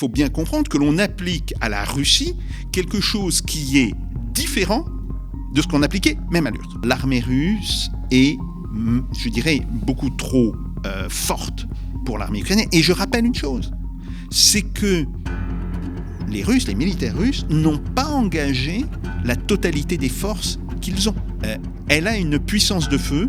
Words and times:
faut 0.00 0.08
bien 0.08 0.30
comprendre 0.30 0.66
que 0.66 0.78
l'on 0.78 0.96
applique 0.96 1.52
à 1.60 1.68
la 1.68 1.84
Russie 1.84 2.34
quelque 2.72 3.02
chose 3.02 3.42
qui 3.42 3.78
est 3.80 3.94
différent 4.32 4.86
de 5.54 5.60
ce 5.60 5.66
qu'on 5.66 5.82
appliquait 5.82 6.16
même 6.30 6.46
à 6.46 6.50
l'URSS. 6.50 6.76
L'armée 6.84 7.20
russe 7.20 7.90
est, 8.10 8.38
je 9.12 9.28
dirais, 9.28 9.60
beaucoup 9.70 10.08
trop 10.08 10.56
euh, 10.86 11.06
forte 11.10 11.66
pour 12.06 12.16
l'armée 12.16 12.40
ukrainienne. 12.40 12.70
Et 12.72 12.82
je 12.82 12.92
rappelle 12.92 13.26
une 13.26 13.34
chose, 13.34 13.72
c'est 14.30 14.62
que 14.62 15.04
les 16.28 16.44
Russes, 16.44 16.66
les 16.66 16.74
militaires 16.74 17.18
russes, 17.18 17.44
n'ont 17.50 17.76
pas 17.76 18.06
engagé 18.06 18.86
la 19.26 19.36
totalité 19.36 19.98
des 19.98 20.08
forces 20.08 20.58
qu'ils 20.80 21.10
ont. 21.10 21.14
Euh, 21.44 21.58
elle 21.88 22.08
a 22.08 22.16
une 22.16 22.38
puissance 22.38 22.88
de 22.88 22.96
feu 22.96 23.28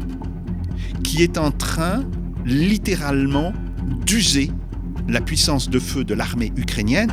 qui 1.04 1.22
est 1.22 1.38
en 1.38 1.52
train 1.52 2.06
littéralement 2.46 3.52
d'user 4.06 4.52
la 5.08 5.22
puissance 5.22 5.70
de 5.70 5.80
feu 5.80 6.04
de 6.04 6.14
l'armée 6.14 6.52
ukrainienne. 6.56 7.12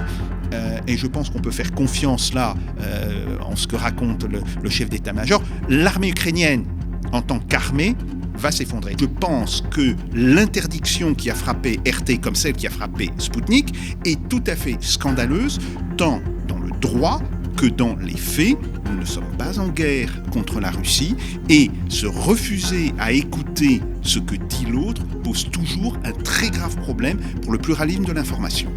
Euh, 0.55 0.79
et 0.87 0.97
je 0.97 1.07
pense 1.07 1.29
qu'on 1.31 1.41
peut 1.41 1.51
faire 1.51 1.73
confiance 1.73 2.33
là 2.33 2.55
euh, 2.81 3.37
en 3.45 3.55
ce 3.55 3.67
que 3.67 3.77
raconte 3.77 4.25
le, 4.25 4.41
le 4.63 4.71
chef 4.71 4.89
d'état-major. 4.89 5.43
L'armée 5.69 6.09
ukrainienne, 6.09 6.65
en 7.13 7.21
tant 7.21 7.39
qu'armée, 7.39 7.97
va 8.39 8.51
s'effondrer. 8.51 8.95
Je 8.99 9.05
pense 9.05 9.63
que 9.71 9.95
l'interdiction 10.15 11.15
qui 11.15 11.29
a 11.29 11.35
frappé 11.35 11.81
RT 11.87 12.21
comme 12.21 12.35
celle 12.37 12.55
qui 12.55 12.67
a 12.67 12.71
frappé 12.71 13.11
Sputnik 13.19 13.75
est 14.05 14.29
tout 14.29 14.43
à 14.47 14.57
fait 14.57 14.77
scandaleuse, 14.81 15.59
tant 15.97 16.21
dans 16.47 16.59
le 16.59 16.71
droit 16.81 17.21
que 17.59 17.67
dans 17.67 17.97
les 17.97 18.17
faits, 18.17 18.57
nous 18.87 19.01
ne 19.01 19.05
sommes 19.05 19.37
pas 19.37 19.59
en 19.59 19.69
guerre 19.69 20.23
contre 20.31 20.61
la 20.61 20.71
Russie 20.71 21.17
et 21.49 21.73
se 21.89 22.07
refuser 22.07 22.93
à 23.01 23.11
écouter 23.11 23.81
ce 24.03 24.21
que 24.21 24.37
dit 24.37 24.67
l'autre 24.67 25.03
pose 25.25 25.51
toujours 25.51 25.99
un 26.05 26.13
très 26.13 26.51
grave 26.51 26.77
problème 26.77 27.19
pour 27.43 27.51
le 27.51 27.59
pluralisme 27.59 28.05
de 28.05 28.13
l'information. 28.13 28.71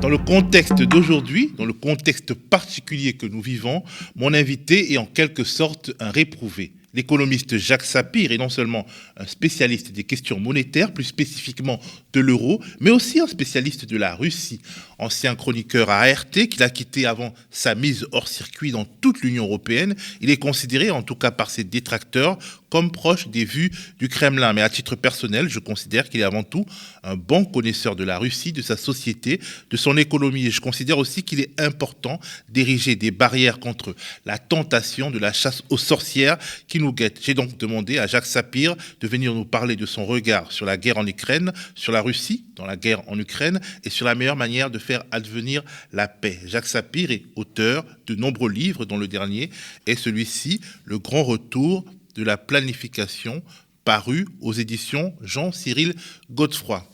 Dans 0.00 0.08
le 0.08 0.18
contexte 0.18 0.82
d'aujourd'hui, 0.82 1.52
dans 1.58 1.64
le 1.64 1.72
contexte 1.72 2.32
particulier 2.32 3.14
que 3.14 3.26
nous 3.26 3.40
vivons, 3.40 3.82
mon 4.14 4.34
invité 4.34 4.92
est 4.92 4.98
en 4.98 5.06
quelque 5.06 5.42
sorte 5.42 5.90
un 5.98 6.12
réprouvé. 6.12 6.74
L'économiste 6.96 7.58
Jacques 7.58 7.84
Sapir 7.84 8.32
est 8.32 8.38
non 8.38 8.48
seulement 8.48 8.86
un 9.18 9.26
spécialiste 9.26 9.92
des 9.92 10.04
questions 10.04 10.40
monétaires, 10.40 10.94
plus 10.94 11.04
spécifiquement 11.04 11.78
de 12.14 12.20
l'euro, 12.20 12.62
mais 12.80 12.90
aussi 12.90 13.20
un 13.20 13.26
spécialiste 13.26 13.84
de 13.84 13.98
la 13.98 14.14
Russie. 14.14 14.62
Ancien 14.98 15.34
chroniqueur 15.34 15.90
à 15.90 16.00
ART, 16.00 16.30
qu'il 16.30 16.62
a 16.62 16.70
quitté 16.70 17.04
avant 17.04 17.34
sa 17.50 17.74
mise 17.74 18.06
hors 18.12 18.28
circuit 18.28 18.70
dans 18.70 18.86
toute 18.86 19.20
l'Union 19.20 19.44
européenne, 19.44 19.94
il 20.22 20.30
est 20.30 20.38
considéré, 20.38 20.90
en 20.90 21.02
tout 21.02 21.16
cas 21.16 21.30
par 21.30 21.50
ses 21.50 21.64
détracteurs, 21.64 22.38
comme 22.70 22.90
proche 22.90 23.28
des 23.28 23.44
vues 23.44 23.70
du 23.98 24.08
Kremlin. 24.08 24.52
Mais 24.52 24.62
à 24.62 24.68
titre 24.68 24.96
personnel, 24.96 25.48
je 25.48 25.58
considère 25.58 26.08
qu'il 26.08 26.20
est 26.20 26.24
avant 26.24 26.42
tout 26.42 26.64
un 27.02 27.16
bon 27.16 27.44
connaisseur 27.44 27.94
de 27.94 28.04
la 28.04 28.18
Russie, 28.18 28.52
de 28.52 28.62
sa 28.62 28.76
société, 28.76 29.40
de 29.70 29.76
son 29.76 29.96
économie. 29.96 30.46
Et 30.46 30.50
je 30.50 30.60
considère 30.60 30.98
aussi 30.98 31.22
qu'il 31.22 31.40
est 31.40 31.60
important 31.60 32.18
d'ériger 32.48 32.96
des 32.96 33.10
barrières 33.10 33.60
contre 33.60 33.94
la 34.24 34.38
tentation 34.38 35.10
de 35.10 35.18
la 35.18 35.32
chasse 35.32 35.62
aux 35.68 35.78
sorcières 35.78 36.38
qui 36.68 36.78
nous 36.78 36.85
guette. 36.92 37.18
J'ai 37.22 37.34
donc 37.34 37.56
demandé 37.58 37.98
à 37.98 38.06
Jacques 38.06 38.26
Sapir 38.26 38.76
de 39.00 39.08
venir 39.08 39.34
nous 39.34 39.44
parler 39.44 39.76
de 39.76 39.86
son 39.86 40.06
regard 40.06 40.52
sur 40.52 40.66
la 40.66 40.76
guerre 40.76 40.98
en 40.98 41.06
Ukraine, 41.06 41.52
sur 41.74 41.92
la 41.92 42.00
Russie 42.00 42.44
dans 42.56 42.66
la 42.66 42.76
guerre 42.76 43.02
en 43.08 43.18
Ukraine 43.18 43.60
et 43.84 43.90
sur 43.90 44.06
la 44.06 44.14
meilleure 44.14 44.36
manière 44.36 44.70
de 44.70 44.78
faire 44.78 45.04
advenir 45.10 45.62
la 45.92 46.08
paix. 46.08 46.38
Jacques 46.46 46.66
Sapir 46.66 47.10
est 47.10 47.24
auteur 47.36 47.84
de 48.06 48.14
nombreux 48.14 48.50
livres, 48.50 48.84
dont 48.84 48.98
le 48.98 49.08
dernier 49.08 49.50
est 49.86 49.96
celui-ci, 49.96 50.60
Le 50.84 50.98
grand 50.98 51.24
retour 51.24 51.84
de 52.14 52.22
la 52.22 52.36
planification, 52.36 53.42
paru 53.84 54.26
aux 54.40 54.52
éditions 54.52 55.14
Jean-Cyril 55.22 55.94
Godefroy. 56.30 56.84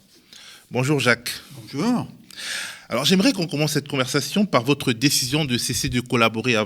Bonjour 0.70 1.00
Jacques. 1.00 1.32
Bonjour. 1.52 2.08
Alors 2.88 3.06
j'aimerais 3.06 3.32
qu'on 3.32 3.46
commence 3.46 3.72
cette 3.72 3.88
conversation 3.88 4.44
par 4.44 4.64
votre 4.64 4.92
décision 4.92 5.46
de 5.46 5.56
cesser 5.56 5.88
de 5.88 6.00
collaborer 6.00 6.56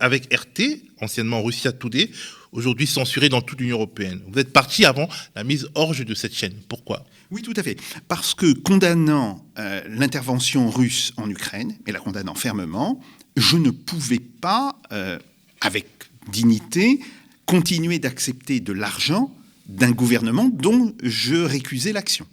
avec 0.00 0.34
RT, 0.34 0.82
anciennement 1.00 1.42
Russia 1.42 1.70
Today, 1.70 2.10
aujourd'hui 2.52 2.86
censurée 2.86 3.28
dans 3.28 3.40
toute 3.40 3.60
l'Union 3.60 3.76
européenne. 3.76 4.20
Vous 4.28 4.38
êtes 4.38 4.52
parti 4.52 4.84
avant 4.84 5.08
la 5.34 5.44
mise 5.44 5.68
hors 5.74 5.94
de 5.94 6.14
cette 6.14 6.34
chaîne. 6.34 6.54
Pourquoi? 6.68 7.04
Oui, 7.30 7.42
tout 7.42 7.54
à 7.56 7.62
fait. 7.62 7.76
Parce 8.08 8.34
que 8.34 8.52
condamnant 8.52 9.44
euh, 9.58 9.82
l'intervention 9.88 10.70
russe 10.70 11.12
en 11.16 11.28
Ukraine, 11.28 11.76
et 11.86 11.92
la 11.92 12.00
condamnant 12.00 12.34
fermement, 12.34 13.00
je 13.36 13.56
ne 13.56 13.70
pouvais 13.70 14.18
pas, 14.18 14.76
euh, 14.92 15.18
avec 15.60 15.86
dignité, 16.30 17.00
continuer 17.46 17.98
d'accepter 17.98 18.60
de 18.60 18.72
l'argent 18.72 19.34
d'un 19.66 19.92
gouvernement 19.92 20.50
dont 20.52 20.94
je 21.02 21.36
récusais 21.36 21.92
l'action. 21.92 22.26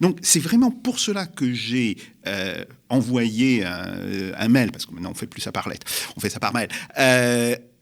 Donc 0.00 0.18
c'est 0.22 0.38
vraiment 0.38 0.70
pour 0.70 0.98
cela 0.98 1.26
que 1.26 1.52
j'ai 1.52 1.96
euh, 2.26 2.64
envoyé 2.88 3.64
un, 3.64 4.48
mail, 4.48 4.70
parce 4.70 4.86
que 4.86 4.92
maintenant 4.92 5.10
on 5.10 5.14
fait 5.14 5.26
plus 5.26 5.40
ça 5.40 5.50
par 5.50 5.68
lettre, 5.68 5.86
on 6.16 6.20
fait 6.20 6.30
ça 6.30 6.38
par 6.38 6.52
mail, 6.54 6.68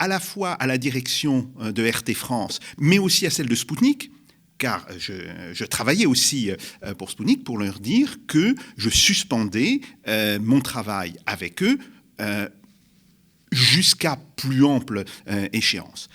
à 0.00 0.08
la 0.08 0.18
fois 0.18 0.52
à 0.54 0.66
la 0.66 0.78
direction 0.78 1.48
euh, 1.60 1.70
de 1.70 1.88
RT 1.88 2.14
France, 2.14 2.58
mais 2.78 2.98
aussi 2.98 3.26
à 3.26 3.30
celle 3.30 3.48
de 3.48 3.54
Spoutnik, 3.54 4.10
car 4.58 4.84
je, 4.98 5.12
je, 5.52 5.64
travaillais 5.64 6.04
aussi 6.04 6.50
pour 6.98 7.10
Spoutnik 7.10 7.44
pour 7.44 7.56
leur 7.56 7.80
dire 7.80 8.18
que 8.26 8.54
je 8.76 8.90
suspendais 8.90 9.80
mon 10.38 10.60
travail 10.60 11.16
avec 11.24 11.62
eux 11.62 11.78
jusqu'à 13.52 14.18
plus 14.36 14.64
ample 14.64 15.04
euh, 15.28 15.48
échéance. 15.52 16.08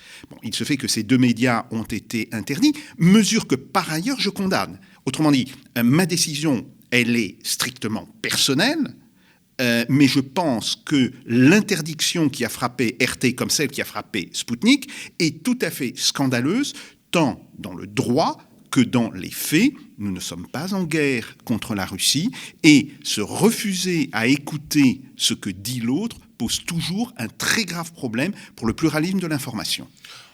Il 0.44 0.54
se 0.54 0.64
fait 0.64 0.78
que 0.78 0.88
ces 0.88 1.04
deux 1.04 1.18
médias 1.18 1.66
ont 1.72 1.84
été 1.84 2.30
interdits, 2.32 2.74
mesure 2.98 3.48
que 3.48 3.56
par 3.56 3.92
ailleurs 3.92 4.20
je 4.20 4.30
condamne. 4.30 4.80
Autrement 5.06 5.32
dit, 5.32 5.52
euh, 5.78 5.84
ma 5.84 6.06
décision, 6.06 6.66
elle 6.92 7.16
est 7.16 7.38
strictement 7.44 8.08
personnelle, 8.22 8.96
euh, 9.62 9.86
mais 9.90 10.08
je 10.08 10.20
pense 10.20 10.76
que 10.76 11.12
l'interdiction 11.26 12.30
qui 12.30 12.44
a 12.44 12.50
frappé 12.50 12.98
RT 13.02 13.36
comme 13.36 13.50
celle 13.50 13.70
qui 13.70 13.82
a 13.82 13.86
frappé 13.86 14.30
Sputnik 14.34 14.90
est 15.20 15.44
tout 15.44 15.58
à 15.62 15.70
fait 15.70 15.94
scandaleuse, 15.96 16.74
tant 17.12 17.50
dans 17.58 17.74
le 17.74 17.88
droit 17.88 18.38
que 18.72 18.82
dans 18.82 19.10
les 19.12 19.32
faits, 19.32 19.72
nous 19.98 20.12
ne 20.12 20.20
sommes 20.20 20.48
pas 20.48 20.74
en 20.74 20.84
guerre 20.84 21.38
contre 21.46 21.76
la 21.76 21.86
Russie, 21.86 22.32
et 22.64 22.90
se 23.04 23.22
refuser 23.22 24.10
à 24.12 24.28
écouter 24.28 25.02
ce 25.16 25.34
que 25.34 25.50
dit 25.50 25.80
l'autre 25.80 26.18
pose 26.38 26.66
toujours 26.66 27.14
un 27.18 27.28
très 27.28 27.64
grave 27.64 27.94
problème 27.94 28.34
pour 28.58 28.68
le 28.68 28.74
pluralisme 28.74 29.20
de 29.20 29.28
l'information. 29.28 29.88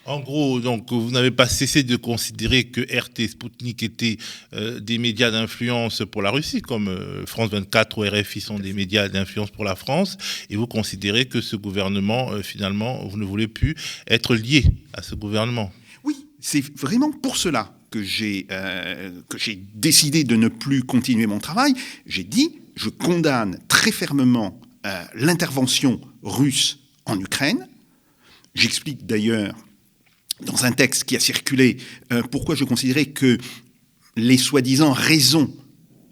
En 0.06 0.20
gros, 0.20 0.60
donc, 0.60 0.92
vous 0.92 1.12
n'avez 1.12 1.30
pas 1.30 1.48
cessé 1.48 1.84
de 1.84 1.96
considérer 1.96 2.64
que 2.64 2.82
RT 2.82 3.30
Sputnik 3.30 3.84
étaient 3.84 4.18
euh, 4.54 4.80
des 4.80 4.98
médias 4.98 5.30
d'influence 5.30 6.02
pour 6.12 6.24
la 6.24 6.32
Russie, 6.32 6.64
comme 6.64 6.88
euh, 6.88 7.26
France 7.28 7.52
24 7.52 7.98
ou 8.00 8.02
RFI 8.02 8.42
sont 8.42 8.58
des 8.58 8.74
médias 8.74 9.10
d'influence 9.10 9.52
pour 9.52 9.64
la 9.64 9.76
France, 9.76 10.18
et 10.50 10.56
vous 10.56 10.66
considérez 10.66 11.26
que 11.26 11.40
ce 11.40 11.56
gouvernement, 11.56 12.32
euh, 12.32 12.42
finalement, 12.42 13.08
vous 13.08 13.18
ne 13.18 13.26
voulez 13.26 13.48
plus 13.48 13.76
être 14.08 14.36
lié 14.36 14.66
à 14.94 15.04
ce 15.04 15.14
gouvernement. 15.14 15.72
Oui, 16.04 16.26
c'est 16.40 16.64
vraiment 16.80 17.12
pour 17.12 17.38
cela 17.38 17.72
que 17.92 18.02
j'ai 18.02 18.48
décidé 19.76 20.24
de 20.24 20.36
ne 20.36 20.48
plus 20.48 20.82
continuer 20.82 21.28
mon 21.28 21.40
travail. 21.40 21.74
J'ai 22.08 22.24
dit, 22.24 22.56
je 22.76 22.90
condamne 22.90 23.60
très 23.68 23.92
fermement 23.92 24.60
l'intervention 25.14 26.00
russe 26.24 26.80
en 27.06 27.20
Ukraine. 27.20 27.68
J'explique 28.56 29.06
d'ailleurs 29.06 29.54
dans 30.46 30.66
un 30.66 30.72
texte 30.72 31.04
qui 31.06 31.16
a 31.16 31.20
circulé 31.20 31.78
euh, 32.12 32.22
pourquoi 32.24 32.56
je 32.56 32.64
considérais 32.64 33.06
que 33.06 33.38
les 34.16 34.38
soi-disant 34.38 34.92
raisons 34.92 35.54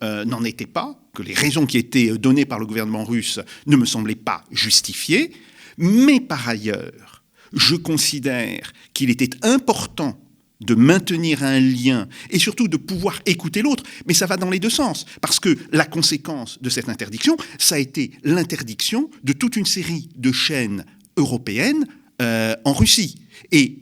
euh, 0.03 0.25
n'en 0.25 0.43
étaient 0.43 0.65
pas, 0.65 0.99
que 1.13 1.23
les 1.23 1.33
raisons 1.33 1.65
qui 1.65 1.77
étaient 1.77 2.17
données 2.17 2.45
par 2.45 2.59
le 2.59 2.65
gouvernement 2.65 3.03
russe 3.03 3.39
ne 3.67 3.75
me 3.75 3.85
semblaient 3.85 4.15
pas 4.15 4.43
justifiées, 4.51 5.31
mais 5.77 6.19
par 6.19 6.47
ailleurs, 6.47 7.23
je 7.53 7.75
considère 7.75 8.73
qu'il 8.93 9.09
était 9.09 9.31
important 9.41 10.19
de 10.61 10.75
maintenir 10.75 11.43
un 11.43 11.59
lien 11.59 12.07
et 12.29 12.39
surtout 12.39 12.67
de 12.67 12.77
pouvoir 12.77 13.19
écouter 13.25 13.61
l'autre. 13.61 13.83
Mais 14.05 14.13
ça 14.13 14.25
va 14.25 14.37
dans 14.37 14.49
les 14.49 14.59
deux 14.59 14.69
sens, 14.69 15.05
parce 15.21 15.39
que 15.39 15.57
la 15.71 15.85
conséquence 15.85 16.61
de 16.61 16.69
cette 16.69 16.89
interdiction, 16.89 17.37
ça 17.57 17.75
a 17.75 17.79
été 17.79 18.11
l'interdiction 18.23 19.09
de 19.23 19.33
toute 19.33 19.55
une 19.55 19.65
série 19.65 20.09
de 20.15 20.31
chaînes 20.31 20.85
européennes 21.17 21.85
euh, 22.21 22.55
en 22.65 22.73
Russie. 22.73 23.21
Et 23.51 23.77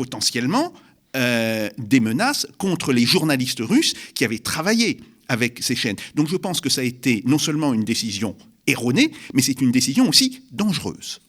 potentiellement 0.00 0.72
euh, 1.14 1.68
des 1.76 2.00
menaces 2.00 2.46
contre 2.56 2.94
les 2.94 3.04
journalistes 3.04 3.60
russes 3.60 3.92
qui 4.14 4.24
avaient 4.24 4.38
travaillé 4.38 4.98
avec 5.28 5.62
ces 5.62 5.76
chaînes. 5.76 5.96
Donc 6.14 6.26
je 6.30 6.36
pense 6.36 6.62
que 6.62 6.70
ça 6.70 6.80
a 6.80 6.84
été 6.84 7.22
non 7.26 7.36
seulement 7.36 7.74
une 7.74 7.84
décision 7.84 8.34
erronée, 8.66 9.12
mais 9.34 9.42
c'est 9.42 9.60
une 9.60 9.72
décision 9.72 10.08
aussi 10.08 10.40
dangereuse. 10.52 11.20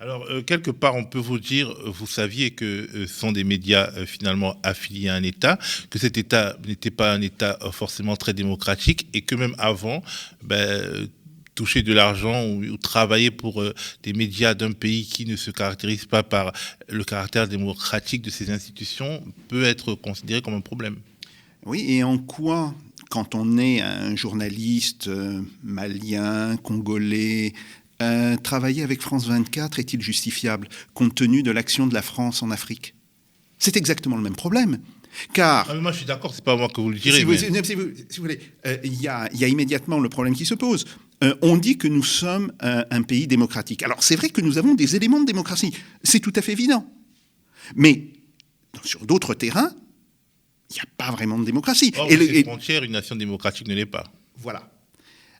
Alors, 0.00 0.26
euh, 0.28 0.42
quelque 0.42 0.70
part, 0.70 0.96
on 0.96 1.04
peut 1.04 1.18
vous 1.18 1.38
dire, 1.38 1.70
euh, 1.70 1.90
vous 1.98 2.06
saviez 2.06 2.50
que 2.50 2.88
ce 2.92 3.06
sont 3.06 3.32
des 3.32 3.44
médias 3.44 3.90
finalement 4.04 4.60
affiliés 4.62 5.08
à 5.08 5.14
un 5.14 5.22
État, 5.22 5.58
que 5.88 5.98
cet 5.98 6.18
État 6.18 6.58
n'était 6.66 6.90
pas 6.90 7.10
un 7.10 7.22
État 7.22 7.58
forcément 7.72 8.16
très 8.16 8.34
démocratique 8.34 9.06
et 9.14 9.22
que 9.22 9.34
même 9.34 9.54
avant, 9.56 10.02
ben, 10.42 11.08
toucher 11.60 11.82
de 11.82 11.92
l'argent 11.92 12.46
ou, 12.46 12.76
travailler 12.78 13.30
pour 13.30 13.62
des 14.02 14.14
médias 14.14 14.54
d'un 14.54 14.72
pays 14.72 15.04
qui 15.04 15.26
ne 15.26 15.36
se 15.36 15.50
caractérise 15.50 16.06
pas 16.06 16.22
par 16.22 16.52
le 16.88 17.04
caractère 17.04 17.46
démocratique 17.46 18.22
de 18.22 18.30
ses 18.30 18.50
institutions 18.50 19.22
peut 19.48 19.64
être 19.64 19.94
considéré 19.94 20.40
comme 20.40 20.54
un 20.54 20.62
problème. 20.62 20.96
Oui, 21.66 21.84
et 21.86 22.02
en 22.02 22.16
quoi 22.16 22.74
quand 23.10 23.34
on 23.34 23.58
est 23.58 23.82
un 23.82 24.16
journaliste 24.16 25.08
euh, 25.08 25.42
malien, 25.62 26.56
congolais, 26.56 27.52
euh, 28.00 28.36
travailler 28.38 28.82
avec 28.82 29.02
France 29.02 29.26
24 29.26 29.80
est-il 29.80 30.00
justifiable 30.00 30.68
compte 30.94 31.14
tenu 31.14 31.42
de 31.42 31.50
l'action 31.50 31.86
de 31.86 31.92
la 31.92 32.02
France 32.02 32.42
en 32.42 32.50
Afrique? 32.50 32.94
C'est 33.58 33.76
exactement 33.76 34.16
le 34.16 34.22
même 34.22 34.36
problème. 34.36 34.78
Car. 35.34 35.66
Ah, 35.68 35.74
moi, 35.74 35.92
je 35.92 35.98
suis 35.98 36.06
d'accord, 36.06 36.32
c'est 36.34 36.44
pas 36.44 36.56
moi 36.56 36.68
que 36.68 36.80
vous 36.80 36.90
le 36.90 36.98
direz. 36.98 37.18
Si 37.18 37.24
vous, 37.74 37.84
voulez, 38.18 38.40
euh, 38.64 38.78
il 38.84 39.02
y, 39.02 39.08
a 39.08 39.28
immédiatement 39.48 39.98
le 39.98 40.08
problème 40.08 40.34
qui 40.34 40.46
se 40.46 40.54
pose. 40.54 40.86
On 41.42 41.56
dit 41.56 41.76
que 41.76 41.88
nous 41.88 42.02
sommes 42.02 42.52
un 42.60 43.02
pays 43.02 43.26
démocratique. 43.26 43.82
Alors, 43.82 44.02
c'est 44.02 44.16
vrai 44.16 44.30
que 44.30 44.40
nous 44.40 44.58
avons 44.58 44.74
des 44.74 44.96
éléments 44.96 45.20
de 45.20 45.26
démocratie. 45.26 45.72
C'est 46.02 46.20
tout 46.20 46.32
à 46.36 46.42
fait 46.42 46.52
évident. 46.52 46.86
Mais 47.74 48.12
sur 48.84 49.04
d'autres 49.04 49.34
terrains, 49.34 49.74
il 50.70 50.74
n'y 50.74 50.80
a 50.80 50.86
pas 50.96 51.10
vraiment 51.10 51.38
de 51.38 51.44
démocratie. 51.44 51.92
et 52.08 52.16
les 52.16 52.44
frontières, 52.44 52.84
une 52.84 52.92
nation 52.92 53.16
démocratique 53.16 53.66
ne 53.66 53.74
l'est 53.74 53.86
pas. 53.86 54.04
Voilà. 54.36 54.70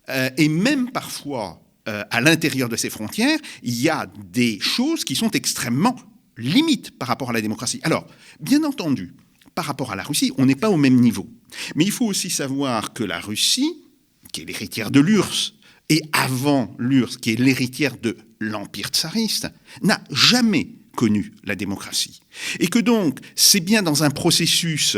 Euh, 0.08 0.30
et 0.36 0.48
même 0.48 0.90
parfois, 0.90 1.62
euh, 1.88 2.04
à 2.10 2.20
l'intérieur 2.20 2.68
de 2.68 2.76
ces 2.76 2.90
frontières, 2.90 3.38
il 3.62 3.80
y 3.80 3.88
a 3.88 4.06
des 4.32 4.58
choses 4.60 5.04
qui 5.04 5.14
sont 5.14 5.30
extrêmement 5.30 5.96
limites 6.36 6.98
par 6.98 7.08
rapport 7.08 7.30
à 7.30 7.32
la 7.32 7.40
démocratie. 7.40 7.80
Alors, 7.84 8.06
bien 8.40 8.64
entendu, 8.64 9.14
par 9.54 9.66
rapport 9.66 9.92
à 9.92 9.96
la 9.96 10.02
Russie, 10.02 10.32
on 10.38 10.46
n'est 10.46 10.56
pas 10.56 10.70
au 10.70 10.76
même 10.76 10.96
niveau. 10.96 11.28
Mais 11.74 11.84
il 11.84 11.92
faut 11.92 12.06
aussi 12.06 12.30
savoir 12.30 12.92
que 12.92 13.04
la 13.04 13.20
Russie, 13.20 13.84
qui 14.32 14.42
est 14.42 14.44
l'héritière 14.44 14.90
de 14.90 15.00
l'URSS, 15.00 15.54
et 15.90 16.02
avant 16.12 16.74
l'URSS, 16.78 17.18
qui 17.18 17.32
est 17.32 17.38
l'héritière 17.38 17.98
de 17.98 18.16
l'Empire 18.38 18.88
tsariste, 18.88 19.48
n'a 19.82 20.02
jamais 20.10 20.68
connu 20.96 21.32
la 21.44 21.56
démocratie. 21.56 22.20
Et 22.60 22.68
que 22.68 22.78
donc, 22.78 23.18
c'est 23.34 23.60
bien 23.60 23.82
dans 23.82 24.02
un 24.02 24.10
processus 24.10 24.96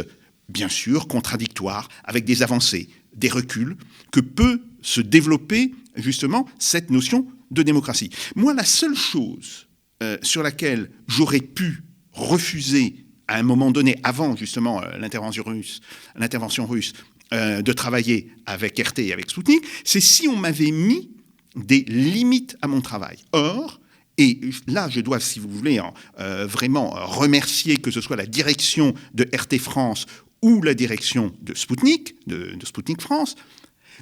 bien 0.49 0.69
sûr 0.69 1.09
contradictoire, 1.09 1.89
avec 2.05 2.25
des 2.25 2.43
avancées, 2.43 2.89
des 3.17 3.31
reculs, 3.31 3.77
que 4.11 4.21
peut 4.21 4.61
se 4.83 5.01
développer 5.01 5.75
justement 5.97 6.47
cette 6.59 6.91
notion 6.91 7.27
de 7.51 7.63
démocratie. 7.63 8.11
Moi, 8.37 8.53
la 8.53 8.65
seule 8.65 8.97
chose 8.97 9.69
euh, 10.03 10.19
sur 10.23 10.43
laquelle 10.43 10.91
j'aurais 11.09 11.41
pu 11.41 11.83
refuser 12.13 13.07
à 13.29 13.39
un 13.39 13.43
moment 13.43 13.71
donné, 13.71 13.99
avant 14.03 14.37
justement 14.37 14.83
euh, 14.83 14.99
l'intervention 14.99 15.43
russe, 15.45 15.81
l'intervention 16.17 16.67
russe, 16.67 16.93
euh, 17.33 17.63
de 17.63 17.73
travailler 17.73 18.31
avec 18.47 18.79
RT 18.79 19.01
et 19.01 19.13
avec 19.13 19.31
Sputnik, 19.31 19.65
c'est 19.85 20.01
si 20.01 20.29
on 20.29 20.37
m'avait 20.37 20.71
mis 20.71 21.11
des 21.57 21.81
limites 21.89 22.57
à 22.63 22.69
mon 22.69 22.81
travail. 22.81 23.19
Or, 23.33 23.81
et 24.19 24.41
là, 24.67 24.89
je 24.89 25.01
dois, 25.01 25.21
si 25.21 25.39
vous 25.39 25.49
voulez, 25.49 25.81
vraiment 26.19 26.91
remercier 26.91 27.79
que 27.79 27.91
ce 27.91 28.01
soit 28.01 28.17
la 28.17 28.27
direction 28.27 28.95
de 29.15 29.25
RT 29.35 29.59
France 29.59 30.07
ou 30.43 30.61
la 30.61 30.75
direction 30.75 31.33
de 31.41 31.55
Sputnik, 31.55 32.15
de, 32.27 32.57
Sputnik 32.65 33.01
France, 33.01 33.37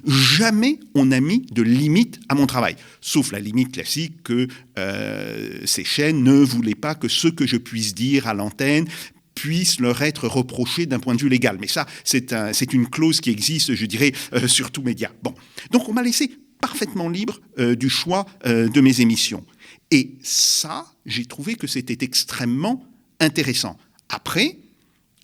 jamais 0.05 0.79
on 0.95 1.05
n'a 1.05 1.21
mis 1.21 1.45
de 1.51 1.61
limite 1.61 2.19
à 2.27 2.35
mon 2.35 2.47
travail, 2.47 2.75
sauf 2.99 3.31
la 3.31 3.39
limite 3.39 3.73
classique 3.73 4.23
que 4.23 4.47
euh, 4.79 5.59
ces 5.65 5.83
chaînes 5.83 6.23
ne 6.23 6.33
voulaient 6.33 6.75
pas 6.75 6.95
que 6.95 7.07
ce 7.07 7.27
que 7.27 7.45
je 7.45 7.57
puisse 7.57 7.93
dire 7.93 8.27
à 8.27 8.33
l'antenne 8.33 8.87
puisse 9.35 9.79
leur 9.79 10.01
être 10.01 10.27
reproché 10.27 10.85
d'un 10.85 10.99
point 10.99 11.15
de 11.15 11.21
vue 11.21 11.29
légal. 11.29 11.57
Mais 11.59 11.67
ça, 11.67 11.85
c'est 12.03 12.33
un, 12.33 12.51
une 12.51 12.87
clause 12.87 13.21
qui 13.21 13.29
existe, 13.29 13.73
je 13.73 13.85
dirais, 13.85 14.11
euh, 14.33 14.47
sur 14.47 14.71
tous 14.71 14.81
médias. 14.81 15.11
Bon, 15.23 15.33
donc 15.71 15.87
on 15.89 15.93
m'a 15.93 16.03
laissé 16.03 16.31
parfaitement 16.59 17.09
libre 17.09 17.39
euh, 17.59 17.75
du 17.75 17.89
choix 17.89 18.25
de 18.45 18.81
mes 18.81 19.01
émissions. 19.01 19.45
Et 19.89 20.17
ça, 20.21 20.85
j'ai 21.05 21.25
trouvé 21.25 21.55
que 21.55 21.67
c'était 21.67 22.05
extrêmement 22.05 22.85
intéressant. 23.19 23.77
Après, 24.09 24.59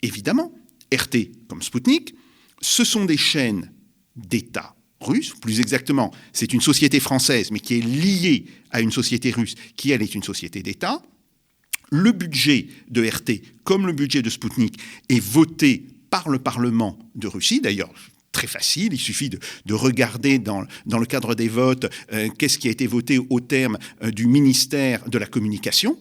évidemment, 0.01 0.53
RT 0.93 1.47
comme 1.47 1.61
Sputnik, 1.61 2.15
ce 2.61 2.83
sont 2.83 3.05
des 3.05 3.17
chaînes 3.17 3.71
d'État 4.15 4.75
russe, 4.99 5.33
plus 5.39 5.59
exactement, 5.59 6.11
c'est 6.33 6.53
une 6.53 6.61
société 6.61 6.99
française, 6.99 7.51
mais 7.51 7.59
qui 7.59 7.75
est 7.75 7.81
liée 7.81 8.45
à 8.71 8.81
une 8.81 8.91
société 8.91 9.31
russe, 9.31 9.55
qui 9.75 9.91
elle 9.91 10.01
est 10.01 10.15
une 10.15 10.23
société 10.23 10.63
d'État. 10.63 11.01
Le 11.89 12.11
budget 12.11 12.67
de 12.89 13.07
RT, 13.07 13.41
comme 13.63 13.87
le 13.87 13.93
budget 13.93 14.21
de 14.21 14.29
Sputnik, 14.29 14.79
est 15.09 15.19
voté 15.19 15.85
par 16.09 16.29
le 16.29 16.39
Parlement 16.39 16.97
de 17.15 17.27
Russie, 17.27 17.61
d'ailleurs 17.61 17.91
très 18.37 18.47
facile, 18.47 18.93
il 18.93 18.99
suffit 18.99 19.31
de, 19.31 19.73
regarder 19.73 20.37
dans, 20.37 20.63
dans, 20.85 20.99
le 20.99 21.07
cadre 21.07 21.33
des 21.33 21.47
votes 21.47 21.91
euh, 22.13 22.29
qu'est-ce 22.37 22.59
qui 22.59 22.67
a 22.67 22.71
été 22.71 22.85
voté 22.85 23.19
au 23.31 23.39
terme 23.39 23.79
euh, 24.03 24.11
du 24.11 24.27
ministère 24.27 25.09
de 25.09 25.17
la 25.17 25.25
Communication. 25.25 25.97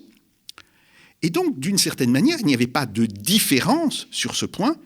Et 1.23 1.31
donc, 1.31 1.59
d'une 1.59 1.79
certaine 1.79 2.11
manière, 2.11 2.37
il 2.41 2.47
n'y 2.47 2.53
avait 2.53 2.67
pas 2.67 2.85
de 2.85 3.07
différence 3.07 4.07
sur 4.11 4.37
ce 4.37 4.45
point 4.45 4.77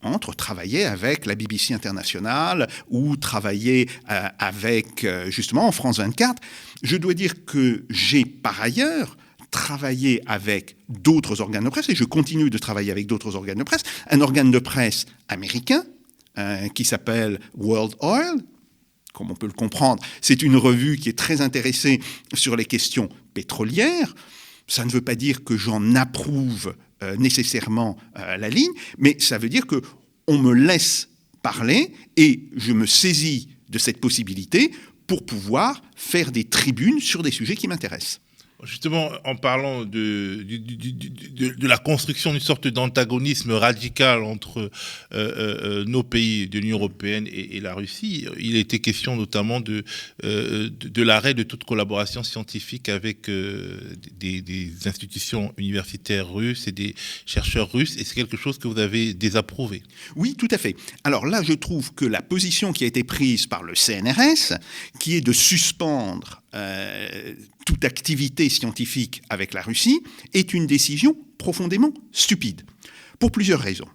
entre 0.00 0.34
travailler 0.34 0.84
avec 0.84 1.26
la 1.26 1.34
BBC 1.34 1.74
internationale 1.74 2.68
ou 2.88 3.16
travailler 3.16 3.86
euh, 4.10 4.28
avec, 4.38 5.06
justement, 5.28 5.68
en 5.68 5.72
France 5.72 5.98
24. 5.98 6.40
Je 6.82 6.96
dois 6.96 7.12
dire 7.12 7.44
que 7.44 7.84
j'ai 7.90 8.24
par 8.24 8.62
ailleurs 8.62 9.18
travaillé 9.54 10.20
avec 10.26 10.76
d'autres 10.88 11.40
organes 11.40 11.62
de 11.62 11.68
presse, 11.68 11.88
et 11.88 11.94
je 11.94 12.02
continue 12.02 12.50
de 12.50 12.58
travailler 12.58 12.90
avec 12.90 13.06
d'autres 13.06 13.36
organes 13.36 13.58
de 13.58 13.62
presse, 13.62 13.84
un 14.10 14.20
organe 14.20 14.50
de 14.50 14.58
presse 14.58 15.06
américain 15.28 15.84
euh, 16.38 16.68
qui 16.70 16.84
s'appelle 16.84 17.38
World 17.56 17.94
Oil, 18.00 18.34
comme 19.12 19.30
on 19.30 19.36
peut 19.36 19.46
le 19.46 19.52
comprendre, 19.52 20.02
c'est 20.20 20.42
une 20.42 20.56
revue 20.56 20.98
qui 20.98 21.08
est 21.08 21.16
très 21.16 21.40
intéressée 21.40 22.00
sur 22.34 22.56
les 22.56 22.64
questions 22.64 23.08
pétrolières. 23.32 24.16
Ça 24.66 24.84
ne 24.84 24.90
veut 24.90 25.02
pas 25.02 25.14
dire 25.14 25.44
que 25.44 25.56
j'en 25.56 25.94
approuve 25.94 26.74
euh, 27.04 27.14
nécessairement 27.16 27.96
euh, 28.18 28.36
la 28.36 28.48
ligne, 28.48 28.72
mais 28.98 29.16
ça 29.20 29.38
veut 29.38 29.48
dire 29.48 29.68
que 29.68 29.80
on 30.26 30.36
me 30.38 30.52
laisse 30.52 31.10
parler 31.42 31.92
et 32.16 32.48
je 32.56 32.72
me 32.72 32.86
saisis 32.86 33.48
de 33.68 33.78
cette 33.78 34.00
possibilité 34.00 34.72
pour 35.06 35.24
pouvoir 35.24 35.80
faire 35.94 36.32
des 36.32 36.44
tribunes 36.44 36.98
sur 36.98 37.22
des 37.22 37.30
sujets 37.30 37.54
qui 37.54 37.68
m'intéressent. 37.68 38.20
Justement, 38.64 39.10
en 39.24 39.36
parlant 39.36 39.84
de, 39.84 40.44
la 41.62 41.78
construction 41.78 42.32
d'une 42.32 42.40
sorte 42.40 42.68
d'antagonisme 42.68 43.52
radical 43.52 44.22
entre 44.22 44.58
euh, 44.60 44.68
euh, 45.12 45.58
euh, 45.62 45.84
nos 45.84 46.02
pays 46.02 46.48
de 46.48 46.58
l'Union 46.58 46.78
européenne 46.78 47.28
et, 47.32 47.60
la 47.60 47.74
Russie, 47.74 48.26
il 48.38 48.56
était 48.56 48.78
question 48.78 49.16
notamment 49.16 49.60
de, 49.60 49.84
l'arrêt 50.96 51.34
de 51.34 51.42
toute 51.42 51.64
collaboration 51.64 52.22
scientifique 52.22 52.88
avec 52.88 53.30
des, 53.30 54.72
institutions 54.86 55.52
universitaires 55.56 56.30
russes 56.30 56.66
et 56.68 56.72
des 56.72 56.94
chercheurs 57.26 57.72
russes, 57.72 57.96
et 57.96 58.04
c'est 58.04 58.14
quelque 58.14 58.36
chose 58.36 58.58
que 58.58 58.68
vous 58.68 58.78
avez 58.78 59.14
désapprouvé. 59.14 59.82
Oui, 60.16 60.34
tout 60.36 60.48
à 60.50 60.58
fait. 60.58 60.76
Alors 61.04 61.26
là, 61.26 61.42
je 61.42 61.52
trouve 61.52 61.94
que 61.94 62.04
la 62.04 62.22
position 62.22 62.72
qui 62.72 62.84
a 62.84 62.86
été 62.86 63.04
prise 63.04 63.46
par 63.46 63.62
le 63.62 63.74
CNRS, 63.74 64.58
qui 64.98 65.14
est 65.16 65.20
de 65.20 65.32
suspendre 65.32 66.43
euh, 66.54 67.34
toute 67.66 67.84
activité 67.84 68.48
scientifique 68.48 69.22
avec 69.28 69.54
la 69.54 69.62
Russie 69.62 70.02
est 70.32 70.54
une 70.54 70.66
décision 70.66 71.16
profondément 71.38 71.92
stupide, 72.12 72.62
pour 73.18 73.32
plusieurs 73.32 73.60
raisons. 73.60 73.88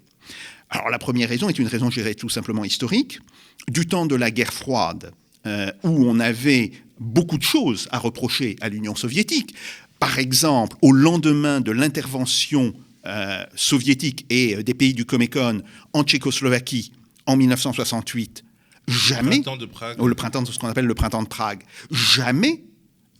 Alors 0.69 0.89
la 0.89 0.99
première 0.99 1.29
raison 1.29 1.49
est 1.49 1.57
une 1.57 1.67
raison, 1.67 1.89
je 1.89 2.01
dirais, 2.01 2.15
tout 2.15 2.29
simplement 2.29 2.65
historique. 2.65 3.19
Du 3.67 3.87
temps 3.87 4.05
de 4.05 4.15
la 4.15 4.29
guerre 4.31 4.53
froide, 4.53 5.11
euh, 5.45 5.71
où 5.83 6.05
on 6.05 6.19
avait 6.19 6.71
beaucoup 6.99 7.37
de 7.37 7.43
choses 7.43 7.87
à 7.91 7.97
reprocher 7.97 8.55
à 8.61 8.69
l'Union 8.69 8.95
soviétique, 8.95 9.55
par 9.99 10.19
exemple 10.19 10.75
au 10.81 10.91
lendemain 10.91 11.61
de 11.61 11.71
l'intervention 11.71 12.73
euh, 13.05 13.43
soviétique 13.55 14.25
et 14.29 14.61
des 14.63 14.73
pays 14.73 14.93
du 14.93 15.05
Comecon 15.05 15.61
en 15.93 16.03
Tchécoslovaquie 16.03 16.91
en 17.25 17.37
1968, 17.37 18.43
jamais, 18.89 19.37
le 19.37 19.41
printemps 19.43 19.57
de 19.57 19.65
Prague, 19.65 20.01
le 20.01 20.15
printemps 20.15 20.41
de 20.41 20.51
ce 20.51 20.59
qu'on 20.59 20.67
appelle 20.67 20.85
le 20.85 20.95
printemps 20.95 21.23
de 21.23 21.27
Prague, 21.27 21.63
jamais 21.91 22.63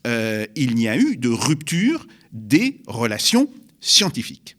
euh, 0.07 0.45
il 0.55 0.75
n'y 0.75 0.87
a 0.87 0.97
eu 0.97 1.17
de 1.17 1.29
rupture 1.29 2.07
des 2.31 2.81
relations 2.87 3.49
scientifiques. 3.79 4.55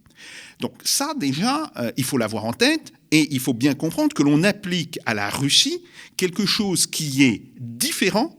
Donc 0.60 0.74
ça 0.84 1.14
déjà, 1.16 1.72
euh, 1.76 1.90
il 1.96 2.04
faut 2.04 2.18
l'avoir 2.18 2.44
en 2.44 2.52
tête 2.52 2.92
et 3.10 3.32
il 3.32 3.40
faut 3.40 3.54
bien 3.54 3.74
comprendre 3.74 4.14
que 4.14 4.22
l'on 4.22 4.42
applique 4.44 4.98
à 5.06 5.14
la 5.14 5.30
Russie 5.30 5.82
quelque 6.16 6.46
chose 6.46 6.86
qui 6.86 7.24
est 7.24 7.42
différent 7.58 8.36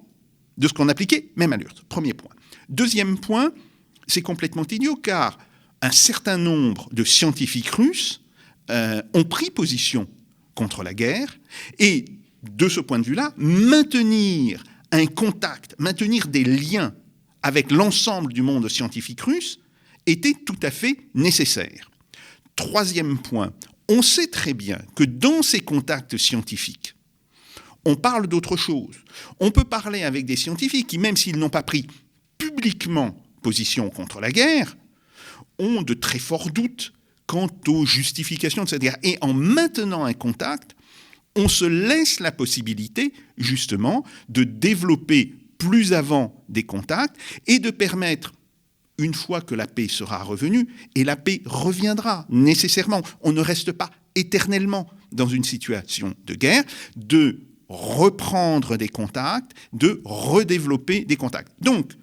de 0.57 0.67
ce 0.67 0.73
qu'on 0.73 0.89
appliquait 0.89 1.31
même 1.35 1.53
à 1.53 1.57
l'URSS. 1.57 1.83
Premier 1.89 2.13
point. 2.13 2.31
Deuxième 2.69 3.17
point, 3.17 3.51
c'est 4.07 4.21
complètement 4.21 4.65
idiot 4.69 4.95
car 4.95 5.37
un 5.81 5.91
certain 5.91 6.37
nombre 6.37 6.87
de 6.91 7.03
scientifiques 7.03 7.69
russes 7.69 8.21
euh, 8.69 9.01
ont 9.13 9.23
pris 9.23 9.49
position 9.49 10.07
contre 10.53 10.83
la 10.83 10.93
guerre 10.93 11.39
et 11.79 12.05
de 12.43 12.69
ce 12.69 12.79
point 12.79 12.99
de 12.99 13.05
vue-là, 13.05 13.33
maintenir 13.37 14.63
un 14.91 15.05
contact, 15.05 15.75
maintenir 15.79 16.27
des 16.27 16.43
liens 16.43 16.93
avec 17.43 17.71
l'ensemble 17.71 18.33
du 18.33 18.41
monde 18.41 18.67
scientifique 18.69 19.21
russe 19.21 19.59
était 20.05 20.35
tout 20.45 20.59
à 20.63 20.71
fait 20.71 20.97
nécessaire. 21.13 21.91
Troisième 22.55 23.17
point, 23.19 23.53
on 23.89 24.01
sait 24.01 24.27
très 24.27 24.53
bien 24.53 24.79
que 24.95 25.03
dans 25.03 25.41
ces 25.41 25.59
contacts 25.59 26.17
scientifiques, 26.17 26.95
on 27.85 27.95
parle 27.95 28.27
d'autre 28.27 28.57
chose. 28.57 28.95
On 29.39 29.51
peut 29.51 29.63
parler 29.63 30.03
avec 30.03 30.25
des 30.25 30.35
scientifiques 30.35 30.87
qui, 30.87 30.97
même 30.97 31.17
s'ils 31.17 31.37
n'ont 31.37 31.49
pas 31.49 31.63
pris 31.63 31.87
publiquement 32.37 33.15
position 33.41 33.89
contre 33.89 34.19
la 34.19 34.31
guerre, 34.31 34.77
ont 35.57 35.81
de 35.81 35.93
très 35.93 36.19
forts 36.19 36.51
doutes 36.51 36.93
quant 37.25 37.49
aux 37.67 37.85
justifications 37.85 38.63
de 38.63 38.69
cette 38.69 38.81
guerre. 38.81 38.97
Et 39.03 39.17
en 39.21 39.33
maintenant 39.33 40.05
un 40.05 40.13
contact, 40.13 40.75
on 41.35 41.47
se 41.47 41.65
laisse 41.65 42.19
la 42.19 42.31
possibilité, 42.31 43.13
justement, 43.37 44.05
de 44.29 44.43
développer 44.43 45.33
plus 45.57 45.93
avant 45.93 46.43
des 46.49 46.63
contacts 46.63 47.15
et 47.47 47.59
de 47.59 47.69
permettre, 47.69 48.33
une 48.97 49.13
fois 49.13 49.41
que 49.41 49.55
la 49.55 49.67
paix 49.67 49.87
sera 49.87 50.23
revenue, 50.23 50.67
et 50.95 51.03
la 51.03 51.15
paix 51.15 51.41
reviendra 51.45 52.25
nécessairement, 52.29 53.01
on 53.21 53.31
ne 53.31 53.41
reste 53.41 53.71
pas 53.71 53.89
éternellement 54.15 54.89
dans 55.11 55.27
une 55.27 55.43
situation 55.43 56.13
de 56.25 56.35
guerre, 56.35 56.63
de 56.95 57.41
reprendre 57.69 58.75
des 58.75 58.89
contacts, 58.89 59.51
de 59.71 60.01
redévelopper 60.03 61.05
des 61.05 61.15
contacts. 61.15 61.51
Donc, 61.61 61.93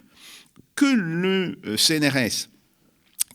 que 0.75 0.87
le 0.87 1.58
euh, 1.66 1.76
CNRS 1.76 2.49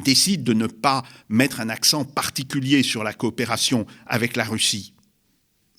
décide 0.03 0.43
de 0.43 0.53
ne 0.53 0.65
pas 0.65 1.03
mettre 1.29 1.59
un 1.59 1.69
accent 1.69 2.05
particulier 2.05 2.81
sur 2.81 3.03
la 3.03 3.13
coopération 3.13 3.85
avec 4.07 4.35
la 4.35 4.45
Russie, 4.45 4.93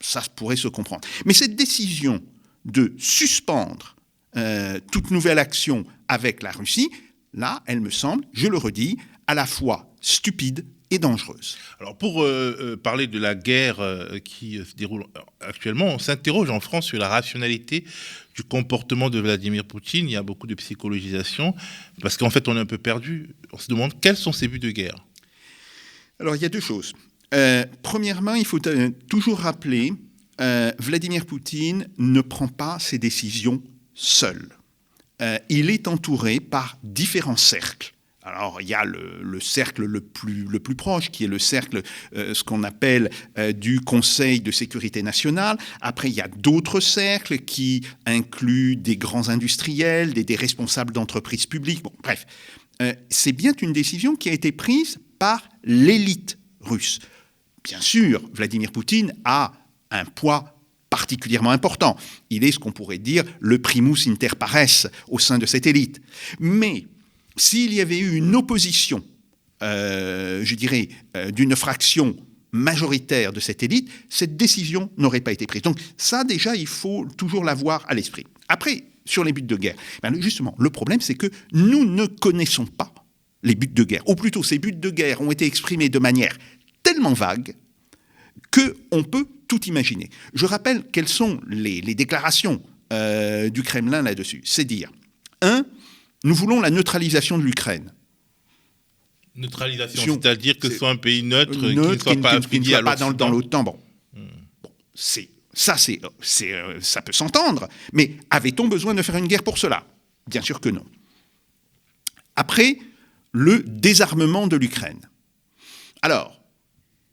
ça 0.04 0.22
pourrait 0.36 0.56
se 0.56 0.68
comprendre. 0.68 1.06
Mais 1.24 1.32
cette 1.32 1.56
décision 1.56 2.22
de 2.64 2.94
suspendre 2.98 3.96
euh, 4.36 4.78
toute 4.92 5.10
nouvelle 5.10 5.38
action 5.38 5.84
avec 6.08 6.42
la 6.42 6.52
Russie, 6.52 6.90
là, 7.32 7.62
elle 7.66 7.80
me 7.80 7.90
semble, 7.90 8.24
je 8.32 8.46
le 8.46 8.58
redis, 8.58 8.98
à 9.26 9.34
la 9.34 9.46
fois 9.46 9.90
stupide 10.02 10.66
et 10.90 10.98
dangereuse. 10.98 11.56
Alors 11.80 11.96
pour 11.96 12.22
euh, 12.22 12.56
euh, 12.60 12.76
parler 12.76 13.06
de 13.06 13.18
la 13.18 13.34
guerre 13.34 13.78
qui 14.24 14.58
se 14.58 14.76
déroule 14.76 15.06
actuellement, 15.40 15.86
on 15.86 15.98
s'interroge 15.98 16.50
en 16.50 16.60
France 16.60 16.86
sur 16.86 16.98
la 16.98 17.08
rationalité 17.08 17.84
du 18.34 18.42
comportement 18.42 19.08
de 19.08 19.18
Vladimir 19.18 19.64
Poutine. 19.64 20.06
Il 20.06 20.12
y 20.12 20.16
a 20.16 20.22
beaucoup 20.22 20.46
de 20.46 20.54
psychologisation 20.54 21.54
parce 22.02 22.18
qu'en 22.18 22.28
fait 22.28 22.46
on 22.46 22.56
est 22.56 22.60
un 22.60 22.66
peu 22.66 22.78
perdu. 22.78 23.34
On 23.52 23.58
se 23.58 23.68
demande 23.68 23.98
quels 24.00 24.18
sont 24.18 24.32
ses 24.32 24.48
buts 24.48 24.58
de 24.58 24.70
guerre. 24.70 24.96
Alors 26.20 26.36
il 26.36 26.42
y 26.42 26.44
a 26.44 26.50
deux 26.50 26.60
choses. 26.60 26.92
Premièrement, 27.82 28.34
il 28.34 28.46
faut 28.46 28.60
toujours 29.08 29.40
rappeler 29.40 29.92
Vladimir 30.38 31.26
Poutine 31.26 31.88
ne 31.98 32.20
prend 32.20 32.48
pas 32.48 32.78
ses 32.78 32.98
décisions 32.98 33.62
seul. 33.94 34.48
Euh, 35.22 35.38
il 35.48 35.70
est 35.70 35.88
entouré 35.88 36.40
par 36.40 36.76
différents 36.82 37.36
cercles. 37.36 37.92
Alors, 38.22 38.62
il 38.62 38.68
y 38.68 38.74
a 38.74 38.84
le, 38.84 39.38
cercle 39.38 39.84
le 39.84 40.00
plus, 40.00 40.44
le 40.44 40.58
plus, 40.58 40.74
proche, 40.74 41.10
qui 41.10 41.24
est 41.24 41.28
le 41.28 41.38
cercle, 41.38 41.82
euh, 42.16 42.32
ce 42.32 42.42
qu'on 42.42 42.62
appelle 42.62 43.10
euh, 43.38 43.52
du 43.52 43.80
Conseil 43.80 44.40
de 44.40 44.50
sécurité 44.50 45.02
nationale. 45.02 45.58
Après, 45.82 46.08
il 46.08 46.14
y 46.14 46.22
a 46.22 46.28
d'autres 46.28 46.80
cercles 46.80 47.38
qui 47.38 47.86
incluent 48.06 48.76
des 48.76 48.96
grands 48.96 49.28
industriels, 49.28 50.14
des, 50.14 50.36
responsables 50.36 50.92
d'entreprises 50.92 51.46
publiques. 51.46 51.82
Bref, 52.02 52.26
c'est 53.08 53.32
bien 53.32 53.52
une 53.62 53.72
décision 53.72 54.16
qui 54.16 54.28
a 54.28 54.32
été 54.32 54.50
prise 54.50 54.98
par 55.20 55.48
l'élite 55.62 56.38
russe. 56.60 56.98
Bien 57.64 57.80
sûr, 57.80 58.20
Vladimir 58.34 58.70
Poutine 58.70 59.14
a 59.24 59.52
un 59.90 60.04
poids 60.04 60.60
particulièrement 60.90 61.50
important. 61.50 61.96
Il 62.30 62.44
est 62.44 62.52
ce 62.52 62.58
qu'on 62.58 62.72
pourrait 62.72 62.98
dire 62.98 63.24
le 63.40 63.58
primus 63.58 64.06
inter 64.06 64.28
pares 64.38 64.86
au 65.08 65.18
sein 65.18 65.38
de 65.38 65.46
cette 65.46 65.66
élite. 65.66 66.00
Mais 66.38 66.86
s'il 67.36 67.72
y 67.72 67.80
avait 67.80 67.98
eu 67.98 68.16
une 68.16 68.36
opposition, 68.36 69.02
euh, 69.62 70.44
je 70.44 70.54
dirais, 70.54 70.88
euh, 71.16 71.30
d'une 71.30 71.56
fraction 71.56 72.14
majoritaire 72.52 73.32
de 73.32 73.40
cette 73.40 73.62
élite, 73.62 73.90
cette 74.08 74.36
décision 74.36 74.90
n'aurait 74.98 75.22
pas 75.22 75.32
été 75.32 75.46
prise. 75.46 75.62
Donc 75.62 75.80
ça, 75.96 76.22
déjà, 76.22 76.54
il 76.54 76.68
faut 76.68 77.06
toujours 77.16 77.44
l'avoir 77.44 77.84
à 77.88 77.94
l'esprit. 77.94 78.26
Après, 78.48 78.84
sur 79.06 79.24
les 79.24 79.32
buts 79.32 79.42
de 79.42 79.56
guerre, 79.56 79.74
ben, 80.02 80.14
justement, 80.20 80.54
le 80.58 80.70
problème, 80.70 81.00
c'est 81.00 81.14
que 81.14 81.30
nous 81.52 81.84
ne 81.84 82.06
connaissons 82.06 82.66
pas 82.66 82.94
les 83.42 83.54
buts 83.54 83.66
de 83.66 83.84
guerre. 83.84 84.08
Ou 84.08 84.14
plutôt, 84.14 84.42
ces 84.42 84.58
buts 84.58 84.72
de 84.72 84.90
guerre 84.90 85.20
ont 85.20 85.30
été 85.30 85.46
exprimés 85.46 85.88
de 85.88 85.98
manière 85.98 86.36
tellement 86.84 87.12
vague 87.12 87.56
qu'on 88.52 89.02
peut 89.02 89.26
tout 89.48 89.64
imaginer. 89.66 90.08
Je 90.32 90.46
rappelle 90.46 90.84
quelles 90.92 91.08
sont 91.08 91.40
les, 91.48 91.82
déclarations 91.82 92.62
euh, 92.92 93.50
du 93.50 93.64
Kremlin 93.64 94.02
là-dessus. 94.02 94.42
C'est 94.44 94.64
dire, 94.64 94.92
un, 95.42 95.64
nous 96.22 96.34
voulons 96.34 96.60
la 96.60 96.70
neutralisation 96.70 97.36
de 97.38 97.42
l'Ukraine. 97.42 97.92
Neutralisation, 99.34 100.20
c'est-à-dire 100.22 100.58
que 100.58 100.70
ce 100.70 100.78
soit 100.78 100.90
un 100.90 100.96
pays 100.96 101.24
neutre, 101.24 101.58
qui 101.58 101.74
ne 101.74 101.98
soit 101.98 102.14
pas, 102.84 102.94
dans, 102.94 103.28
l'OTAN. 103.28 103.64
Bon, 103.64 103.76
hmm. 104.12 104.28
bon 104.62 104.70
c'est 104.94 105.28
ça, 105.54 105.76
c'est, 105.76 106.00
euh, 106.52 106.80
ça 106.80 107.02
peut 107.02 107.12
s'entendre. 107.12 107.68
Mais 107.92 108.16
avait-on 108.30 108.68
besoin 108.68 108.94
de 108.94 109.02
faire 109.02 109.16
une 109.16 109.26
guerre 109.26 109.42
pour 109.42 109.58
cela? 109.58 109.84
Bien 110.28 110.42
sûr 110.42 110.60
que 110.60 110.68
non. 110.68 110.84
Après, 112.36 112.78
le 113.32 113.62
désarmement 113.62 114.46
de 114.46 114.56
l'Ukraine. 114.56 115.00
Alors, 116.02 116.40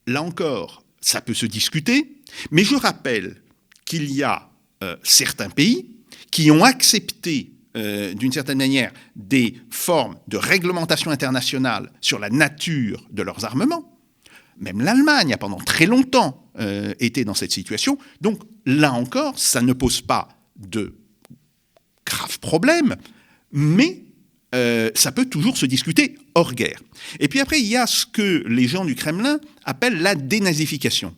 là 0.07 0.23
encore, 0.23 0.83
ça 1.01 1.21
peut 1.21 1.33
se 1.33 1.45
discuter, 1.45 2.21
mais 2.51 2.63
je 2.63 2.75
rappelle 2.75 3.41
qu'il 3.85 4.11
y 4.11 4.23
a 4.23 4.49
euh, 4.83 4.95
certains 5.03 5.49
pays 5.49 5.97
qui 6.31 6.49
ont 6.51 6.63
accepté 6.63 7.51
euh, 7.75 8.13
d'une 8.13 8.31
certaine 8.31 8.59
manière 8.59 8.91
des 9.15 9.55
formes 9.69 10.17
de 10.27 10.37
réglementation 10.37 11.11
internationale 11.11 11.91
sur 12.01 12.19
la 12.19 12.29
nature 12.29 13.05
de 13.11 13.21
leurs 13.21 13.43
armements. 13.45 13.99
Même 14.59 14.81
l'Allemagne 14.81 15.33
a 15.33 15.37
pendant 15.37 15.57
très 15.57 15.87
longtemps 15.87 16.49
euh, 16.59 16.93
été 16.99 17.25
dans 17.25 17.33
cette 17.33 17.51
situation. 17.51 17.97
Donc 18.21 18.41
là 18.65 18.93
encore, 18.93 19.39
ça 19.39 19.61
ne 19.61 19.73
pose 19.73 20.01
pas 20.01 20.29
de 20.55 20.95
graves 22.05 22.39
problèmes, 22.39 22.95
mais 23.51 24.03
ça 24.95 25.13
peut 25.13 25.27
toujours 25.27 25.55
se 25.55 25.65
discuter 25.65 26.17
hors 26.35 26.53
guerre. 26.53 26.81
Et 27.21 27.29
puis 27.29 27.39
après, 27.39 27.61
il 27.61 27.67
y 27.67 27.77
a 27.77 27.87
ce 27.87 28.05
que 28.05 28.43
les 28.49 28.67
gens 28.67 28.83
du 28.83 28.95
Kremlin 28.95 29.39
appellent 29.63 30.01
la 30.01 30.15
dénazification. 30.15 31.15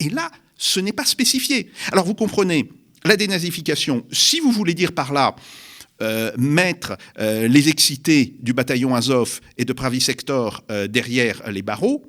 Et 0.00 0.08
là, 0.10 0.30
ce 0.56 0.80
n'est 0.80 0.92
pas 0.92 1.04
spécifié. 1.04 1.70
Alors 1.92 2.04
vous 2.04 2.14
comprenez, 2.14 2.70
la 3.04 3.16
dénazification, 3.16 4.04
si 4.10 4.40
vous 4.40 4.52
voulez 4.52 4.74
dire 4.74 4.92
par 4.92 5.12
là 5.12 5.34
euh, 6.00 6.30
mettre 6.36 6.96
euh, 7.18 7.48
les 7.48 7.68
excités 7.68 8.36
du 8.40 8.52
bataillon 8.52 8.94
Azov 8.94 9.40
et 9.56 9.64
de 9.64 9.72
Pravi 9.72 10.00
Sector 10.00 10.62
euh, 10.70 10.86
derrière 10.86 11.42
les 11.50 11.62
barreaux. 11.62 12.06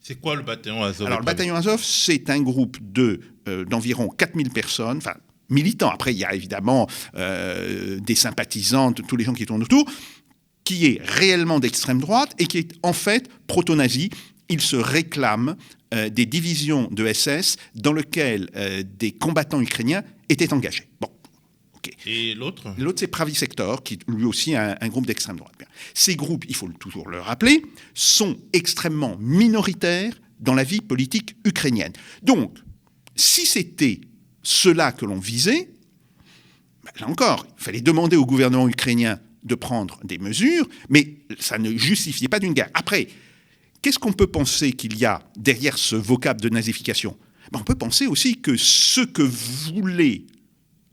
C'est 0.00 0.18
quoi 0.18 0.36
le 0.36 0.42
bataillon 0.42 0.82
Azov 0.82 1.06
Alors 1.06 1.18
le 1.18 1.26
bataillon 1.26 1.54
Azov, 1.54 1.82
c'est 1.84 2.30
un 2.30 2.40
groupe 2.40 2.78
de, 2.80 3.20
d'environ 3.68 4.08
4000 4.08 4.48
personnes, 4.48 4.96
enfin 4.96 5.12
militants. 5.50 5.90
Après, 5.90 6.14
il 6.14 6.18
y 6.18 6.24
a 6.24 6.32
évidemment 6.32 6.86
des 7.14 8.14
sympathisants, 8.14 8.92
tous 8.92 9.16
les 9.16 9.24
gens 9.24 9.34
qui 9.34 9.44
tournent 9.44 9.64
autour, 9.64 9.84
qui 10.64 10.86
est 10.86 11.02
réellement 11.02 11.60
d'extrême 11.60 12.00
droite 12.00 12.32
et 12.38 12.46
qui 12.46 12.56
est 12.58 12.72
en 12.82 12.94
fait 12.94 13.28
proto-nazi. 13.46 14.08
Il 14.50 14.60
se 14.60 14.76
réclame 14.76 15.56
euh, 15.94 16.10
des 16.10 16.26
divisions 16.26 16.88
de 16.90 17.10
SS 17.10 17.56
dans 17.74 17.94
lesquelles 17.94 18.50
euh, 18.56 18.82
des 18.84 19.12
combattants 19.12 19.60
ukrainiens 19.60 20.02
étaient 20.28 20.52
engagés. 20.52 20.88
Bon. 21.00 21.08
Et 22.04 22.34
l'autre? 22.34 22.74
L'autre, 22.78 23.00
c'est 23.00 23.06
Pravi 23.06 23.34
Sector, 23.34 23.82
qui 23.82 23.98
lui 24.06 24.24
aussi 24.24 24.54
un, 24.54 24.76
un 24.78 24.88
groupe 24.88 25.06
d'extrême 25.06 25.36
droite. 25.36 25.54
Ces 25.94 26.14
groupes, 26.14 26.44
il 26.48 26.54
faut 26.54 26.68
toujours 26.78 27.08
le 27.08 27.20
rappeler, 27.20 27.64
sont 27.94 28.38
extrêmement 28.52 29.16
minoritaires 29.18 30.12
dans 30.40 30.54
la 30.54 30.64
vie 30.64 30.82
politique 30.82 31.36
ukrainienne. 31.44 31.92
Donc, 32.22 32.58
si 33.16 33.46
c'était 33.46 34.00
cela 34.42 34.92
que 34.92 35.04
l'on 35.04 35.18
visait, 35.18 35.70
ben 36.84 36.92
là 37.00 37.08
encore, 37.08 37.46
il 37.58 37.62
fallait 37.62 37.80
demander 37.80 38.16
au 38.16 38.26
gouvernement 38.26 38.68
ukrainien 38.68 39.18
de 39.42 39.54
prendre 39.54 40.00
des 40.04 40.18
mesures, 40.18 40.68
mais 40.88 41.16
ça 41.38 41.58
ne 41.58 41.76
justifiait 41.76 42.28
pas 42.28 42.38
d'une 42.38 42.52
guerre. 42.52 42.70
Après, 42.74 43.08
Qu'est-ce 43.82 43.98
qu'on 43.98 44.12
peut 44.12 44.26
penser 44.26 44.72
qu'il 44.72 44.98
y 44.98 45.04
a 45.04 45.22
derrière 45.36 45.78
ce 45.78 45.96
vocable 45.96 46.40
de 46.40 46.48
nazification? 46.48 47.16
Ben, 47.50 47.60
On 47.60 47.64
peut 47.64 47.74
penser 47.74 48.06
aussi 48.06 48.40
que 48.40 48.56
ce 48.56 49.00
que 49.00 49.22
voulaient 49.22 50.22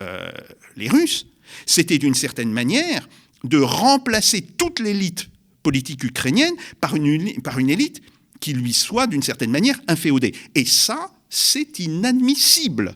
euh, 0.02 0.32
les 0.76 0.88
Russes, 0.88 1.28
c'était 1.66 1.98
d'une 1.98 2.14
certaine 2.14 2.52
manière 2.52 3.08
de 3.44 3.58
remplacer 3.58 4.42
toute 4.42 4.80
l'élite 4.80 5.30
politique 5.64 6.04
ukrainienne 6.04 6.54
par 6.80 6.96
une, 6.96 7.42
par 7.42 7.60
une 7.60 7.70
élite 7.70 8.02
qui 8.40 8.54
lui 8.54 8.74
soit 8.74 9.08
d'une 9.08 9.22
certaine 9.22 9.52
manière 9.52 9.80
inféodée. 9.88 10.34
Et 10.56 10.66
ça, 10.66 11.12
c'est 11.30 11.80
inadmissible. 11.80 12.96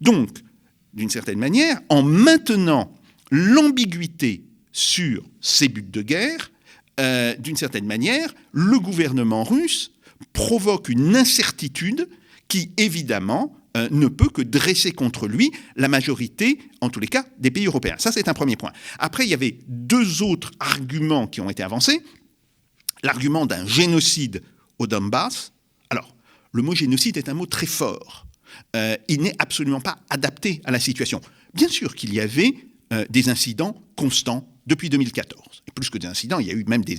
Donc, 0.00 0.30
d'une 0.94 1.10
certaine 1.10 1.38
manière, 1.38 1.80
en 1.88 2.02
maintenant 2.02 2.92
l'ambiguïté 3.30 4.44
sur 4.72 5.24
ces 5.40 5.68
buts 5.68 5.82
de 5.82 6.02
guerre, 6.02 6.50
euh, 6.98 7.34
d'une 7.36 7.56
certaine 7.56 7.86
manière, 7.86 8.34
le 8.52 8.78
gouvernement 8.78 9.44
russe 9.44 9.92
provoque 10.32 10.88
une 10.88 11.14
incertitude 11.14 12.08
qui, 12.48 12.70
évidemment, 12.78 13.54
euh, 13.76 13.88
ne 13.90 14.08
peut 14.08 14.30
que 14.30 14.40
dresser 14.40 14.92
contre 14.92 15.28
lui 15.28 15.52
la 15.74 15.88
majorité, 15.88 16.58
en 16.80 16.88
tous 16.88 17.00
les 17.00 17.08
cas, 17.08 17.26
des 17.38 17.50
pays 17.50 17.66
européens. 17.66 17.96
Ça, 17.98 18.12
c'est 18.12 18.28
un 18.28 18.34
premier 18.34 18.56
point. 18.56 18.72
Après, 18.98 19.24
il 19.26 19.28
y 19.28 19.34
avait 19.34 19.58
deux 19.68 20.22
autres 20.22 20.52
arguments 20.58 21.26
qui 21.26 21.42
ont 21.42 21.50
été 21.50 21.62
avancés. 21.62 22.00
L'argument 23.02 23.44
d'un 23.44 23.66
génocide 23.66 24.42
au 24.78 24.86
Donbass. 24.86 25.52
Alors, 25.90 26.14
le 26.52 26.62
mot 26.62 26.74
génocide 26.74 27.18
est 27.18 27.28
un 27.28 27.34
mot 27.34 27.46
très 27.46 27.66
fort. 27.66 28.26
Euh, 28.74 28.96
il 29.08 29.20
n'est 29.20 29.34
absolument 29.38 29.82
pas 29.82 29.98
adapté 30.08 30.62
à 30.64 30.70
la 30.70 30.80
situation. 30.80 31.20
Bien 31.52 31.68
sûr 31.68 31.94
qu'il 31.94 32.14
y 32.14 32.20
avait 32.20 32.54
des 33.10 33.28
incidents 33.28 33.82
constants 33.96 34.48
depuis 34.66 34.88
2014. 34.90 35.62
Et 35.68 35.72
plus 35.72 35.90
que 35.90 35.98
des 35.98 36.06
incidents, 36.06 36.38
il 36.38 36.46
y 36.46 36.50
a 36.50 36.54
eu 36.54 36.64
même 36.64 36.84
des, 36.84 36.98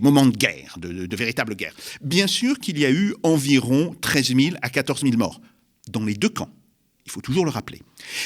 moments 0.00 0.26
de 0.26 0.36
guerre, 0.36 0.76
de, 0.78 1.06
de, 1.06 1.16
véritables 1.16 1.56
guerres. 1.56 1.74
Bien 2.00 2.26
sûr 2.26 2.58
qu'il 2.58 2.78
y 2.78 2.86
a 2.86 2.90
eu 2.90 3.14
environ 3.22 3.94
13 4.00 4.34
000 4.34 4.56
à 4.62 4.70
14 4.70 5.02
000 5.02 5.16
morts. 5.16 5.40
dans 5.90 6.04
les 6.04 6.14
deux 6.14 6.28
camps. 6.28 6.50
Il 7.06 7.10
faut 7.10 7.22
toujours 7.22 7.46
le 7.46 7.50
rappeler. 7.50 7.80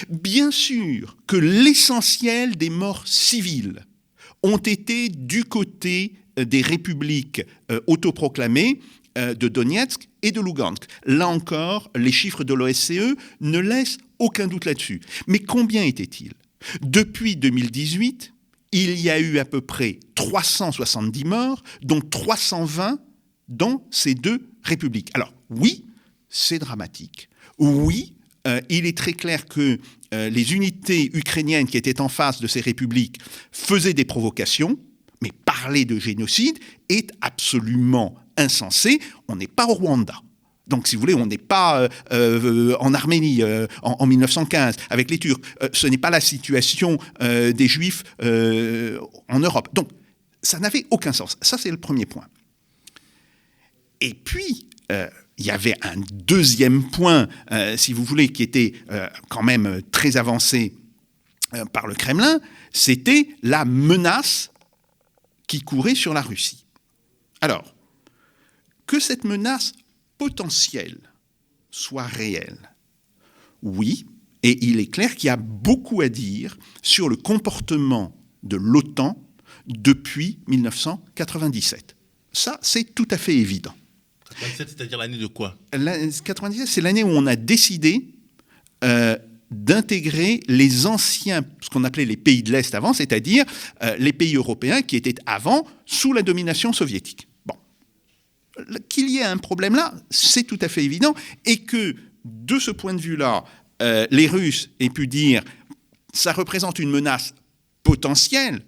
Bien 0.08 0.50
sûr 0.50 1.16
que 1.28 1.36
l'essentiel 1.36 2.56
des 2.56 2.68
morts 2.68 3.06
civiles 3.06 3.86
ont 4.42 4.58
été 4.58 5.08
du 5.08 5.44
côté 5.44 6.14
euh, 6.38 6.44
des 6.44 6.62
républiques 6.62 7.42
euh, 7.70 7.80
autoproclamées 7.86 8.80
euh, 9.18 9.34
de 9.34 9.48
Donetsk 9.48 10.08
et 10.22 10.32
de 10.32 10.40
Lugansk. 10.40 10.84
Là 11.04 11.28
encore, 11.28 11.90
les 11.94 12.12
chiffres 12.12 12.42
de 12.42 12.54
l'OSCE 12.54 13.14
ne 13.40 13.58
laissent 13.58 13.98
aucun 14.18 14.46
doute 14.46 14.64
là-dessus. 14.64 15.00
Mais 15.26 15.38
combien 15.38 15.84
était-il 15.84 16.32
Depuis 16.80 17.36
2018, 17.36 18.32
il 18.72 18.98
y 18.98 19.10
a 19.10 19.20
eu 19.20 19.38
à 19.38 19.44
peu 19.44 19.60
près 19.60 20.00
370 20.14 21.24
morts, 21.24 21.62
dont 21.82 22.00
320 22.00 22.98
dans 23.48 23.86
ces 23.90 24.14
deux 24.14 24.48
républiques. 24.62 25.10
Alors 25.14 25.32
oui, 25.50 25.84
c'est 26.28 26.58
dramatique. 26.58 27.28
Oui, 27.58 28.14
il 28.70 28.86
est 28.86 28.96
très 28.96 29.12
clair 29.12 29.46
que 29.46 29.78
les 30.12 30.54
unités 30.54 31.10
ukrainiennes 31.14 31.66
qui 31.66 31.76
étaient 31.76 32.00
en 32.00 32.08
face 32.08 32.40
de 32.40 32.46
ces 32.46 32.60
républiques 32.60 33.18
faisaient 33.52 33.94
des 33.94 34.04
provocations, 34.04 34.78
mais 35.20 35.30
parler 35.44 35.84
de 35.84 35.98
génocide 35.98 36.58
est 36.88 37.10
absolument 37.20 38.14
insensé. 38.36 39.00
On 39.28 39.36
n'est 39.36 39.46
pas 39.46 39.66
au 39.66 39.74
Rwanda. 39.74 40.20
Donc, 40.66 40.86
si 40.86 40.96
vous 40.96 41.00
voulez, 41.00 41.14
on 41.14 41.26
n'est 41.26 41.38
pas 41.38 41.80
euh, 41.80 41.88
euh, 42.12 42.76
en 42.78 42.94
Arménie 42.94 43.42
euh, 43.42 43.66
en, 43.82 44.06
1915 44.06 44.76
avec 44.90 45.10
les 45.10 45.18
Turcs. 45.18 45.40
ce 45.72 45.86
n'est 45.86 45.98
pas 45.98 46.10
la 46.10 46.20
situation 46.20 46.98
des 47.20 47.68
Juifs 47.68 48.04
en 48.20 49.38
Europe. 49.40 49.68
Donc, 49.72 49.88
ça 50.42 50.58
n'avait 50.58 50.86
aucun 50.90 51.12
sens. 51.12 51.36
Ça, 51.40 51.58
c'est 51.58 51.70
le 51.70 51.76
premier 51.76 52.06
point. 52.06 52.26
Et 54.00 54.14
puis, 54.14 54.68
il 55.38 55.44
y 55.44 55.50
avait 55.50 55.74
un 55.82 55.96
deuxième 56.12 56.90
point, 56.90 57.28
si 57.76 57.92
vous 57.92 58.04
voulez, 58.04 58.28
qui 58.28 58.42
était 58.42 58.74
quand 59.28 59.42
même 59.42 59.80
très 59.90 60.16
avancé 60.16 60.74
par 61.72 61.86
le 61.86 61.94
Kremlin, 61.94 62.40
c'était 62.72 63.28
la 63.42 63.64
menace 63.64 64.50
qui 65.46 65.60
courait 65.60 65.94
sur 65.94 66.14
la 66.14 66.22
Russie. 66.22 66.64
Alors, 67.40 67.74
que 68.86 69.00
cette 69.00 69.24
menace 69.24 69.72
potentielle 70.22 71.00
soit 71.72 72.06
réelle, 72.06 72.70
oui, 73.60 74.06
et 74.44 74.64
il 74.64 74.78
est 74.78 74.86
clair 74.86 75.16
qu'il 75.16 75.26
y 75.26 75.30
a 75.30 75.36
beaucoup 75.36 76.00
à 76.00 76.08
dire 76.08 76.56
sur 76.80 77.08
le 77.08 77.16
comportement 77.16 78.14
de 78.44 78.56
l'OTAN 78.56 79.20
depuis 79.66 80.38
1997. 80.46 81.96
Ça, 82.32 82.56
c'est 82.62 82.94
tout 82.94 83.08
à 83.10 83.18
fait 83.18 83.34
évident. 83.34 83.74
97, 84.28 84.68
c'est-à-dire 84.68 84.98
l'année 84.98 85.18
de 85.18 85.26
quoi? 85.26 85.58
97, 85.72 86.68
c'est 86.68 86.80
l'année 86.80 87.02
où 87.02 87.08
on 87.08 87.26
a 87.26 87.34
décidé 87.34 88.14
euh, 88.84 89.16
d'intégrer 89.50 90.38
les 90.46 90.86
anciens, 90.86 91.44
ce 91.60 91.68
qu'on 91.68 91.82
appelait 91.82 92.04
les 92.04 92.16
pays 92.16 92.44
de 92.44 92.52
l'Est 92.52 92.72
avant, 92.76 92.92
c'est-à-dire 92.92 93.44
euh, 93.82 93.96
les 93.98 94.12
pays 94.12 94.36
européens 94.36 94.82
qui 94.82 94.94
étaient 94.94 95.20
avant 95.26 95.66
sous 95.84 96.12
la 96.12 96.22
domination 96.22 96.72
soviétique. 96.72 97.26
Qu'il 98.88 99.10
y 99.10 99.18
ait 99.18 99.24
un 99.24 99.36
problème 99.36 99.74
là, 99.74 99.94
c'est 100.10 100.44
tout 100.44 100.58
à 100.60 100.68
fait 100.68 100.84
évident, 100.84 101.14
et 101.44 101.62
que 101.64 101.94
de 102.24 102.58
ce 102.58 102.70
point 102.70 102.94
de 102.94 103.00
vue-là, 103.00 103.44
euh, 103.80 104.06
les 104.10 104.26
Russes 104.26 104.70
aient 104.80 104.90
pu 104.90 105.06
dire 105.06 105.42
ça 106.12 106.32
représente 106.32 106.78
une 106.78 106.90
menace 106.90 107.34
potentielle, 107.82 108.64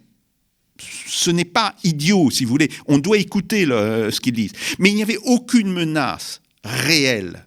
ce 1.06 1.30
n'est 1.30 1.44
pas 1.44 1.76
idiot, 1.84 2.30
si 2.30 2.44
vous 2.44 2.50
voulez. 2.50 2.70
On 2.86 2.98
doit 2.98 3.18
écouter 3.18 3.64
ce 3.64 4.18
qu'ils 4.20 4.32
disent. 4.32 4.52
Mais 4.78 4.90
il 4.90 4.96
n'y 4.96 5.02
avait 5.02 5.18
aucune 5.18 5.72
menace 5.72 6.40
réelle 6.64 7.46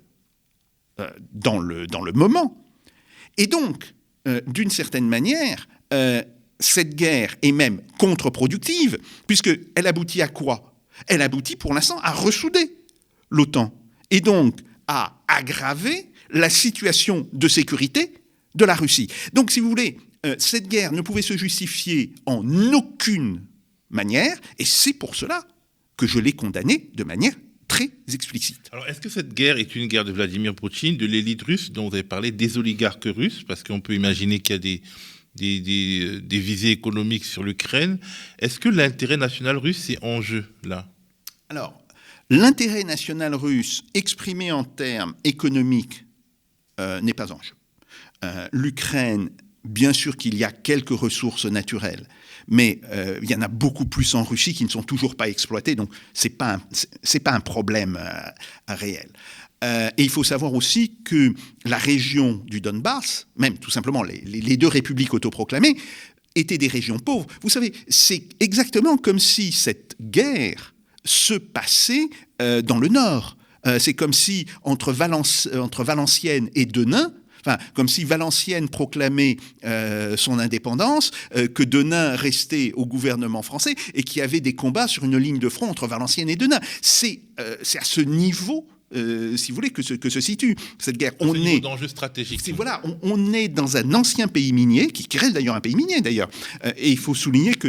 euh, 1.00 1.10
dans, 1.34 1.60
le, 1.60 1.88
moment. 2.14 2.64
Et 3.38 3.48
donc, 3.48 3.94
euh, 4.28 4.40
d'une 4.48 4.70
certaine 4.70 5.10
manière, 5.10 5.68
cette 6.60 6.96
guerre 6.96 7.36
est 7.42 7.52
même 7.52 7.82
contre-productive, 7.98 8.98
puisqu'elle 9.26 9.88
aboutit 9.88 10.22
à 10.22 10.28
quoi? 10.28 10.77
Elle 11.08 11.22
aboutit 11.22 11.56
pour 11.56 11.74
l'instant 11.74 12.00
à 12.00 12.12
ressouder 12.12 12.76
l'OTAN, 13.30 13.74
et 14.10 14.22
donc 14.22 14.60
à 14.88 15.22
aggraver 15.28 16.10
la 16.30 16.50
situation 16.50 17.28
de 17.34 17.48
sécurité 17.48 18.14
de 18.56 18.66
la 18.66 18.76
Russie. 18.76 19.08
Donc, 19.34 19.52
si 19.52 19.60
vous 19.60 19.70
voulez, 19.70 19.98
euh, 20.26 20.36
cette 20.40 20.68
guerre 20.68 20.92
ne 20.92 21.02
pouvait 21.02 21.22
se 21.22 21.38
justifier 21.38 22.14
en 22.26 22.44
aucune 22.74 23.44
manière, 23.90 24.38
et 24.58 24.66
c'est 24.66 24.94
pour 24.94 25.16
cela 25.16 25.46
que 25.96 26.08
je 26.08 26.20
l'ai 26.20 26.34
condamnée 26.34 26.90
de 26.96 27.04
manière 27.04 27.34
très 27.68 27.90
explicite. 28.14 28.70
Alors, 28.72 28.88
est-ce 28.88 29.02
que 29.02 29.10
cette 29.10 29.34
guerre 29.34 29.58
est 29.58 29.76
une 29.76 29.88
guerre 29.88 30.06
de 30.06 30.12
Vladimir 30.12 30.56
Poutine, 30.56 30.98
de 30.98 31.06
l'élite 31.06 31.42
russe 31.44 31.72
dont 31.72 31.90
vous 31.90 31.96
avez 31.96 32.04
parlé, 32.04 32.32
des 32.32 32.58
oligarques 32.58 33.08
russes? 33.08 33.44
Parce 33.46 33.64
qu'on 33.64 33.82
peut 33.82 33.94
imaginer 33.94 34.40
qu'il 34.40 34.56
y 34.56 34.56
a 34.56 34.60
des, 34.60 34.82
des, 35.38 36.20
des, 36.22 36.40
visées 36.40 36.72
économiques 36.72 37.26
sur 37.26 37.44
l'Ukraine. 37.44 38.00
Est-ce 38.40 38.60
que 38.60 38.70
l'intérêt 38.70 39.18
national 39.18 39.58
russe 39.58 39.90
est 39.90 40.04
en 40.04 40.22
jeu, 40.22 40.46
là? 40.64 40.88
Alors, 41.50 41.80
l'intérêt 42.30 42.84
national 42.84 43.36
russe 43.36 43.84
exprimé 43.94 44.52
en 44.52 44.64
termes 44.64 45.14
économiques 45.24 46.06
euh, 46.80 47.00
n'est 47.02 47.14
pas 47.14 47.32
en 47.32 47.42
jeu. 47.42 47.54
Euh, 48.26 48.48
L'Ukraine, 48.52 49.30
bien 49.64 49.94
sûr 49.94 50.18
qu'il 50.18 50.36
y 50.36 50.44
a 50.44 50.52
quelques 50.52 50.90
ressources 50.90 51.46
naturelles, 51.46 52.08
mais 52.48 52.80
euh, 52.92 53.20
il 53.22 53.30
y 53.30 53.36
en 53.36 53.42
a 53.42 53.48
beaucoup 53.48 53.86
plus 53.86 54.16
en 54.16 54.24
Russie 54.24 54.54
qui 54.54 54.64
ne 54.64 54.70
sont 54.70 54.84
toujours 54.84 55.16
pas 55.16 55.30
exploitées, 55.30 55.76
donc 55.76 55.92
ce 56.14 56.28
n'est 56.28 56.34
pas, 56.34 56.60
pas 57.24 57.32
un 57.32 57.40
problème 57.40 57.98
euh, 58.00 58.74
réel. 58.74 59.10
Euh, 59.64 59.90
et 59.98 60.04
il 60.04 60.10
faut 60.10 60.24
savoir 60.24 60.54
aussi 60.54 60.98
que 61.04 61.34
la 61.66 61.78
région 61.78 62.44
du 62.46 62.62
Donbass, 62.62 63.28
même 63.38 63.58
tout 63.58 63.72
simplement 63.72 64.04
les, 64.04 64.58
deux 64.58 64.68
républiques 64.68 65.14
autoproclamées, 65.14 65.78
étaient 66.36 66.60
des 66.60 66.68
régions 66.68 67.00
pauvres. 67.00 67.26
Vous 67.42 67.50
savez, 67.50 67.74
c'est 67.88 68.24
exactement 68.40 68.98
comme 68.98 69.20
si 69.20 69.52
cette 69.52 69.96
guerre 70.00 70.76
se 71.04 71.34
passait 71.34 72.10
dans 72.40 72.78
le 72.78 72.90
nord. 72.90 73.38
c'est 73.80 73.96
comme 73.96 74.14
si 74.14 74.46
entre, 74.62 74.92
Valence, 74.92 75.50
entre 75.56 75.84
Valenciennes 75.84 76.50
et 76.54 76.66
Denain, 76.66 77.12
comme 77.74 77.88
si 77.88 78.04
Valenciennes 78.04 78.70
proclamait 78.70 79.38
euh, 79.64 80.18
son 80.18 80.40
indépendance, 80.40 81.12
euh, 81.36 81.48
que 81.48 81.64
Denain 81.64 82.16
restait 82.16 82.72
au 82.76 82.86
gouvernement 82.86 83.42
français 83.42 83.76
et 83.94 84.04
qu'il 84.04 84.20
y 84.20 84.22
avait 84.22 84.42
des 84.42 84.56
combats 84.56 84.88
sur 84.88 85.06
une 85.06 85.18
ligne 85.18 85.40
de 85.40 85.50
front 85.50 85.70
entre 85.70 85.88
Valenciennes 85.88 86.30
et 86.30 86.36
Denain. 86.36 86.60
C'est 86.82 87.22
euh, 87.40 87.56
à 87.60 87.84
ce 87.84 88.02
niveau 88.02 88.68
si 88.94 89.52
vous 89.52 89.56
voulez, 89.56 89.70
que 89.70 89.82
se, 89.82 89.94
que 89.94 90.10
se 90.10 90.22
situe 90.22 90.56
cette 90.80 90.98
guerre. 90.98 91.14
On 91.20 91.34
est 91.34 91.88
stratégique. 91.88 92.42
Voilà, 92.56 92.82
on, 93.02 93.34
est 93.34 93.48
dans 93.48 93.78
un 93.78 93.94
ancien 93.94 94.28
pays 94.28 94.54
minier, 94.54 94.88
qui, 94.88 95.18
reste 95.18 95.34
d'ailleurs 95.34 95.56
un 95.56 95.62
pays 95.62 95.76
minier 95.76 96.02
d'ailleurs. 96.02 96.30
et 96.78 96.92
il 96.92 96.98
faut 96.98 97.16
souligner 97.16 97.56
que 97.56 97.68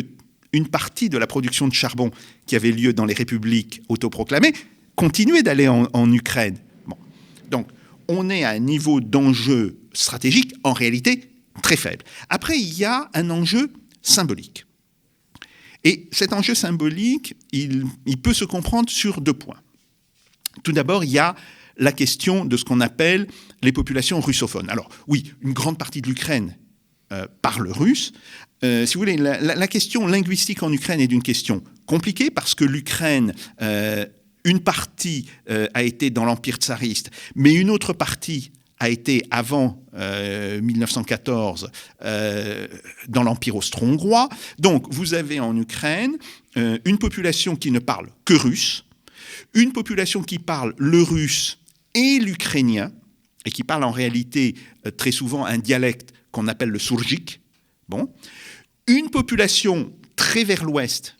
une 0.52 0.68
partie 0.68 1.08
de 1.10 1.18
la 1.18 1.26
production 1.26 1.68
de 1.68 1.74
charbon 1.74 2.10
qui 2.46 2.56
avait 2.56 2.70
lieu 2.70 2.92
dans 2.92 3.04
les 3.04 3.14
républiques 3.14 3.82
autoproclamées 3.88 4.52
continuait 4.96 5.42
d'aller 5.42 5.68
en, 5.68 5.86
en, 5.92 6.10
Ukraine. 6.10 6.56
Bon. 6.86 6.96
Donc, 7.50 7.68
on 8.08 8.30
est 8.30 8.44
à 8.44 8.50
un 8.50 8.58
niveau 8.58 9.00
d'enjeu 9.00 9.78
stratégique 9.92 10.54
en 10.64 10.72
réalité 10.72 11.30
très 11.62 11.76
faible. 11.76 12.04
Après, 12.28 12.58
il 12.58 12.78
y 12.78 12.84
a 12.84 13.10
un 13.14 13.30
enjeu 13.30 13.70
symbolique. 14.02 14.64
Et 15.84 16.08
cet 16.10 16.32
enjeu 16.32 16.54
symbolique, 16.54 17.34
il, 17.52 17.84
peut 18.22 18.34
se 18.34 18.44
comprendre 18.44 18.90
sur 18.90 19.20
deux 19.20 19.32
points. 19.32 19.60
Tout 20.62 20.72
d'abord, 20.72 21.04
il 21.04 21.10
y 21.10 21.18
a 21.18 21.34
la 21.76 21.92
question 21.92 22.44
de 22.44 22.56
ce 22.56 22.64
qu'on 22.64 22.80
appelle 22.80 23.26
les 23.62 23.72
populations 23.72 24.20
russophones. 24.20 24.68
Alors 24.70 24.88
oui, 25.06 25.32
une 25.42 25.52
grande 25.52 25.78
partie 25.78 26.02
de 26.02 26.08
l'Ukraine 26.08 26.56
euh, 27.12 27.26
parle 27.42 27.70
russe. 27.70 28.12
Euh, 28.64 28.86
si 28.86 28.94
vous 28.94 29.00
voulez, 29.00 29.16
la, 29.16 29.68
question 29.68 30.06
linguistique 30.06 30.62
en 30.62 30.72
Ukraine 30.72 31.00
est 31.00 31.12
une 31.12 31.22
question 31.22 31.62
compliquée 31.86 32.30
parce 32.30 32.54
que 32.54 32.64
l'Ukraine 32.64 33.34
euh, 33.62 34.04
une 34.44 34.60
partie 34.60 35.26
a 35.74 35.82
été 35.82 36.10
dans 36.10 36.24
l'Empire 36.24 36.56
tsariste, 36.56 37.10
mais 37.34 37.52
une 37.52 37.68
autre 37.68 37.92
partie 37.92 38.50
a 38.80 38.88
été 38.88 39.24
avant 39.30 39.82
1914 40.62 41.64
euh, 41.64 42.06
euh, 42.06 42.66
dans 43.08 43.22
l'Empire 43.22 43.56
austro-hongrois. 43.56 44.28
Donc 44.58 44.86
vous 44.92 45.14
avez 45.14 45.40
en 45.40 45.56
Ukraine 45.56 46.16
une 46.56 46.98
population 46.98 47.54
qui 47.54 47.70
ne 47.70 47.78
parle 47.78 48.08
que 48.24 48.34
russe, 48.34 48.84
une 49.58 49.72
population 49.72 50.22
qui 50.22 50.38
parle 50.38 50.72
le 50.78 51.02
russe 51.02 51.58
et 51.94 52.20
l'ukrainien, 52.20 52.92
et 53.44 53.50
qui 53.50 53.64
parle 53.64 53.82
en 53.82 53.90
réalité 53.90 54.54
très 54.96 55.10
souvent 55.10 55.44
un 55.44 55.58
dialecte 55.58 56.12
qu'on 56.30 56.46
appelle 56.46 56.68
le 56.68 56.78
sourgik. 56.78 57.40
Bon. 57.88 58.12
Une 58.86 59.10
population 59.10 59.92
très 60.16 60.44
vers 60.44 60.64
l'ouest 60.64 61.16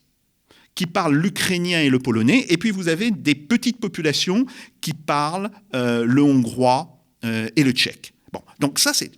qui 0.76 0.86
parlent 0.86 1.16
l'ukrainien 1.16 1.80
et 1.80 1.90
le 1.90 1.98
polonais, 1.98 2.46
et 2.48 2.56
puis 2.56 2.70
vous 2.70 2.86
avez 2.86 3.10
des 3.10 3.34
petites 3.34 3.80
populations 3.80 4.46
qui 4.80 4.92
parlent 4.92 5.50
euh, 5.74 6.04
le 6.04 6.22
hongrois 6.22 7.04
euh, 7.24 7.48
et 7.56 7.64
le 7.64 7.72
tchèque. 7.72 8.12
Donc 8.60 8.78
c'est... 8.78 9.10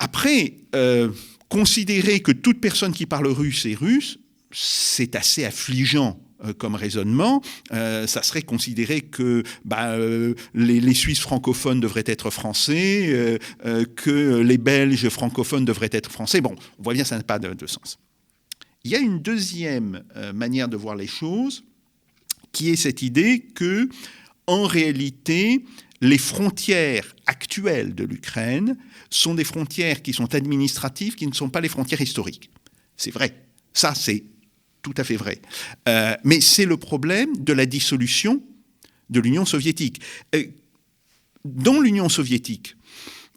Après, 0.00 0.56
euh, 0.74 1.12
considérer 1.48 2.20
que 2.20 2.32
toute 2.32 2.60
personne 2.60 2.92
qui 2.92 3.06
parle 3.06 3.28
russe 3.28 3.64
est 3.66 3.74
russe, 3.74 4.18
c'est 4.50 5.14
assez 5.14 5.44
affligeant 5.44 6.18
euh, 6.18 6.25
comme 6.58 6.74
raisonnement, 6.74 7.42
euh, 7.72 8.06
ça 8.06 8.22
serait 8.22 8.42
considéré 8.42 9.00
que 9.00 9.42
bah, 9.64 9.92
euh, 9.92 10.34
les, 10.54 10.80
les, 10.80 10.94
Suisses 10.94 11.20
francophones 11.20 11.80
devraient 11.80 12.04
être 12.06 12.30
français, 12.30 13.38
que 13.96 14.40
les 14.40 14.58
Belges 14.58 15.08
francophones 15.08 15.64
devraient 15.64 15.90
être 15.92 16.10
français. 16.10 16.40
Bon, 16.40 16.54
on 16.78 16.82
voit 16.82 16.94
bien 16.94 17.02
que 17.02 17.08
ça 17.08 17.16
n'a 17.16 17.22
pas 17.22 17.38
de, 17.38 17.52
de, 17.52 17.66
sens. 17.66 17.98
Il 18.84 18.90
y 18.90 18.96
a 18.96 18.98
une 18.98 19.20
deuxième 19.20 20.02
manière 20.34 20.68
de 20.68 20.76
voir 20.76 20.96
les 20.96 21.06
choses, 21.06 21.64
qui 22.52 22.70
est 22.70 22.76
cette 22.76 23.02
idée 23.02 23.40
que, 23.40 23.88
en 24.46 24.64
réalité, 24.64 25.64
les 26.00 26.18
frontières 26.18 27.14
actuelles 27.26 27.94
de 27.94 28.04
l'Ukraine 28.04 28.76
sont 29.10 29.34
des 29.34 29.44
frontières 29.44 30.02
qui 30.02 30.12
sont 30.12 30.34
administratives, 30.34 31.14
qui 31.14 31.26
ne 31.26 31.34
sont 31.34 31.48
pas 31.48 31.60
les 31.60 31.68
frontières 31.68 32.00
historiques. 32.00 32.50
C'est 32.96 33.10
vrai. 33.10 33.34
Ça, 33.72 33.94
c'est 33.94 34.24
tout 34.86 34.94
à 34.98 35.02
fait 35.02 35.16
vrai. 35.16 35.40
Euh, 35.88 36.14
mais 36.22 36.40
c'est 36.40 36.64
le 36.64 36.76
problème 36.76 37.36
de 37.38 37.52
la 37.52 37.66
dissolution 37.66 38.40
de 39.10 39.18
l'Union 39.18 39.44
soviétique. 39.44 40.00
Euh, 40.32 40.44
dans 41.44 41.80
l'Union 41.80 42.08
soviétique, 42.08 42.76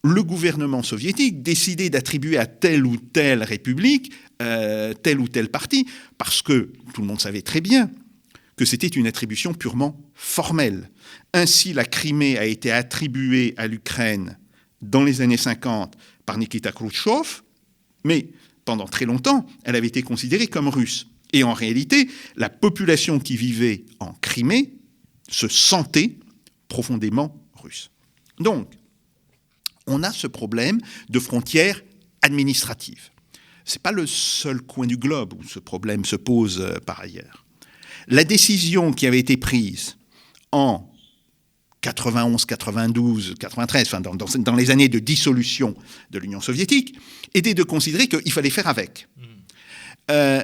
le 0.04 0.22
gouvernement 0.22 0.84
soviétique 0.84 1.42
décidait 1.42 1.90
d'attribuer 1.90 2.38
à 2.38 2.46
telle 2.46 2.86
ou 2.86 2.98
telle 2.98 3.42
république 3.42 4.14
euh, 4.44 4.94
tel 4.94 5.20
ou 5.20 5.28
tel 5.28 5.50
parti, 5.50 5.88
parce 6.20 6.44
que 6.44 6.72
tout 6.94 7.02
le 7.02 7.08
monde 7.08 7.20
savait 7.20 7.42
très 7.42 7.62
bien 7.62 7.90
que 8.56 8.64
c'était 8.64 8.88
une 8.88 9.08
attribution 9.08 9.56
purement 9.56 10.00
formelle. 10.14 10.92
Ainsi, 11.34 11.74
la 11.74 11.84
Crimée 11.84 12.38
a 12.38 12.46
été 12.46 12.72
attribuée 12.72 13.56
à 13.58 13.66
l'Ukraine 13.66 14.38
dans 14.84 15.04
les 15.04 15.22
années 15.22 15.36
50 15.36 15.98
par 16.28 16.38
Nikita 16.38 16.72
Khrouchtchev, 16.72 17.42
mais 18.04 18.28
pendant 18.66 18.86
très 18.86 19.06
longtemps, 19.06 19.48
elle 19.64 19.76
avait 19.76 19.88
été 19.88 20.04
considérée 20.04 20.46
comme 20.46 20.68
russe. 20.68 21.08
Et 21.34 21.44
en 21.44 21.54
réalité, 21.54 22.10
la 22.36 22.50
population 22.50 23.20
qui 23.20 23.38
vivait 23.38 23.86
en 24.00 24.14
Crimée 24.14 24.74
se 25.30 25.48
sentait 25.48 26.18
profondément 26.68 27.36
russe. 27.56 27.92
Donc, 28.40 28.72
on 29.86 30.04
a 30.04 30.12
ce 30.12 30.28
problème 30.28 30.80
de 31.10 31.20
frontières 31.20 31.82
administratives. 32.22 33.10
Ce 33.66 33.76
n'est 33.76 33.82
pas 33.82 33.92
le 33.92 34.08
seul 34.08 34.62
coin 34.62 34.88
du 34.88 34.98
globe 34.98 35.34
où 35.34 35.44
ce 35.44 35.60
problème 35.60 36.06
se 36.06 36.16
pose 36.16 36.60
euh, 36.62 36.80
par 36.80 37.00
ailleurs. 37.02 37.46
La 38.08 38.24
décision 38.24 38.92
qui 38.94 39.06
avait 39.06 39.20
été 39.20 39.38
prise 39.38 39.98
en 40.52 40.92
91, 41.82 42.46
92, 42.46 43.36
93, 43.40 43.88
enfin 43.88 44.02
dans, 44.02 44.16
dans, 44.16 44.26
dans 44.38 44.56
les 44.56 44.72
années 44.72 44.90
de 44.90 45.00
dissolution 45.00 45.76
de 46.12 46.20
l'Union 46.20 46.42
soviétique, 46.42 46.98
était 47.34 47.54
de 47.54 47.64
considérer 47.64 48.08
qu'il 48.08 48.32
fallait 48.32 48.50
faire 48.50 48.68
avec. 48.68 49.08
Mmh. 49.18 49.24
Euh, 50.12 50.44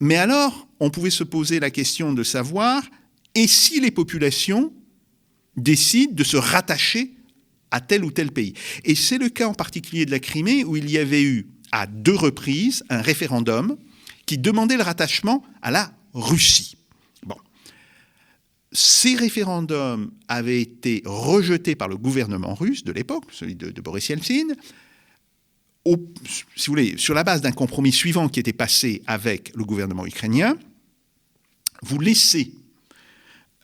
mais 0.00 0.16
alors, 0.16 0.66
on 0.80 0.90
pouvait 0.90 1.10
se 1.10 1.24
poser 1.24 1.60
la 1.60 1.70
question 1.70 2.12
de 2.12 2.22
savoir, 2.22 2.82
et 3.34 3.46
si 3.46 3.80
les 3.80 3.90
populations 3.90 4.72
décident 5.56 6.14
de 6.14 6.24
se 6.24 6.36
rattacher 6.36 7.12
à 7.70 7.80
tel 7.80 8.04
ou 8.04 8.10
tel 8.10 8.32
pays? 8.32 8.54
Et 8.84 8.94
c'est 8.94 9.18
le 9.18 9.28
cas 9.28 9.46
en 9.46 9.54
particulier 9.54 10.06
de 10.06 10.10
la 10.10 10.18
Crimée, 10.18 10.64
où 10.64 10.76
il 10.76 10.90
y 10.90 10.98
avait 10.98 11.22
eu 11.22 11.48
à 11.70 11.86
deux 11.86 12.14
reprises 12.14 12.82
un 12.88 13.02
référendum 13.02 13.76
qui 14.26 14.38
demandait 14.38 14.76
le 14.76 14.82
rattachement 14.82 15.44
à 15.62 15.70
la 15.70 15.92
Russie. 16.14 16.76
Bon. 17.24 17.36
Ces 18.72 19.14
référendums 19.14 20.10
avaient 20.28 20.62
été 20.62 21.02
rejetés 21.04 21.74
par 21.74 21.88
le 21.88 21.96
gouvernement 21.96 22.54
russe 22.54 22.84
de 22.84 22.92
l'époque, 22.92 23.24
celui 23.32 23.54
de, 23.54 23.70
de 23.70 23.80
Boris 23.80 24.08
Yeltsin, 24.08 24.48
au, 25.84 25.96
si 26.56 26.66
vous 26.66 26.72
voulez, 26.72 26.96
sur 26.98 27.14
la 27.14 27.24
base 27.24 27.40
d'un 27.40 27.52
compromis 27.52 27.92
suivant 27.92 28.28
qui 28.28 28.40
était 28.40 28.52
passé 28.52 29.02
avec 29.06 29.52
le 29.56 29.64
gouvernement 29.64 30.06
ukrainien, 30.06 30.56
vous 31.82 31.98
laissez 31.98 32.52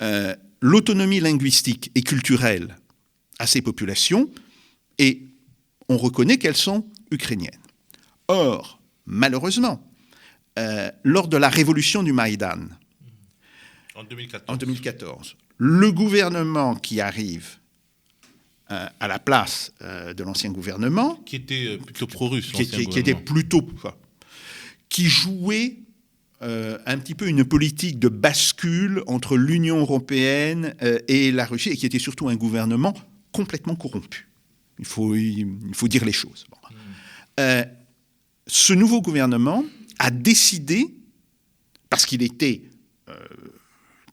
euh, 0.01 0.35
l'autonomie 0.61 1.21
linguistique 1.21 1.91
et 1.95 2.03
culturelle 2.03 2.77
à 3.39 3.47
ces 3.47 3.63
populations 3.63 4.31
et 4.99 5.23
on 5.89 5.99
reconnaît 5.99 6.39
qu'elles 6.39 6.57
sont 6.57 6.87
ukrainiennes. 7.11 7.61
Or, 8.29 8.81
malheureusement, 9.05 9.83
euh, 10.59 10.91
lors 11.05 11.29
de 11.29 11.37
la 11.37 11.49
révolution 11.49 12.03
du 12.03 12.13
Maïdan, 12.13 12.69
en 13.95 14.05
2014. 14.05 14.45
en 14.49 14.57
2014, 14.57 15.37
le 15.59 15.93
gouvernement 15.93 16.75
qui 16.75 17.01
arrive 17.01 17.59
euh, 18.71 18.87
à 18.99 19.07
la 19.07 19.21
place 19.21 19.73
euh, 19.81 20.13
de 20.13 20.25
l'ancien 20.25 20.51
gouvernement. 20.51 21.17
Qui 21.25 21.37
était 21.37 21.67
euh, 21.69 21.79
plutôt 21.79 22.09
pro-russe. 22.09 22.51
Qui, 22.51 22.67
qui, 22.67 22.87
qui, 22.87 22.99
était 22.99 23.15
plutôt. 23.15 23.65
Enfin, 23.75 23.95
qui 24.89 25.05
jouait 25.07 25.77
euh, 26.43 26.77
un 26.85 26.99
petit 26.99 27.15
peu 27.15 27.29
une 27.29 27.45
politique 27.45 28.01
de 28.01 28.09
bascule 28.09 29.05
entre 29.07 29.37
l'Union 29.37 29.79
européenne 29.79 30.75
et 31.07 31.31
la 31.31 31.45
Russie, 31.45 31.71
et 31.71 31.77
qui 31.77 31.87
était 31.87 32.01
surtout 32.01 32.29
un 32.29 32.35
gouvernement 32.35 32.95
complètement 33.31 33.77
corrompu. 33.77 34.29
Il 34.81 34.85
faut, 34.85 35.15
il 35.15 35.47
faut 35.73 35.89
dire 35.89 36.05
les 36.05 36.13
choses. 36.13 36.47
Bon. 36.51 36.57
Mmh. 36.69 36.75
Euh, 37.39 37.65
ce 38.49 38.73
nouveau 38.73 39.01
gouvernement 39.01 39.65
a 39.99 40.11
décidé, 40.11 40.93
parce 41.89 42.05
qu'il 42.05 42.23
était 42.23 42.63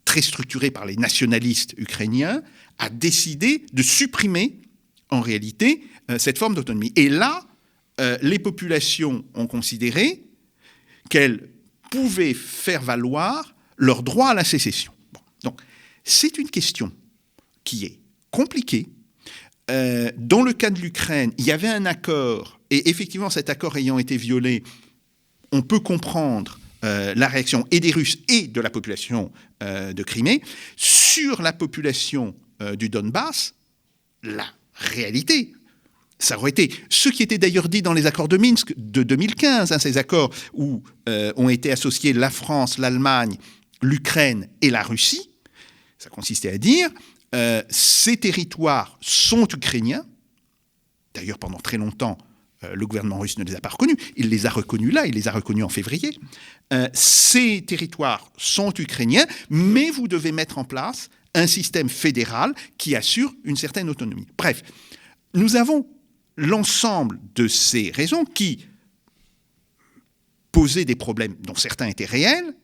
très 0.05 0.21
structuré 0.21 0.69
par 0.69 0.85
les 0.85 0.95
nationalistes 0.95 1.73
ukrainiens, 1.77 2.43
a 2.77 2.89
décidé 2.89 3.65
de 3.73 3.83
supprimer, 3.83 4.59
en 5.09 5.21
réalité, 5.21 5.83
euh, 6.11 6.17
cette 6.17 6.37
forme 6.37 6.55
d'autonomie. 6.55 6.91
Et 6.95 7.09
là, 7.09 7.45
euh, 8.01 8.17
les 8.21 8.39
populations 8.39 9.23
ont 9.35 9.47
considéré 9.47 10.23
qu'elles 11.09 11.49
pouvaient 11.91 12.33
faire 12.33 12.81
valoir 12.81 13.55
leur 13.77 14.03
droit 14.03 14.29
à 14.29 14.33
la 14.33 14.43
sécession. 14.43 14.91
Donc, 15.43 15.61
c'est 16.03 16.37
une 16.37 16.49
question 16.49 16.91
qui 17.63 17.85
est 17.85 17.99
compliquée. 18.31 18.87
Euh, 19.71 20.11
dans 20.17 20.41
le 20.41 20.53
cas 20.53 20.69
de 20.69 20.79
l'Ukraine, 20.81 21.31
il 21.37 21.45
y 21.45 21.51
avait 21.51 21.69
un 21.69 21.85
accord, 21.85 22.59
et 22.69 22.89
effectivement, 22.89 23.29
cet 23.29 23.49
accord 23.49 23.77
ayant 23.77 23.99
été 23.99 24.17
violé, 24.17 24.63
on 25.51 25.61
peut 25.61 25.79
comprendre 25.79 26.59
la 27.15 27.29
réaction 27.29 27.65
et 27.71 27.79
des 27.79 27.91
Russes 27.91 28.17
et 28.27 28.47
de 28.47 28.59
la 28.59 28.69
population 28.69 29.31
de 29.61 30.03
Crimée. 30.03 30.41
Sur 30.75 31.41
la 31.41 31.53
population 31.53 32.35
euh, 32.63 32.75
du 32.75 32.89
Donbass, 32.89 33.53
la 34.23 34.45
réalité, 34.73 35.53
ça 36.17 36.37
aurait 36.37 36.51
été 36.51 36.73
ce 36.89 37.09
qui 37.09 37.21
était 37.23 37.37
d'ailleurs 37.37 37.67
dit 37.67 37.81
dans 37.81 37.93
les 37.93 38.05
accords 38.05 38.27
de 38.27 38.37
Minsk 38.37 38.73
de 38.77 39.03
2015, 39.03 39.71
hein, 39.71 39.79
ces 39.79 39.97
accords 39.97 40.33
où 40.53 40.81
euh, 41.09 41.33
ont 41.35 41.49
été 41.49 41.71
associés 41.71 42.13
la 42.13 42.29
France, 42.29 42.77
l'Allemagne, 42.77 43.37
l'Ukraine 43.81 44.47
et 44.61 44.69
la 44.69 44.81
Russie. 44.81 45.29
Ça 45.97 46.09
consistait 46.09 46.51
à 46.51 46.57
dire 46.57 46.89
euh, 47.35 47.61
ces 47.69 48.17
territoires 48.17 48.97
sont 49.01 49.47
ukrainiens. 49.47 50.05
D'ailleurs, 51.13 51.39
pendant 51.39 51.59
très 51.59 51.77
longtemps, 51.77 52.17
le 52.73 52.87
gouvernement 52.87 53.19
russe 53.19 53.37
ne 53.37 53.43
les 53.43 53.55
a 53.55 53.59
pas 53.59 53.69
reconnus. 53.69 53.97
Il 54.15 54.29
les 54.29 54.45
a 54.45 54.49
reconnus 54.49 54.93
là, 54.93 55.05
il 55.05 55.15
les 55.15 55.27
a 55.27 55.31
reconnus 55.31 55.65
en 55.65 55.69
février. 55.69 56.17
Ces 56.93 57.61
territoires 57.67 58.31
sont 58.37 58.73
ukrainiens, 58.79 59.25
mais 59.49 59.91
vous 59.91 60.07
devez 60.07 60.31
mettre 60.31 60.57
en 60.57 60.63
place 60.63 61.09
un 61.35 61.47
système 61.47 61.89
fédéral 61.89 62.53
qui 62.77 62.95
assure 62.95 63.33
une 63.43 63.55
certaine 63.55 63.89
autonomie. 63.89 64.27
Bref, 64.37 64.63
nous 65.33 65.55
avons 65.55 65.87
l'ensemble 66.37 67.19
de 67.35 67.47
ces 67.47 67.91
raisons 67.91 68.25
qui 68.25 68.65
posaient 70.51 70.85
des 70.85 70.95
problèmes 70.95 71.35
dont 71.41 71.55
certains 71.55 71.87
étaient 71.87 72.05
réels, 72.05 72.55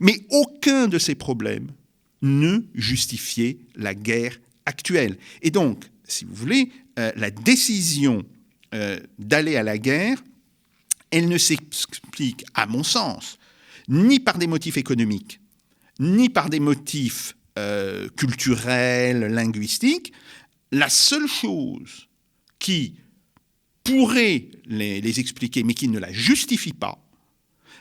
mais 0.00 0.26
aucun 0.30 0.88
de 0.88 0.98
ces 0.98 1.14
problèmes 1.14 1.70
ne 2.20 2.60
justifiait 2.74 3.58
la 3.74 3.94
guerre 3.94 4.38
actuelle. 4.66 5.18
Et 5.40 5.50
donc, 5.50 5.84
si 6.04 6.24
vous 6.24 6.34
voulez, 6.34 6.70
euh, 6.98 7.12
la 7.16 7.30
décision 7.30 8.24
euh, 8.74 8.98
d'aller 9.18 9.56
à 9.56 9.62
la 9.62 9.78
guerre, 9.78 10.22
elle 11.10 11.28
ne 11.28 11.38
s'explique, 11.38 12.44
à 12.54 12.66
mon 12.66 12.82
sens, 12.82 13.38
ni 13.88 14.20
par 14.20 14.36
des 14.36 14.46
motifs 14.46 14.76
économiques, 14.76 15.40
ni 16.00 16.28
par 16.28 16.50
des 16.50 16.60
motifs 16.60 17.34
euh, 17.58 18.08
culturels, 18.10 19.26
linguistiques. 19.26 20.12
La 20.70 20.88
seule 20.88 21.26
chose 21.26 22.08
qui 22.60 22.94
pourrait 23.82 24.46
les, 24.66 25.18
expliquer, 25.18 25.64
mais 25.64 25.74
qui 25.74 25.88
ne 25.88 25.98
la 25.98 26.12
justifie 26.12 26.72
pas, 26.72 27.04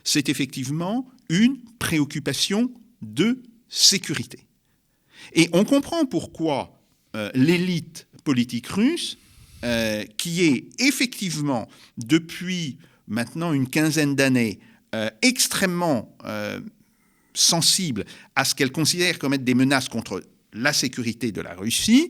c'est 0.03 0.29
effectivement 0.29 1.07
une 1.29 1.59
préoccupation 1.77 2.71
de 3.03 3.43
sécurité. 3.69 4.39
Et 5.33 5.47
on 5.53 5.63
comprend 5.63 6.05
pourquoi 6.05 6.81
euh, 7.15 7.29
l'élite 7.35 8.07
politique 8.23 8.67
russe 8.67 9.19
euh, 9.63 10.05
qui 10.17 10.43
est 10.43 10.69
effectivement, 10.79 11.69
depuis 11.97 12.79
maintenant 13.07 13.53
une 13.53 13.69
quinzaine 13.69 14.15
d'années, 14.15 14.59
extrêmement 15.21 16.17
sensible 17.37 18.05
à 18.35 18.45
ce 18.45 18.55
qu'elle 18.55 18.71
considère 18.71 19.19
comme 19.19 19.33
être 19.33 19.43
des 19.43 19.53
menaces 19.53 19.89
contre 19.89 20.21
la 20.53 20.73
sécurité 20.73 21.31
de 21.31 21.41
la 21.41 21.53
Russie, 21.53 22.09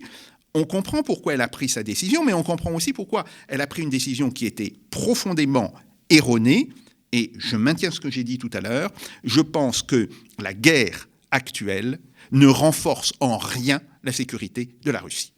on 0.54 0.64
comprend 0.64 1.04
pourquoi 1.04 1.34
elle 1.34 1.42
a 1.42 1.48
pris 1.48 1.70
sa 1.70 1.84
décision, 1.84 2.24
mais 2.24 2.34
on 2.34 2.44
comprend 2.44 2.74
aussi 2.74 2.94
pourquoi 2.94 3.26
elle 3.48 3.62
a 3.62 3.68
pris 3.68 3.84
une 3.84 3.90
décision 3.90 4.32
qui 4.32 4.46
était 4.46 4.74
profondément 4.90 5.74
erronée. 6.10 6.70
Et 7.12 7.32
je 7.38 7.56
maintiens 7.56 7.92
ce 7.92 8.00
que 8.00 8.10
j'ai 8.10 8.24
dit 8.24 8.38
tout 8.38 8.50
à 8.54 8.62
l'heure. 8.62 8.92
Je 9.24 9.42
pense 9.42 9.82
que 9.82 10.10
la 10.40 10.54
guerre 10.54 11.08
actuelle 11.32 12.00
ne 12.32 12.48
renforce 12.48 13.14
en 13.20 13.38
rien 13.38 13.82
la 14.04 14.12
sécurité 14.12 14.70
de 14.84 14.92
la 14.92 15.00
Russie. 15.00 15.34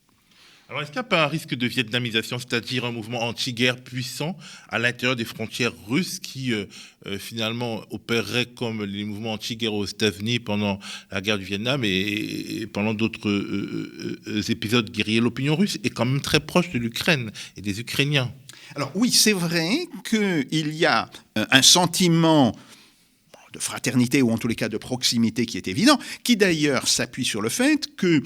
Alors, 0.70 0.84
est-ce 0.84 0.92
qu'il 0.92 1.00
n'y 1.02 1.08
a 1.08 1.10
pas 1.10 1.24
un 1.24 1.28
risque 1.28 1.56
de 1.56 1.66
vietnamisation, 1.66 2.38
c'est-à-dire 2.38 2.86
un 2.86 2.92
mouvement 2.92 3.24
anti-guerre 3.24 3.78
puissant 3.78 4.38
à 4.70 4.78
l'intérieur 4.78 5.16
des 5.16 5.26
frontières 5.26 5.74
russes 5.88 6.20
qui, 6.20 6.54
euh, 6.54 6.66
euh, 7.08 7.18
finalement, 7.18 7.82
opérerait 7.90 8.46
comme 8.46 8.84
les 8.84 9.04
mouvements 9.04 9.34
anti-guerre 9.34 9.74
aux 9.74 9.88
États-Unis 9.88 10.38
pendant 10.38 10.78
la 11.10 11.22
guerre 11.22 11.40
du 11.40 11.46
Vietnam 11.46 11.82
et, 11.84 12.68
pendant 12.72 12.94
d'autres 12.94 13.28
euh, 13.28 14.42
épisodes 14.48 14.92
guerriers 14.92 15.22
L'opinion 15.22 15.56
russe 15.56 15.80
est 15.84 15.90
quand 15.90 16.06
même 16.06 16.22
très 16.22 16.40
proche 16.40 16.70
de 16.70 16.78
l'Ukraine 16.78 17.32
et 17.58 17.62
des 17.62 17.80
Ukrainiens? 17.80 18.32
Alors 18.76 18.92
oui, 18.94 19.10
c'est 19.10 19.34
vrai 19.34 19.88
qu'il 20.08 20.76
y 20.76 20.86
a 20.86 21.10
un 21.36 21.64
sentiment 21.64 22.56
de 23.54 23.58
fraternité 23.58 24.22
ou 24.22 24.30
en 24.30 24.38
tous 24.38 24.48
les 24.48 24.56
cas 24.56 24.70
de 24.70 24.78
proximité 24.78 25.48
qui 25.48 25.58
est 25.58 25.68
évident, 25.68 25.98
qui 26.24 26.38
d'ailleurs 26.38 26.88
s'appuie 26.88 27.26
sur 27.26 27.42
le 27.42 27.50
fait 27.50 27.88
qu'il 27.98 28.22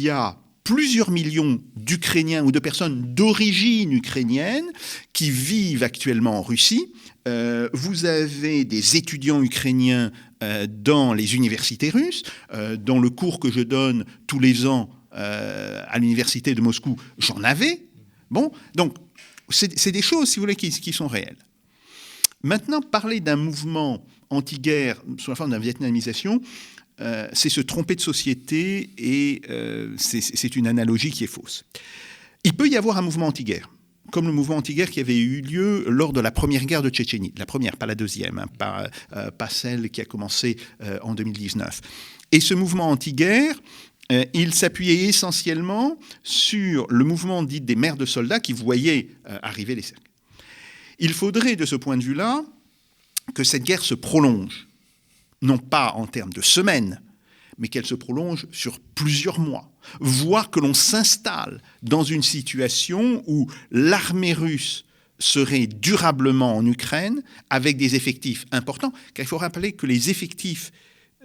y 0.00 0.10
a 0.10 0.36
plusieurs 0.64 1.10
millions 1.10 1.60
d'Ukrainiens 1.76 2.44
ou 2.44 2.52
de 2.52 2.58
personnes 2.58 3.14
d'origine 3.14 3.92
ukrainienne 3.92 4.66
qui 5.12 5.30
vivent 5.30 5.82
actuellement 5.82 6.38
en 6.38 6.42
Russie. 6.42 6.92
Euh, 7.28 7.68
vous 7.72 8.04
avez 8.04 8.64
des 8.64 8.96
étudiants 8.96 9.42
ukrainiens 9.42 10.10
euh, 10.42 10.66
dans 10.68 11.12
les 11.12 11.34
universités 11.34 11.90
russes. 11.90 12.22
Euh, 12.52 12.76
dans 12.76 12.98
le 12.98 13.10
cours 13.10 13.40
que 13.40 13.50
je 13.50 13.60
donne 13.60 14.04
tous 14.26 14.38
les 14.38 14.66
ans 14.66 14.90
à 15.12 15.98
l'université 15.98 16.54
de 16.54 16.60
Moscou, 16.60 16.94
j'en 17.18 17.42
avais. 17.42 17.82
Bon, 18.30 18.52
donc 18.76 18.94
c'est 19.50 19.90
des 19.90 20.02
choses, 20.02 20.28
si 20.28 20.36
vous 20.36 20.42
voulez, 20.42 20.54
qui, 20.54 20.70
qui 20.70 20.92
sont 20.92 21.08
réelles. 21.08 21.36
Maintenant, 22.44 22.80
parler 22.80 23.18
d'un 23.18 23.34
mouvement 23.34 24.06
anti-guerre 24.30 25.02
sous 25.18 25.30
la 25.30 25.34
forme 25.34 25.50
d'une 25.50 25.60
vietnamisation, 25.60 26.40
euh, 27.00 27.28
c'est 27.32 27.48
se 27.48 27.60
tromper 27.60 27.94
de 27.94 28.00
société 28.00 28.90
et 28.98 29.42
euh, 29.48 29.94
c'est 29.96 30.56
une 30.56 30.66
analogie 30.66 31.10
qui 31.10 31.24
est 31.24 31.28
fausse. 31.28 31.64
Il 32.44 32.54
peut 32.54 32.68
y 32.68 32.76
avoir 32.76 32.98
un 32.98 33.02
mouvement 33.02 33.28
anti-guerre, 33.28 33.70
comme 34.10 34.26
le 34.26 34.32
mouvement 34.32 34.56
anti-guerre 34.56 34.90
qui 34.90 35.00
avait 35.00 35.18
eu 35.18 35.40
lieu 35.40 35.84
lors 35.88 36.12
de 36.12 36.20
la 36.20 36.30
première 36.30 36.64
guerre 36.64 36.82
de 36.82 36.90
Tchétchénie, 36.90 37.32
la 37.38 37.46
première, 37.46 37.76
pas 37.76 37.86
la 37.86 37.94
deuxième, 37.94 38.38
hein, 38.38 38.86
euh, 39.14 39.30
pas, 39.30 39.48
celle 39.48 39.90
qui 39.90 40.00
a 40.00 40.04
commencé 40.04 40.56
en 41.02 41.14
2019. 41.14 41.80
Et 42.32 42.40
ce 42.40 42.54
mouvement 42.54 42.90
anti-guerre, 42.90 43.60
il 44.34 44.54
s'appuyait 44.54 45.06
essentiellement 45.08 45.98
sur 46.22 46.86
le 46.90 47.04
mouvement 47.04 47.42
dit 47.42 47.60
des 47.60 47.76
mères 47.76 47.96
de 47.96 48.06
soldats 48.06 48.40
qui 48.40 48.52
voyaient 48.52 49.08
arriver 49.42 49.74
les 49.74 49.82
cercles. 49.82 50.02
Il 50.98 51.12
faudrait, 51.12 51.56
de 51.56 51.64
ce 51.64 51.76
point 51.76 51.96
de 51.96 52.02
vue-là, 52.02 52.44
que 53.34 53.44
cette 53.44 53.62
guerre 53.62 53.82
se 53.82 53.94
prolonge 53.94 54.69
non 55.42 55.58
pas 55.58 55.92
en 55.92 56.06
termes 56.06 56.32
de 56.32 56.40
semaines, 56.40 57.00
mais 57.58 57.68
qu'elle 57.68 57.86
se 57.86 57.94
prolonge 57.94 58.46
sur 58.50 58.80
plusieurs 58.80 59.38
mois, 59.38 59.70
voire 60.00 60.50
que 60.50 60.60
l'on 60.60 60.74
s'installe 60.74 61.62
dans 61.82 62.02
une 62.02 62.22
situation 62.22 63.22
où 63.26 63.48
l'armée 63.70 64.32
russe 64.32 64.84
serait 65.18 65.66
durablement 65.66 66.56
en 66.56 66.64
Ukraine 66.64 67.22
avec 67.50 67.76
des 67.76 67.94
effectifs 67.94 68.46
importants, 68.52 68.92
car 69.14 69.24
il 69.24 69.28
faut 69.28 69.38
rappeler 69.38 69.72
que 69.72 69.86
les 69.86 70.10
effectifs 70.10 70.72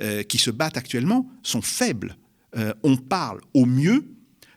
euh, 0.01 0.23
qui 0.23 0.37
se 0.37 0.51
battent 0.51 0.77
actuellement 0.77 1.29
sont 1.41 1.61
faibles. 1.61 2.17
Euh, 2.57 2.73
on 2.83 2.97
parle 2.97 3.39
au 3.53 3.65
mieux 3.65 4.05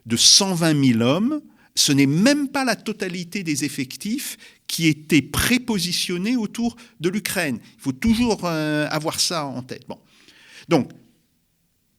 de 0.07 0.17
120 0.17 0.85
000 0.99 1.01
hommes, 1.01 1.41
ce 1.79 1.93
n'est 1.93 2.07
même 2.07 2.49
pas 2.49 2.65
la 2.65 2.75
totalité 2.75 3.45
des 3.45 3.65
effectifs 3.65 4.37
qui 4.67 4.89
étaient 4.89 5.23
prépositionnés 5.23 6.37
autour 6.37 6.77
de 6.99 7.09
l'Ukraine. 7.09 7.61
Il 7.77 7.81
faut 7.81 7.93
toujours 7.93 8.41
euh, 8.45 8.89
avoir 8.91 9.21
ça 9.21 9.47
en 9.47 9.63
tête. 9.63 9.85
Bon. 9.89 9.99
Donc, 10.69 10.91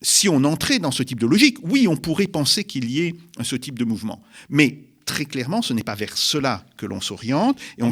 si 0.01 0.27
on 0.27 0.43
entrait 0.43 0.79
dans 0.79 0.91
ce 0.91 1.01
type 1.01 1.19
de 1.19 1.25
logique, 1.25 1.57
oui, 1.63 1.87
on 1.87 1.95
pourrait 1.95 2.27
penser 2.27 2.65
qu'il 2.65 2.89
y 2.89 2.99
ait 2.99 3.15
ce 3.41 3.55
type 3.55 3.79
de 3.79 3.85
mouvement. 3.85 4.21
Mais 4.49 4.83
très 5.05 5.23
clairement, 5.23 5.61
ce 5.61 5.71
n'est 5.71 5.83
pas 5.83 5.95
vers 5.95 6.17
cela 6.17 6.65
que 6.75 6.85
l'on 6.85 6.99
s'oriente. 6.99 7.57
Et 7.77 7.83
on 7.83 7.91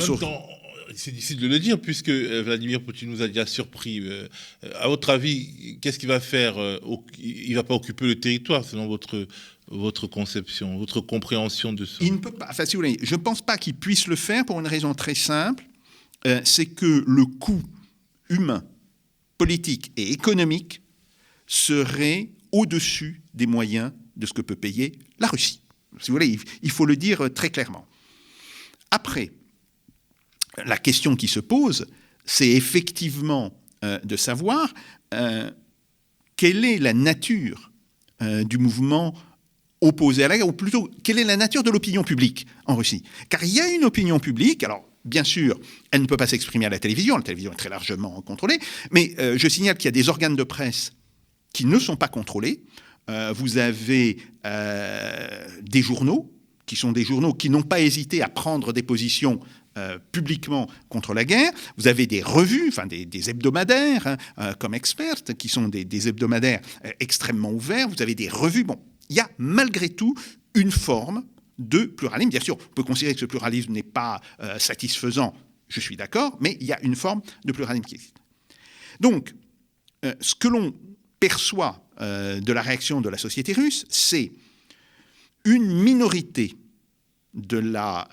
c'est 0.95 1.11
difficile 1.11 1.39
de 1.39 1.47
le 1.47 1.59
dire 1.59 1.79
puisque 1.79 2.09
euh, 2.09 2.41
Vladimir 2.43 2.81
Poutine 2.81 3.09
nous 3.09 3.21
a 3.21 3.27
déjà 3.27 3.45
surpris. 3.45 3.99
Euh, 4.01 4.27
à 4.79 4.87
votre 4.87 5.09
avis, 5.09 5.77
qu'est-ce 5.81 5.99
qu'il 5.99 6.09
va 6.09 6.19
faire 6.19 6.55
Il 7.19 7.51
ne 7.51 7.55
va 7.55 7.63
pas 7.63 7.75
occuper 7.75 8.05
le 8.05 8.19
territoire 8.19 8.63
selon 8.63 8.87
votre 8.87 9.27
votre 9.69 10.07
conception, 10.07 10.77
votre 10.77 11.01
compréhension 11.01 11.73
de 11.73 11.85
ça? 11.85 11.97
Il 12.01 12.13
ne 12.13 12.17
peut 12.17 12.31
pas. 12.31 12.47
Enfin, 12.49 12.65
si 12.65 12.75
vous 12.75 12.81
voulez, 12.81 12.97
je 13.01 13.15
ne 13.15 13.21
pense 13.21 13.41
pas 13.41 13.57
qu'il 13.57 13.75
puisse 13.75 14.07
le 14.07 14.15
faire 14.15 14.45
pour 14.45 14.59
une 14.59 14.67
raison 14.67 14.93
très 14.93 15.15
simple. 15.15 15.63
Euh, 16.25 16.41
c'est 16.43 16.65
que 16.65 17.03
le 17.05 17.25
coût 17.25 17.61
humain, 18.29 18.63
politique 19.37 19.91
et 19.97 20.11
économique 20.11 20.81
serait 21.45 22.29
au-dessus 22.51 23.21
des 23.33 23.45
moyens 23.45 23.91
de 24.15 24.25
ce 24.25 24.33
que 24.33 24.41
peut 24.41 24.55
payer 24.55 24.93
la 25.19 25.27
Russie. 25.27 25.61
Si 25.99 26.07
vous 26.07 26.15
voulez, 26.15 26.39
il 26.63 26.71
faut 26.71 26.85
le 26.85 26.95
dire 26.95 27.29
très 27.33 27.49
clairement. 27.49 27.85
Après, 28.89 29.31
la 30.65 30.77
question 30.77 31.15
qui 31.15 31.27
se 31.27 31.39
pose, 31.39 31.87
c'est 32.25 32.49
effectivement 32.49 33.53
euh, 33.83 33.99
de 34.03 34.15
savoir 34.15 34.73
euh, 35.13 35.49
quelle 36.35 36.65
est 36.65 36.77
la 36.77 36.93
nature 36.93 37.71
du 38.45 38.57
mouvement 38.57 39.13
opposé 39.79 40.23
à 40.23 40.27
la 40.27 40.37
guerre, 40.37 40.47
ou 40.47 40.53
plutôt 40.53 40.89
quelle 41.03 41.19
est 41.19 41.23
la 41.23 41.37
nature 41.37 41.61
de 41.61 41.69
l'opinion 41.69 42.03
publique 42.03 42.47
en 42.65 42.75
Russie. 42.75 43.03
Car 43.29 43.43
il 43.43 43.53
y 43.53 43.59
a 43.59 43.69
une 43.69 43.83
opinion 43.83 44.19
publique, 44.19 44.63
alors 44.63 44.83
bien 45.05 45.23
sûr, 45.23 45.59
elle 45.91 46.01
ne 46.01 46.07
peut 46.07 46.17
pas 46.17 46.27
s'exprimer 46.27 46.65
à 46.65 46.69
la 46.69 46.79
télévision, 46.79 47.15
la 47.15 47.23
télévision 47.23 47.51
est 47.51 47.57
très 47.57 47.69
largement 47.69 48.21
contrôlée, 48.21 48.59
mais 48.91 49.13
euh, 49.19 49.37
je 49.37 49.47
signale 49.47 49.77
qu'il 49.77 49.85
y 49.85 49.87
a 49.89 49.91
des 49.91 50.09
organes 50.09 50.35
de 50.35 50.43
presse 50.43 50.93
qui 51.53 51.65
ne 51.65 51.79
sont 51.79 51.95
pas 51.95 52.07
contrôlés. 52.07 52.63
Euh, 53.09 53.33
vous 53.35 53.57
avez 53.57 54.17
euh, 54.45 55.47
des 55.61 55.81
journaux, 55.81 56.31
qui 56.65 56.75
sont 56.75 56.91
des 56.91 57.03
journaux 57.03 57.33
qui 57.33 57.49
n'ont 57.49 57.63
pas 57.63 57.79
hésité 57.79 58.21
à 58.21 58.27
prendre 58.27 58.73
des 58.73 58.83
positions 58.83 59.39
publiquement 60.11 60.69
contre 60.89 61.13
la 61.13 61.25
guerre. 61.25 61.51
Vous 61.77 61.87
avez 61.87 62.07
des 62.07 62.21
revues, 62.21 62.69
enfin 62.69 62.87
des, 62.87 63.29
hebdomadaires 63.29 64.17
hein, 64.37 64.53
comme 64.59 64.73
Expert, 64.73 65.23
qui 65.37 65.49
sont 65.49 65.67
des, 65.67 66.07
hebdomadaires 66.07 66.61
extrêmement 66.99 67.51
ouverts. 67.51 67.89
Vous 67.89 68.01
avez 68.01 68.15
des 68.15 68.29
revues. 68.29 68.63
Bon, 68.63 68.79
il 69.09 69.15
y 69.15 69.19
a 69.19 69.29
malgré 69.37 69.89
tout 69.89 70.15
une 70.53 70.71
forme 70.71 71.23
de 71.57 71.85
pluralisme. 71.85 72.29
Bien 72.29 72.39
sûr, 72.39 72.57
on 72.59 72.73
peut 72.73 72.83
considérer 72.83 73.13
que 73.13 73.19
ce 73.19 73.25
pluralisme 73.25 73.71
n'est 73.71 73.83
pas 73.83 74.21
euh, 74.41 74.59
satisfaisant, 74.59 75.33
je 75.67 75.79
suis 75.79 75.95
d'accord, 75.95 76.37
mais 76.39 76.57
il 76.59 76.67
y 76.67 76.73
a 76.73 76.81
une 76.81 76.95
forme 76.95 77.21
de 77.45 77.51
pluralisme 77.51 77.85
qui 77.85 77.95
existe. 77.95 78.17
Donc, 78.99 79.33
euh, 80.05 80.13
ce 80.21 80.35
que 80.35 80.47
l'on 80.47 80.73
perçoit 81.19 81.83
euh, 82.01 82.39
de 82.39 82.53
la 82.53 82.61
réaction 82.61 83.01
de 83.01 83.09
la 83.09 83.17
société 83.17 83.53
russe, 83.53 83.85
c'est 83.89 84.31
une 85.45 85.81
minorité 85.81 86.55
de 87.33 87.57
la 87.57 88.07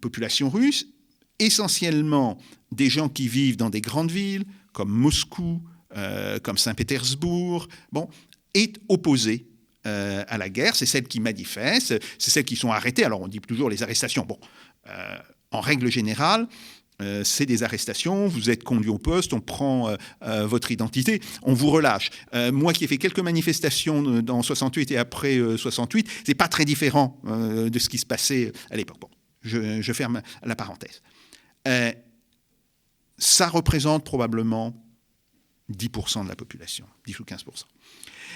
population 0.00 0.48
russe, 0.48 0.86
essentiellement 1.38 2.38
des 2.70 2.88
gens 2.88 3.08
qui 3.08 3.28
vivent 3.28 3.56
dans 3.56 3.70
des 3.70 3.80
grandes 3.80 4.10
villes 4.10 4.44
comme 4.72 4.90
Moscou, 4.90 5.60
comme 6.42 6.58
Saint-Pétersbourg, 6.58 7.68
bon, 7.90 8.08
est 8.54 8.78
opposée 8.88 9.46
euh, 9.84 10.22
à 10.28 10.38
la 10.38 10.48
guerre, 10.48 10.76
c'est 10.76 10.86
celles 10.86 11.08
qui 11.08 11.18
manifestent, 11.18 11.98
c'est 12.18 12.30
celles 12.30 12.44
qui 12.44 12.54
sont 12.54 12.70
arrêtées. 12.70 13.04
Alors 13.04 13.20
on 13.20 13.26
dit 13.26 13.40
toujours 13.40 13.68
les 13.68 13.82
arrestations. 13.82 14.24
Bon, 14.24 14.38
euh, 14.88 15.18
en 15.50 15.60
règle 15.60 15.90
générale, 15.90 16.46
euh, 17.02 17.24
c'est 17.24 17.46
des 17.46 17.62
arrestations, 17.62 18.26
vous 18.26 18.50
êtes 18.50 18.64
conduit 18.64 18.90
au 18.90 18.98
poste, 18.98 19.32
on 19.32 19.40
prend 19.40 19.96
votre 20.20 20.70
identité, 20.70 21.20
on 21.42 21.54
vous 21.54 21.70
relâche. 21.70 22.10
moi 22.52 22.72
qui 22.72 22.84
ai 22.84 22.86
fait 22.86 22.98
quelques 22.98 23.20
manifestations 23.20 24.02
dans 24.22 24.42
68 24.42 24.92
et 24.92 24.96
après 24.96 25.38
68, 25.56 26.08
c'est 26.26 26.34
pas 26.34 26.48
très 26.48 26.64
différent 26.64 27.20
de 27.24 27.78
ce 27.78 27.88
qui 27.88 27.98
se 27.98 28.06
passait 28.06 28.52
à 28.70 28.76
l'époque. 28.76 28.98
Bon, 29.00 29.08
je, 29.42 29.92
ferme 29.92 30.22
la 30.42 30.56
parenthèse. 30.56 31.02
ça 33.18 33.48
représente 33.48 34.04
probablement 34.04 34.74
10% 35.72 36.24
de 36.24 36.28
la 36.28 36.36
population, 36.36 36.86
10 37.06 37.20
ou 37.20 37.24
15%. 37.24 37.44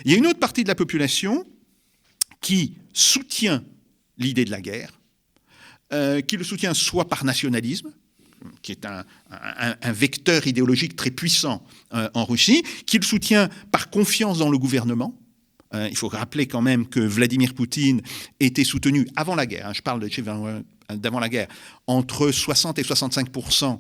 Il 0.05 0.11
y 0.11 0.15
a 0.15 0.19
une 0.19 0.27
autre 0.27 0.41
partie 0.41 0.63
de 0.63 0.69
la 0.69 0.75
population 0.75 1.47
qui 2.41 2.77
soutient 2.93 3.65
l'idée 4.19 4.45
de 4.45 4.51
la 4.51 4.61
guerre, 4.61 5.01
euh, 5.93 6.21
qui 6.21 6.37
le 6.37 6.45
soutient 6.45 6.75
soit 6.75 7.09
par 7.09 7.25
nationalisme, 7.25 7.93
qui 8.63 8.73
est 8.73 8.87
un, 8.87 9.05
vecteur 9.93 10.47
idéologique 10.47 10.97
très 10.97 11.11
puissant 11.11 11.65
euh, 11.95 12.09
en 12.15 12.25
Russie, 12.25 12.63
qui 12.87 12.99
le 12.99 13.05
soutient 13.05 13.49
par 13.71 13.91
confiance 13.91 14.39
dans 14.39 14.51
le 14.51 14.59
gouvernement. 14.59 15.19
Euh, 15.75 15.89
il 15.91 15.97
faut 15.97 16.09
rappeler 16.09 16.47
quand 16.47 16.63
même 16.63 16.87
que 16.87 17.01
Vladimir 17.01 17.55
Poutine 17.55 18.03
était 18.41 18.65
soutenu 18.65 19.07
avant 19.17 19.35
la 19.35 19.47
guerre, 19.47 19.69
hein, 19.69 19.73
je 19.75 19.83
parle 19.83 20.07
d'avant 20.91 21.21
la 21.21 21.29
guerre, 21.29 21.49
entre 21.87 22.31
60 22.31 22.79
et 22.79 22.83
65% 22.83 23.79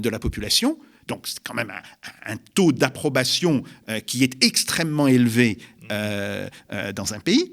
de 0.00 0.08
la 0.08 0.18
population. 0.18 0.78
Donc 1.06 1.26
c'est 1.28 1.42
quand 1.42 1.54
même 1.54 1.72
un, 2.24 2.36
taux 2.54 2.72
d'approbation 2.72 3.62
euh, 3.88 4.00
qui 4.00 4.24
est 4.24 4.44
extrêmement 4.44 5.06
élevé 5.06 5.58
euh, 5.90 6.48
euh, 6.72 6.92
dans 6.92 7.14
un 7.14 7.20
pays. 7.20 7.52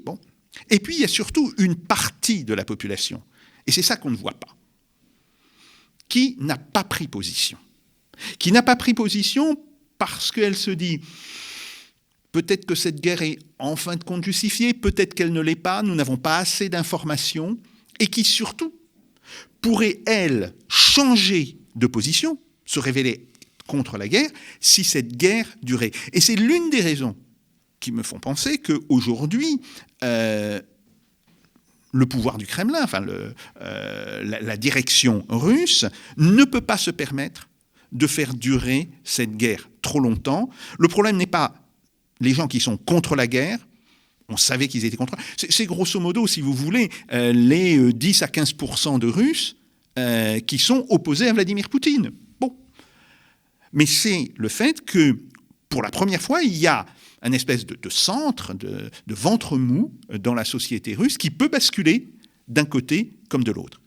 Et 0.70 0.80
puis 0.80 0.96
il 0.96 1.00
y 1.00 1.04
a 1.04 1.08
surtout 1.08 1.52
une 1.58 1.76
partie 1.76 2.44
de 2.44 2.54
la 2.54 2.64
population, 2.64 3.22
et 3.66 3.72
c'est 3.72 3.82
ça 3.82 3.96
qu'on 3.96 4.10
ne 4.10 4.16
voit 4.16 4.32
pas, 4.32 4.53
qui 6.14 6.36
n'a 6.38 6.56
pas 6.56 6.84
pris 6.84 7.08
position. 7.08 7.58
Qui 8.38 8.52
n'a 8.52 8.62
pas 8.62 8.76
pris 8.76 8.94
position 8.94 9.60
parce 9.98 10.30
qu'elle 10.30 10.54
se 10.54 10.70
dit 10.70 11.00
peut-être 12.30 12.66
que 12.66 12.76
cette 12.76 13.00
guerre 13.00 13.22
est 13.22 13.40
en 13.58 13.74
fin 13.74 13.96
de 13.96 14.04
compte 14.04 14.24
justifiée, 14.24 14.74
peut-être 14.74 15.14
qu'elle 15.14 15.32
ne 15.32 15.40
l'est 15.40 15.56
pas, 15.56 15.82
nous 15.82 15.96
n'avons 15.96 16.16
pas 16.16 16.38
assez 16.38 16.68
d'informations, 16.68 17.58
et 17.98 18.06
qui 18.06 18.22
surtout 18.22 18.72
pourrait, 19.60 20.02
elle, 20.06 20.54
changer 20.68 21.58
de 21.74 21.88
position, 21.88 22.38
se 22.64 22.78
révéler 22.78 23.26
contre 23.66 23.98
la 23.98 24.06
guerre, 24.06 24.30
si 24.60 24.84
cette 24.84 25.16
guerre 25.16 25.48
durait. 25.64 25.90
Et 26.12 26.20
c'est 26.20 26.36
l'une 26.36 26.70
des 26.70 26.80
raisons 26.80 27.16
qui 27.80 27.90
me 27.90 28.04
font 28.04 28.20
penser 28.20 28.58
qu'aujourd'hui, 28.58 29.60
euh, 30.04 30.60
le 31.94 32.06
pouvoir 32.06 32.38
du 32.38 32.46
Kremlin, 32.46 32.82
enfin 32.82 33.06
euh, 33.06 33.32
la, 34.24 34.56
direction 34.56 35.24
russe, 35.28 35.86
ne 36.16 36.44
peut 36.44 36.60
pas 36.60 36.76
se 36.76 36.90
permettre 36.90 37.48
de 37.92 38.08
faire 38.08 38.34
durer 38.34 38.88
cette 39.04 39.36
guerre 39.36 39.70
trop 39.80 40.00
longtemps. 40.00 40.50
Le 40.78 40.88
problème 40.88 41.16
n'est 41.16 41.26
pas 41.26 41.54
les 42.20 42.34
gens 42.34 42.48
qui 42.48 42.58
sont 42.58 42.76
contre 42.76 43.14
la 43.14 43.28
guerre, 43.28 43.58
on 44.28 44.36
savait 44.36 44.66
qu'ils 44.66 44.84
étaient 44.84 44.96
contre. 44.96 45.14
C'est 45.36 45.66
grosso 45.66 46.00
modo, 46.00 46.26
si 46.26 46.40
vous 46.40 46.52
voulez, 46.52 46.90
euh, 47.12 47.32
les 47.32 47.92
10 47.92 48.22
à 48.22 48.26
15% 48.26 48.98
de 48.98 49.06
Russes 49.06 49.56
euh, 49.96 50.40
qui 50.40 50.58
sont 50.58 50.86
opposés 50.88 51.28
à 51.28 51.32
Vladimir 51.32 51.68
Poutine. 51.68 52.10
Bon. 52.40 52.56
Mais 53.72 53.86
c'est 53.86 54.32
le 54.34 54.48
fait 54.48 54.84
que, 54.84 55.20
pour 55.68 55.82
la 55.82 55.90
première 55.90 56.22
fois, 56.22 56.42
il 56.42 56.56
y 56.56 56.66
a 56.66 56.86
un 57.24 57.32
espèce 57.32 57.66
de, 57.66 57.76
centre, 57.88 58.54
de, 58.54 58.90
ventre 59.08 59.56
mou 59.56 59.92
dans 60.20 60.34
la 60.34 60.44
société 60.44 60.94
russe 60.94 61.18
qui 61.18 61.30
peut 61.30 61.48
basculer 61.48 62.12
d'un 62.46 62.66
côté 62.66 63.14
comme 63.30 63.42
de 63.42 63.50
l'autre. 63.50 63.80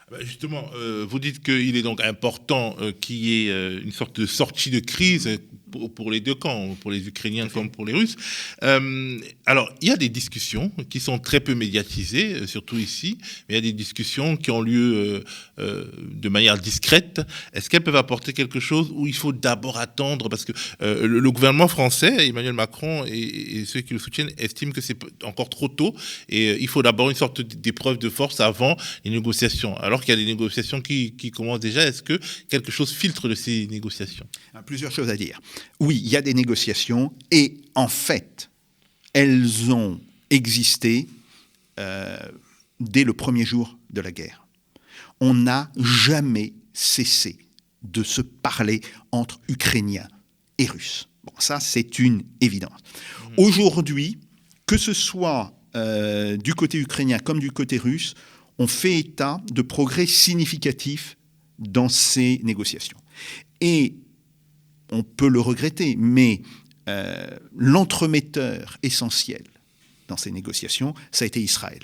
Ah 0.00 0.06
bah, 0.12 0.16
justement, 0.22 0.64
euh, 0.74 1.06
vous 1.08 1.18
dites 1.20 1.42
qu'il 1.42 1.76
est 1.76 1.82
donc 1.82 2.00
important 2.00 2.74
euh, 2.80 2.90
qu'il 2.90 3.16
y 3.16 3.46
ait 3.46 3.50
euh, 3.50 3.80
une 3.84 3.92
sorte 3.92 4.18
de 4.18 4.26
sortie 4.26 4.70
de 4.70 4.80
crise 4.80 5.38
pour, 5.70 5.92
pour, 5.92 6.10
les 6.10 6.20
deux 6.20 6.34
camps, 6.34 6.76
pour 6.80 6.90
les 6.90 7.06
Ukrainiens 7.06 7.48
comme 7.48 7.70
pour 7.70 7.84
les 7.84 7.92
Russes. 7.92 8.16
Euh, 8.62 9.18
alors, 9.46 9.72
il 9.80 9.88
y 9.88 9.90
a 9.90 9.96
des 9.96 10.08
discussions 10.08 10.70
qui 10.88 11.00
sont 11.00 11.18
très 11.18 11.40
peu 11.40 11.54
médiatisées, 11.54 12.34
euh, 12.34 12.46
surtout 12.46 12.78
ici, 12.78 13.18
mais 13.48 13.54
il 13.54 13.56
y 13.56 13.58
a 13.58 13.62
des 13.62 13.72
discussions 13.72 14.36
qui 14.36 14.50
ont 14.50 14.60
lieu 14.60 15.24
euh, 15.58 15.84
de 15.98 16.28
manière 16.28 16.58
discrète. 16.58 17.20
Est-ce 17.52 17.70
qu'elles 17.70 17.82
peuvent 17.82 17.96
apporter 17.96 18.32
quelque 18.32 18.60
chose 18.60 18.90
où 18.94 19.06
il 19.06 19.14
faut 19.14 19.32
d'abord 19.32 19.78
attendre? 19.78 20.28
Parce 20.28 20.44
que 20.44 20.52
le, 20.80 21.06
le, 21.06 21.30
gouvernement 21.30 21.68
français, 21.68 22.28
Emmanuel 22.28 22.52
Macron 22.52 23.04
et, 23.06 23.18
et, 23.18 23.64
ceux 23.64 23.80
qui 23.80 23.92
le 23.92 23.98
soutiennent 23.98 24.30
estiment 24.38 24.72
que 24.72 24.80
c'est 24.80 24.96
encore 25.24 25.48
trop 25.48 25.68
tôt 25.68 25.94
et 26.28 26.60
il 26.60 26.68
faut 26.68 26.82
d'abord 26.82 27.10
une 27.10 27.16
sorte 27.16 27.40
d'épreuve 27.40 27.98
de 27.98 28.08
force 28.08 28.40
avant 28.40 28.76
les 29.04 29.10
négociations. 29.10 29.76
Alors 29.78 30.00
qu'il 30.00 30.10
y 30.10 30.16
a 30.16 30.20
des 30.20 30.26
négociations 30.26 30.80
qui, 30.80 31.12
qui 31.16 31.30
commencent 31.30 31.60
déjà, 31.60 31.86
est-ce 31.86 32.02
que 32.02 32.18
quelque 32.48 32.72
chose 32.72 32.92
filtre 32.92 33.28
de 33.28 33.34
ces 33.34 33.66
négociations? 33.68 34.26
Plusieurs 34.66 34.92
choses 34.92 35.08
à 35.08 35.16
dire 35.16 35.40
oui, 35.80 36.00
il 36.02 36.08
y 36.08 36.16
a 36.16 36.22
des 36.22 36.34
négociations 36.34 37.12
et 37.30 37.58
en 37.74 37.88
fait, 37.88 38.50
elles 39.12 39.72
ont 39.72 40.00
existé 40.30 41.08
euh, 41.78 42.18
dès 42.78 43.04
le 43.04 43.12
premier 43.12 43.44
jour 43.44 43.78
de 43.90 44.00
la 44.00 44.12
guerre. 44.12 44.46
On 45.20 45.34
n'a 45.34 45.70
jamais 45.76 46.52
cessé 46.72 47.38
de 47.82 48.02
se 48.02 48.20
parler 48.20 48.80
entre 49.12 49.40
Ukrainiens 49.48 50.08
et 50.58 50.66
Russes. 50.66 51.08
Bon, 51.24 51.32
ça, 51.38 51.60
c'est 51.60 51.98
une 51.98 52.22
évidence. 52.40 52.78
Mmh. 52.80 53.34
Aujourd'hui, 53.38 54.18
que 54.66 54.78
ce 54.78 54.92
soit 54.92 55.52
euh, 55.76 56.36
du 56.36 56.54
côté 56.54 56.78
ukrainien 56.78 57.18
comme 57.18 57.40
du 57.40 57.50
côté 57.50 57.76
russe, 57.78 58.14
on 58.58 58.66
fait 58.66 58.98
état 58.98 59.40
de 59.52 59.62
progrès 59.62 60.06
significatifs 60.06 61.16
dans 61.58 61.88
ces 61.88 62.40
négociations. 62.42 62.98
Et 63.60 63.94
on 64.90 65.02
peut 65.02 65.28
le 65.28 65.40
regretter, 65.40 65.96
mais 65.96 66.42
euh, 66.88 67.38
l'entremetteur 67.56 68.78
essentiel 68.82 69.44
dans 70.08 70.16
ces 70.16 70.30
négociations, 70.30 70.94
ça 71.12 71.24
a 71.24 71.26
été 71.26 71.40
Israël. 71.40 71.82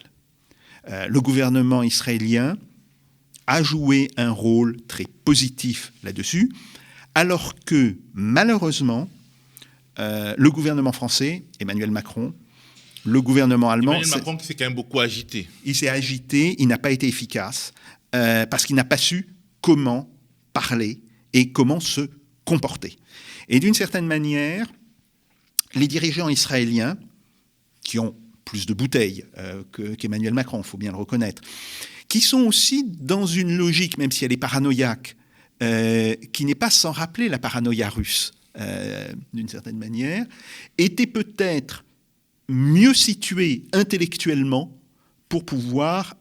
Euh, 0.88 1.06
le 1.06 1.20
gouvernement 1.20 1.82
israélien 1.82 2.56
a 3.46 3.62
joué 3.62 4.10
un 4.16 4.30
rôle 4.30 4.76
très 4.88 5.04
positif 5.24 5.92
là-dessus, 6.02 6.50
alors 7.14 7.54
que 7.64 7.96
malheureusement, 8.14 9.08
euh, 9.98 10.34
le 10.36 10.50
gouvernement 10.50 10.92
français, 10.92 11.44
Emmanuel 11.60 11.90
Macron, 11.90 12.34
le 13.04 13.22
gouvernement 13.22 13.70
allemand... 13.70 13.92
Emmanuel 13.92 14.10
Macron 14.16 14.38
s'est 14.40 14.54
quand 14.54 14.64
même 14.64 14.74
beaucoup 14.74 14.98
agité. 14.98 15.48
Il 15.64 15.76
s'est 15.76 15.88
agité, 15.88 16.56
il 16.58 16.66
n'a 16.66 16.78
pas 16.78 16.90
été 16.90 17.06
efficace, 17.06 17.72
parce 18.10 18.64
qu'il 18.64 18.76
n'a 18.76 18.84
pas 18.84 18.96
su 18.96 19.28
comment 19.60 20.08
parler 20.54 21.02
et 21.34 21.52
comment 21.52 21.80
se 21.80 22.08
comporter. 22.46 22.96
Et 23.48 23.60
d'une 23.60 23.74
certaine 23.74 24.06
manière, 24.06 24.66
les 25.74 25.88
dirigeants 25.88 26.30
israéliens, 26.30 26.96
qui 27.82 27.98
ont 27.98 28.16
plus 28.46 28.64
de 28.64 28.72
bouteilles 28.72 29.24
euh, 29.36 29.62
qu'Emmanuel 29.98 30.32
qu 30.32 30.34
Macron, 30.34 30.58
il 30.58 30.66
faut 30.66 30.78
bien 30.78 30.92
le 30.92 30.96
reconnaître, 30.96 31.42
qui 32.08 32.20
sont 32.22 32.42
aussi 32.42 32.84
dans 32.84 33.26
une 33.26 33.56
logique, 33.56 33.98
même 33.98 34.10
si 34.10 34.24
elle 34.24 34.32
est 34.32 34.38
paranoïaque, 34.38 35.16
euh, 35.62 36.14
qui 36.32 36.44
n'est 36.44 36.54
pas 36.54 36.70
sans 36.70 36.92
rappeler 36.92 37.28
la 37.28 37.38
paranoïa 37.38 37.90
russe, 37.90 38.32
euh, 38.58 39.12
d'une 39.34 39.48
certaine 39.48 39.76
manière, 39.76 40.24
étaient 40.78 41.06
peut-être 41.06 41.84
mieux 42.48 42.94
situés 42.94 43.64
intellectuellement 43.72 44.72
pour 45.28 45.44
pouvoir 45.44 46.14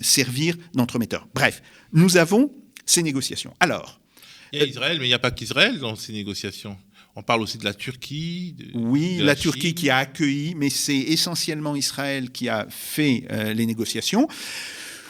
servir 0.00 0.56
d'entremetteur. 0.72 1.26
Bref, 1.34 1.60
nous 1.92 2.16
avons 2.16 2.52
ces 2.86 3.02
négociations. 3.02 3.52
Alors, 3.58 4.00
il 4.52 4.58
y 4.58 4.62
a 4.62 4.66
Israël, 4.66 4.98
mais 4.98 5.06
il 5.06 5.08
n'y 5.08 5.14
a 5.14 5.18
pas 5.18 5.30
qu'Israël 5.30 5.78
dans 5.78 5.96
ces 5.96 6.12
négociations. 6.12 6.76
On 7.14 7.22
parle 7.22 7.42
aussi 7.42 7.58
de 7.58 7.64
la 7.64 7.74
Turquie. 7.74 8.54
De, 8.58 8.66
oui, 8.74 9.16
de 9.16 9.20
la, 9.20 9.26
la 9.26 9.34
Turquie 9.34 9.74
qui 9.74 9.90
a 9.90 9.98
accueilli, 9.98 10.54
mais 10.54 10.70
c'est 10.70 10.96
essentiellement 10.96 11.76
Israël 11.76 12.30
qui 12.30 12.48
a 12.48 12.66
fait 12.70 13.24
euh, 13.30 13.52
les 13.52 13.66
négociations. 13.66 14.28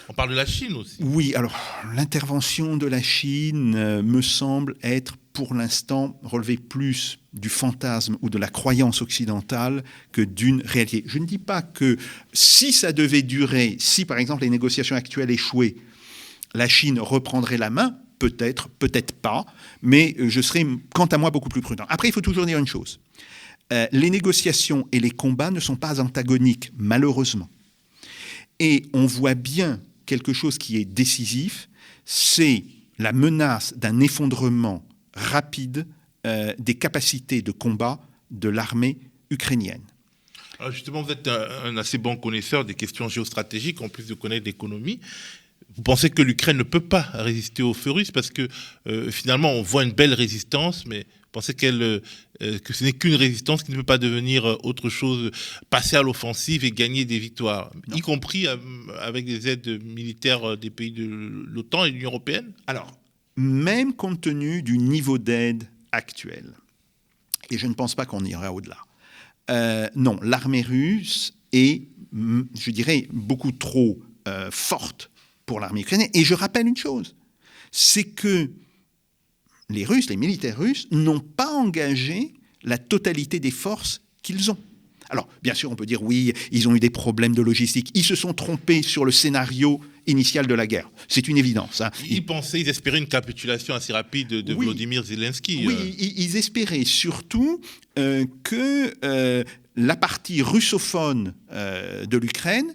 On 0.08 0.12
parle 0.12 0.30
de 0.30 0.34
la 0.34 0.46
Chine 0.46 0.74
aussi. 0.74 0.96
Oui, 1.00 1.34
alors 1.34 1.56
l'intervention 1.94 2.76
de 2.76 2.86
la 2.86 3.00
Chine 3.00 3.74
euh, 3.76 4.02
me 4.02 4.20
semble 4.20 4.76
être 4.82 5.16
pour 5.32 5.54
l'instant 5.54 6.20
relever 6.22 6.56
plus 6.56 7.18
du 7.32 7.48
fantasme 7.48 8.18
ou 8.20 8.28
de 8.28 8.36
la 8.36 8.48
croyance 8.48 9.00
occidentale 9.00 9.82
que 10.10 10.20
d'une 10.20 10.60
réalité. 10.62 11.04
Je 11.06 11.18
ne 11.18 11.24
dis 11.24 11.38
pas 11.38 11.62
que 11.62 11.96
si 12.32 12.72
ça 12.72 12.92
devait 12.92 13.22
durer, 13.22 13.76
si 13.78 14.04
par 14.04 14.18
exemple 14.18 14.42
les 14.42 14.50
négociations 14.50 14.96
actuelles 14.96 15.30
échouaient, 15.30 15.76
la 16.52 16.68
Chine 16.68 16.98
reprendrait 17.00 17.56
la 17.56 17.70
main, 17.70 17.96
peut-être, 18.22 18.68
peut-être 18.68 19.12
pas, 19.14 19.44
mais 19.82 20.14
je 20.16 20.40
serai, 20.40 20.64
quant 20.94 21.06
à 21.06 21.18
moi, 21.18 21.32
beaucoup 21.32 21.48
plus 21.48 21.60
prudent. 21.60 21.84
Après, 21.88 22.06
il 22.06 22.12
faut 22.12 22.20
toujours 22.20 22.46
dire 22.46 22.56
une 22.56 22.68
chose. 22.68 23.00
Euh, 23.72 23.88
les 23.90 24.10
négociations 24.10 24.86
et 24.92 25.00
les 25.00 25.10
combats 25.10 25.50
ne 25.50 25.58
sont 25.58 25.74
pas 25.74 26.00
antagoniques, 26.00 26.70
malheureusement. 26.78 27.50
Et 28.60 28.84
on 28.92 29.06
voit 29.06 29.34
bien 29.34 29.80
quelque 30.06 30.32
chose 30.32 30.56
qui 30.56 30.76
est 30.76 30.84
décisif, 30.84 31.68
c'est 32.04 32.62
la 33.00 33.12
menace 33.12 33.74
d'un 33.76 33.98
effondrement 33.98 34.86
rapide 35.14 35.88
euh, 36.24 36.54
des 36.60 36.76
capacités 36.76 37.42
de 37.42 37.50
combat 37.50 37.98
de 38.30 38.48
l'armée 38.48 38.98
ukrainienne. 39.30 39.82
Justement, 40.70 41.02
vous 41.02 41.10
êtes 41.10 41.26
un, 41.26 41.76
assez 41.76 41.98
bon 41.98 42.16
connaisseur 42.16 42.64
des 42.64 42.74
questions 42.74 43.08
géostratégiques, 43.08 43.80
en 43.80 43.88
plus 43.88 44.06
de 44.06 44.14
connaître 44.14 44.46
l'économie. 44.46 45.00
Vous 45.76 45.82
pensez 45.82 46.10
que 46.10 46.22
l'Ukraine 46.22 46.58
ne 46.58 46.62
peut 46.62 46.80
pas 46.80 47.08
résister 47.14 47.62
aux 47.62 47.74
feux 47.74 47.90
russes 47.90 48.10
parce 48.10 48.30
que 48.30 48.48
euh, 48.86 49.10
finalement 49.10 49.52
on 49.52 49.62
voit 49.62 49.84
une 49.84 49.92
belle 49.92 50.14
résistance, 50.14 50.86
mais 50.86 51.00
vous 51.00 51.30
pensez 51.32 51.54
qu'elle, 51.54 51.82
euh, 51.82 52.58
que 52.58 52.72
ce 52.72 52.84
n'est 52.84 52.92
qu'une 52.92 53.14
résistance 53.14 53.62
qui 53.62 53.72
ne 53.72 53.76
peut 53.76 53.82
pas 53.82 53.98
devenir 53.98 54.44
autre 54.64 54.90
chose, 54.90 55.30
passer 55.70 55.96
à 55.96 56.02
l'offensive 56.02 56.64
et 56.64 56.72
gagner 56.72 57.04
des 57.04 57.18
victoires, 57.18 57.70
non. 57.88 57.96
y 57.96 58.00
compris 58.00 58.46
euh, 58.46 58.56
avec 59.00 59.24
des 59.24 59.48
aides 59.48 59.82
militaires 59.82 60.56
des 60.56 60.70
pays 60.70 60.92
de 60.92 61.04
l'OTAN 61.04 61.84
et 61.84 61.90
de 61.90 61.96
l'Union 61.96 62.10
européenne? 62.10 62.52
Alors, 62.66 62.92
même 63.36 63.94
compte 63.94 64.20
tenu 64.20 64.62
du 64.62 64.78
niveau 64.78 65.18
d'aide 65.18 65.64
actuel, 65.90 66.52
et 67.50 67.58
je 67.58 67.66
ne 67.66 67.74
pense 67.74 67.94
pas 67.94 68.04
qu'on 68.04 68.24
ira 68.24 68.52
au-delà, 68.52 68.78
euh, 69.50 69.88
non, 69.94 70.18
l'armée 70.22 70.62
russe 70.62 71.34
est, 71.52 71.82
je 72.12 72.70
dirais, 72.70 73.08
beaucoup 73.12 73.52
trop 73.52 74.00
euh, 74.28 74.50
forte 74.50 75.10
pour 75.46 75.60
l'armée 75.60 75.82
ukrainienne. 75.82 76.10
Et 76.14 76.24
je 76.24 76.34
rappelle 76.34 76.66
une 76.66 76.76
chose, 76.76 77.14
c'est 77.70 78.04
que 78.04 78.50
les 79.68 79.84
Russes, 79.84 80.10
les 80.10 80.16
militaires 80.16 80.58
russes, 80.58 80.86
n'ont 80.90 81.20
pas 81.20 81.50
engagé 81.50 82.34
la 82.62 82.78
totalité 82.78 83.40
des 83.40 83.50
forces 83.50 84.02
qu'ils 84.22 84.50
ont. 84.50 84.58
Alors, 85.12 85.28
bien 85.42 85.54
sûr, 85.54 85.70
on 85.70 85.76
peut 85.76 85.86
dire 85.86 86.02
oui, 86.02 86.32
ils 86.52 86.68
ont 86.68 86.74
eu 86.74 86.80
des 86.80 86.90
problèmes 86.90 87.34
de 87.34 87.42
logistique. 87.42 87.90
Ils 87.94 88.04
se 88.04 88.14
sont 88.14 88.32
trompés 88.32 88.82
sur 88.82 89.04
le 89.04 89.12
scénario 89.12 89.78
initial 90.06 90.46
de 90.46 90.54
la 90.54 90.66
guerre. 90.66 90.90
C'est 91.06 91.28
une 91.28 91.36
évidence. 91.36 91.82
Hein. 91.82 91.90
Ils 92.08 92.24
pensaient, 92.24 92.60
ils 92.60 92.68
espéraient 92.68 92.98
une 92.98 93.06
capitulation 93.06 93.74
assez 93.74 93.92
rapide 93.92 94.28
de, 94.28 94.54
oui, 94.54 94.66
Vladimir 94.66 95.04
Zelensky. 95.04 95.64
Oui, 95.66 95.74
euh. 95.74 95.90
ils, 95.98 96.18
ils, 96.18 96.36
espéraient 96.36 96.84
surtout 96.84 97.60
euh, 97.98 98.24
que 98.42 98.94
euh, 99.04 99.44
la 99.76 99.96
partie 99.96 100.42
russophone 100.42 101.34
de 101.50 102.16
l'Ukraine 102.16 102.74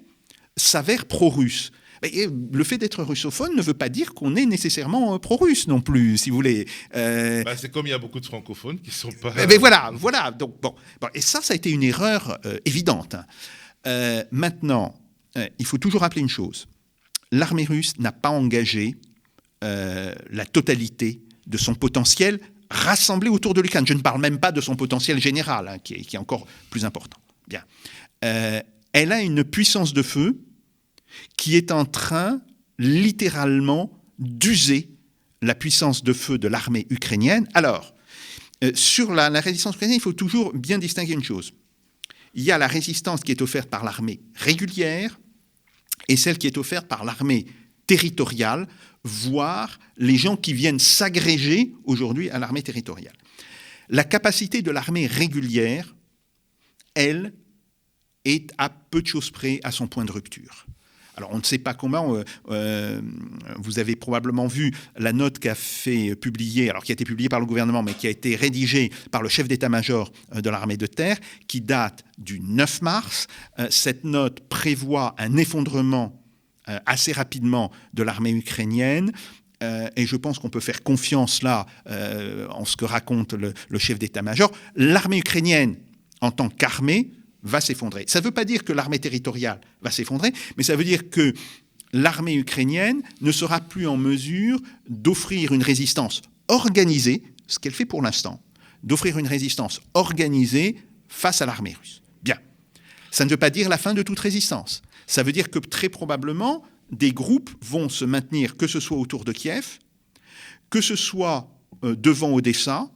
s'avère 0.56 1.06
pro-russe. 1.06 1.72
Le 2.04 2.64
fait 2.64 2.78
d'être 2.78 3.04
russophone 3.04 3.56
ne 3.56 3.62
veut 3.62 3.74
pas 3.74 3.90
dire 3.90 4.14
qu'on 4.14 4.36
est 4.36 4.46
nécessairement 4.46 5.18
pro-russe 5.20 5.68
non 5.68 5.82
plus, 5.82 6.18
si 6.18 6.30
vous 6.30 6.36
voulez. 6.38 6.66
Bah, 6.94 7.56
c'est 7.58 7.72
comme 7.72 7.88
il 7.88 7.92
y 7.92 7.94
a 7.94 8.00
beaucoup 8.00 8.20
de 8.20 8.26
francophones 8.26 8.80
qui 8.80 8.92
sont 8.92 9.12
pas. 9.22 9.34
Mais 9.48 9.58
voilà, 9.58 9.92
voilà. 9.94 10.32
Donc 10.32 10.62
bon, 10.62 10.76
et 11.14 11.22
ça, 11.22 11.42
ça 11.42 11.54
a 11.54 11.56
été 11.56 11.72
une 11.72 11.84
erreur 11.84 12.40
évidente. 12.66 13.16
Hein. 13.86 14.24
maintenant, 14.32 14.96
il 15.60 15.66
faut 15.66 15.78
toujours 15.78 16.02
rappeler 16.02 16.22
une 16.22 16.30
chose 16.30 16.68
l'armée 17.32 17.66
russe 17.66 17.94
n'a 18.00 18.12
pas 18.12 18.30
engagé 18.30 18.96
la 19.62 20.46
totalité 20.46 21.22
de 21.48 21.58
son 21.58 21.76
potentiel 21.76 22.40
rassemblé 22.70 23.30
autour 23.30 23.54
de 23.54 23.62
l'Ukraine. 23.62 23.88
Je 23.88 23.94
ne 23.94 24.02
parle 24.02 24.22
même 24.22 24.40
pas 24.40 24.52
de 24.52 24.62
son 24.62 24.76
potentiel 24.76 25.22
général, 25.22 25.68
hein, 25.68 25.78
qui, 25.80 25.94
est, 25.94 26.18
encore 26.18 26.46
plus 26.70 26.86
important. 26.86 27.18
Bien. 27.48 27.64
Euh, 28.26 28.62
elle 28.94 29.12
a 29.12 29.22
une 29.22 29.44
puissance 29.44 29.94
de 29.94 30.02
feu 30.02 30.40
qui 31.38 31.56
est 31.56 31.72
en 31.72 31.86
train, 31.86 32.42
littéralement, 32.80 33.92
d'user 34.20 34.90
la 35.42 35.56
puissance 35.56 36.04
de 36.04 36.14
feu 36.14 36.38
de 36.38 36.48
l'armée 36.48 36.88
ukrainienne. 36.90 37.48
Alors, 37.54 37.94
euh, 38.64 38.72
sur 38.74 39.14
la, 39.14 39.30
la, 39.30 39.40
résistance 39.40 39.76
ukrainienne, 39.76 39.98
il 39.98 40.02
faut 40.02 40.14
toujours 40.14 40.54
bien 40.54 40.80
distinguer 40.80 41.14
une 41.14 41.24
chose. 41.24 41.54
Il 42.34 42.44
y 42.44 42.52
a 42.52 42.58
la 42.58 42.68
résistance 42.68 43.22
qui 43.22 43.32
est 43.32 43.42
offerte 43.42 43.70
par 43.70 43.84
l'armée 43.84 44.20
régulière 44.36 45.20
et 46.08 46.18
celle 46.18 46.38
qui 46.38 46.48
est 46.48 46.58
offerte 46.58 46.88
par 46.88 47.04
l'armée 47.04 47.46
territoriale, 47.86 48.68
voire 49.04 49.80
les 49.98 50.18
gens 50.18 50.36
qui 50.36 50.54
viennent 50.54 50.80
s'agréger 50.80 51.74
aujourd'hui 51.86 52.30
à 52.30 52.40
l'armée 52.40 52.62
territoriale. 52.62 53.16
La 53.90 54.04
capacité 54.04 54.62
de 54.62 54.72
l'armée 54.72 55.08
régulière, 55.08 55.96
elle, 56.94 57.34
est 58.26 58.52
à 58.58 58.70
peu 58.70 59.02
de 59.02 59.08
choses 59.08 59.32
près 59.32 59.62
à 59.64 59.72
son 59.72 59.88
point 59.88 60.04
de 60.04 60.12
rupture. 60.12 60.66
Alors 61.18 61.32
on 61.34 61.40
ne 61.40 61.44
sait 61.44 61.58
pas 61.58 61.74
comment. 61.74 62.16
Euh, 62.16 62.24
euh, 62.50 63.02
vous 63.58 63.80
avez 63.80 63.96
probablement 63.96 64.48
vu 64.48 64.74
la 64.98 65.14
note 65.14 65.40
qu'a 65.40 65.56
fait 65.56 66.16
publier, 66.16 66.70
alors 66.70 66.84
qui 66.84 66.92
a 66.92 66.94
été 66.94 67.06
publiée 67.06 67.28
par 67.28 67.40
le 67.40 67.48
gouvernement, 67.48 67.82
mais 67.82 67.94
qui 67.94 68.06
a 68.08 68.12
été 68.12 68.36
rédigée 68.36 68.92
par 69.12 69.24
le 69.24 69.30
chef 69.30 69.48
d'état-major 69.48 70.12
euh, 70.36 70.42
de 70.42 70.50
l'armée 70.50 70.78
de 70.78 70.86
terre, 70.86 71.18
qui 71.48 71.60
date 71.60 72.06
du 72.18 72.40
9 72.40 72.82
mars. 72.82 73.28
cette 73.70 74.04
note 74.04 74.42
prévoit 74.42 75.16
un 75.18 75.38
effondrement 75.38 76.24
assez 76.86 77.12
rapidement 77.12 77.72
de 77.94 78.04
l'armée 78.04 78.32
ukrainienne. 78.32 79.12
Et 79.62 80.06
je 80.06 80.16
pense 80.16 80.40
qu'on 80.40 80.50
peut 80.50 80.60
faire 80.60 80.82
confiance 80.82 81.44
là 81.44 81.68
en 82.50 82.66
ce 82.66 82.76
que 82.76 82.86
raconte 82.86 83.34
le, 83.34 83.54
chef 83.78 84.00
d'état-major. 84.00 84.52
L'armée 84.76 85.20
ukrainienne, 85.20 85.76
en 86.22 86.32
tant 86.32 86.50
qu'armée, 86.50 87.12
va 87.48 87.62
s'effondrer. 87.62 88.06
Ça 88.08 88.20
ne 88.20 88.26
veut 88.26 88.32
pas 88.32 88.46
dire 88.46 88.64
que 88.64 88.74
l'armée 88.74 89.00
territoriale 89.00 89.62
va 89.82 89.92
s'effondrer, 89.92 90.34
mais 90.58 90.64
ça 90.64 90.76
veut 90.76 90.84
dire 90.84 91.10
que 91.10 91.34
l'armée 91.94 92.36
ukrainienne 92.36 93.02
ne 93.22 93.32
sera 93.32 93.60
plus 93.62 93.88
en 93.88 93.98
mesure 93.98 94.60
d'offrir 94.90 95.54
une 95.54 95.64
résistance 95.64 96.22
organisée, 96.48 97.24
ce 97.48 97.60
qu'elle 97.60 97.74
fait 97.74 97.86
pour 97.86 98.02
l'instant, 98.02 98.42
d'offrir 98.84 99.18
une 99.18 99.28
résistance 99.28 99.82
organisée 99.94 100.78
face 101.08 101.42
à 101.42 101.46
l'armée 101.46 101.76
russe. 101.80 102.02
Bien. 102.24 102.38
Ça 103.12 103.26
ne 103.26 103.30
veut 103.30 103.38
pas 103.38 103.50
dire 103.50 103.70
la 103.70 103.78
fin 103.78 103.94
de 103.94 104.04
toute 104.04 104.20
résistance. 104.20 104.82
Ça 105.08 105.24
veut 105.24 105.32
dire 105.32 105.50
que 105.50 105.60
très 105.60 105.90
probablement, 105.90 106.64
des 106.92 107.12
groupes 107.12 107.50
vont 107.62 107.90
se 107.90 108.06
maintenir, 108.06 108.58
que 108.58 108.68
ce 108.68 108.80
soit 108.80 108.98
autour 108.98 109.26
de 109.26 109.32
Kiev, 109.32 109.80
que 110.70 110.82
ce 110.82 110.96
soit 110.96 111.50
euh, 111.84 111.96
devant 111.96 112.34
Odessa, 112.34 112.90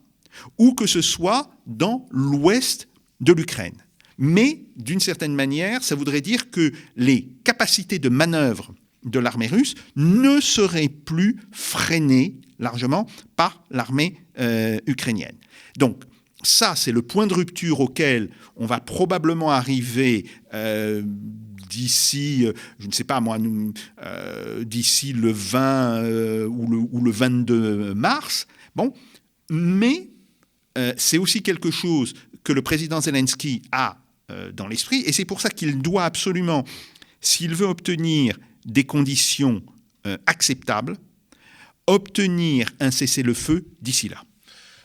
ou 0.58 0.74
que 0.74 0.88
ce 0.88 1.02
soit 1.02 1.50
dans 1.66 2.08
l'ouest 2.12 2.88
de 3.20 3.34
l'Ukraine. 3.34 3.76
Mais, 4.24 4.66
d'une 4.76 5.00
certaine 5.00 5.34
manière, 5.34 5.84
ça 5.84 5.96
voudrait 5.96 6.22
dire 6.22 6.52
que 6.52 6.72
les 6.96 7.28
capacités 7.44 7.98
de 7.98 8.08
manœuvre 8.08 8.72
de 9.04 9.18
l'armée 9.18 9.48
russe 9.48 9.74
ne 9.96 10.40
seraient 10.40 10.90
plus 10.90 11.40
freinées 11.52 12.40
largement 12.60 13.08
par 13.36 13.64
l'armée 13.72 14.18
euh, 14.40 14.78
ukrainienne. 14.86 15.36
Donc, 15.80 16.04
ça, 16.44 16.76
c'est 16.76 16.92
le 16.92 17.02
point 17.02 17.26
de 17.26 17.34
rupture 17.34 17.80
auquel 17.80 18.30
on 18.56 18.68
va 18.68 18.80
probablement 18.80 19.52
arriver 19.52 20.28
euh, 20.54 21.02
d'ici, 21.70 22.46
euh, 22.46 22.54
je 22.80 22.88
ne 22.88 22.92
sais 22.92 23.04
pas 23.04 23.20
moi, 23.22 23.38
d'ici 24.64 25.14
le 25.14 25.32
20 25.32 26.04
euh, 26.04 26.48
ou, 26.48 26.68
le, 26.68 26.78
ou, 26.78 27.02
le, 27.04 27.12
22 27.12 27.94
mars. 27.96 28.48
Bon, 28.76 28.94
mais 29.50 30.10
c'est 30.96 31.18
aussi 31.18 31.42
quelque 31.42 31.70
chose 31.70 32.14
que 32.44 32.54
le 32.54 32.62
président 32.62 33.02
Zelensky 33.02 33.62
a 33.74 34.01
dans 34.54 34.68
l'esprit, 34.68 35.04
et 35.06 35.12
c'est 35.12 35.26
pour 35.26 35.42
ça 35.42 35.50
qu'il 35.50 35.80
doit 35.80 36.06
absolument, 36.06 36.64
s'il 37.20 37.56
veut 37.56 37.68
obtenir 37.68 38.38
des 38.66 38.84
conditions 38.84 39.62
acceptables, 40.26 40.98
obtenir 41.88 42.70
un 42.80 42.92
cessez-le-feu 42.92 43.66
d'ici 43.82 44.10
là. 44.10 44.24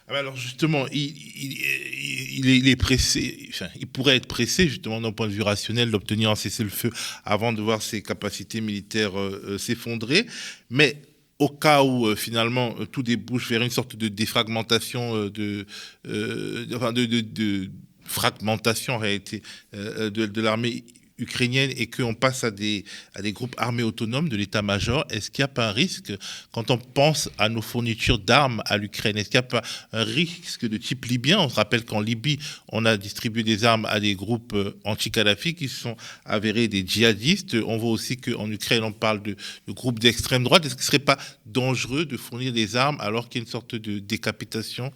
Ah 0.08 0.12
bah 0.12 0.18
alors 0.20 0.36
justement, 0.36 0.86
il, 0.92 2.68
est, 2.68 2.76
pressé, 2.76 3.50
il 3.80 3.88
pourrait 3.88 4.14
être 4.16 4.26
pressé 4.26 4.68
justement 4.68 5.00
d'un 5.00 5.10
point 5.10 5.26
de 5.26 5.32
vue 5.32 5.42
rationnel 5.42 5.90
d'obtenir 5.90 6.30
un 6.30 6.36
cessez-le-feu 6.36 6.90
avant 7.24 7.52
de 7.52 7.60
voir 7.60 7.82
ses 7.82 8.02
capacités 8.02 8.60
militaires 8.60 9.18
euh, 9.18 9.42
euh, 9.44 9.58
s'effondrer. 9.58 10.26
Mais 10.70 11.02
au 11.40 11.48
cas 11.48 11.82
où 11.82 12.06
euh, 12.06 12.14
finalement 12.14 12.76
tout 12.92 13.02
débouche 13.02 13.50
vers 13.50 13.62
une 13.62 13.70
sorte 13.70 13.96
de 13.96 14.06
défragmentation 14.06 15.28
de, 15.28 15.66
fragmentation 18.06 18.94
en 18.94 18.98
réalité 18.98 19.42
de 19.72 20.40
l'armée 20.40 20.84
ukrainienne 21.18 21.72
et 21.76 21.86
qu'on 21.86 22.14
passe 22.14 22.44
à 22.44 22.50
des, 22.50 22.84
à 23.14 23.22
des 23.22 23.32
groupes 23.32 23.54
armés 23.58 23.82
autonomes 23.82 24.28
de 24.28 24.36
l'état-major, 24.36 25.04
est-ce 25.10 25.30
qu'il 25.30 25.42
n'y 25.42 25.46
a 25.46 25.48
pas 25.48 25.68
un 25.68 25.72
risque, 25.72 26.12
quand 26.52 26.70
on 26.70 26.78
pense 26.78 27.30
à 27.38 27.48
nos 27.48 27.62
fournitures 27.62 28.18
d'armes 28.18 28.62
à 28.66 28.76
l'Ukraine, 28.76 29.16
est-ce 29.16 29.30
qu'il 29.30 29.40
n'y 29.40 29.46
a 29.46 29.48
pas 29.48 29.62
un 29.92 30.04
risque 30.04 30.68
de 30.68 30.76
type 30.76 31.04
libyen? 31.06 31.38
On 31.38 31.48
se 31.48 31.54
rappelle 31.54 31.84
qu'en 31.84 32.00
Libye, 32.00 32.38
on 32.68 32.84
a 32.84 32.96
distribué 32.96 33.42
des 33.42 33.64
armes 33.64 33.86
à 33.86 34.00
des 34.00 34.14
groupes 34.14 34.52
euh, 34.54 34.78
anti-Kadhafi 34.84 35.54
qui 35.54 35.68
se 35.68 35.80
sont 35.80 35.96
avérés 36.24 36.68
des 36.68 36.86
djihadistes. 36.86 37.56
On 37.66 37.78
voit 37.78 37.90
aussi 37.90 38.16
qu'en 38.16 38.50
Ukraine, 38.50 38.82
on 38.82 38.92
parle 38.92 39.22
de, 39.22 39.36
de 39.66 39.72
groupes 39.72 39.98
d'extrême 39.98 40.44
droite. 40.44 40.66
Est-ce 40.66 40.74
qu'il 40.74 40.82
ne 40.82 40.86
serait 40.86 40.98
pas 40.98 41.18
dangereux 41.46 42.04
de 42.04 42.16
fournir 42.16 42.52
des 42.52 42.76
armes 42.76 42.98
alors 43.00 43.28
qu'il 43.28 43.40
y 43.40 43.42
a 43.42 43.44
une 43.46 43.50
sorte 43.50 43.74
de 43.74 43.98
décapitation 43.98 44.92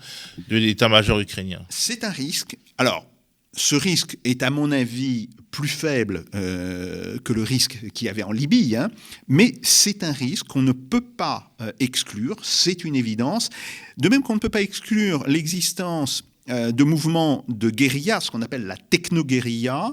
de 0.49 0.57
l'état-major 0.57 1.19
ukrainien? 1.21 1.65
C'est 1.71 2.05
un 2.05 2.11
risque. 2.11 2.57
Alors, 2.81 3.05
ce 3.53 3.75
risque 3.75 4.17
est, 4.25 4.43
à 4.43 4.49
mon 4.49 4.73
avis, 4.73 5.29
plus 5.51 5.69
faible 5.69 6.25
euh, 6.35 7.19
que 7.19 7.35
le 7.35 7.43
risque 7.43 7.91
qu'il 7.93 8.07
y 8.07 8.09
avait 8.09 8.23
en 8.23 8.33
Libye, 8.33 8.75
hein. 8.75 8.91
mais 9.29 9.53
c'est 9.61 10.03
un 10.03 10.13
risque 10.13 10.47
qu'on 10.47 10.63
ne 10.63 10.73
peut 10.73 11.03
pas 11.03 11.53
euh, 11.61 11.73
exclure, 11.79 12.37
c'est 12.43 12.83
une 12.85 12.97
évidence. 12.97 13.51
De 13.99 14.09
même 14.09 14.23
qu'on 14.23 14.33
ne 14.33 14.39
peut 14.39 14.49
pas 14.49 14.63
exclure 14.63 15.25
l'existence 15.27 16.25
euh, 16.49 16.73
de 16.73 16.83
mouvements 16.83 17.45
de 17.49 17.69
guérilla, 17.69 18.19
ce 18.21 18.31
qu'on 18.31 18.41
appelle 18.41 18.65
la 18.65 18.79
techno-guérilla, 18.79 19.93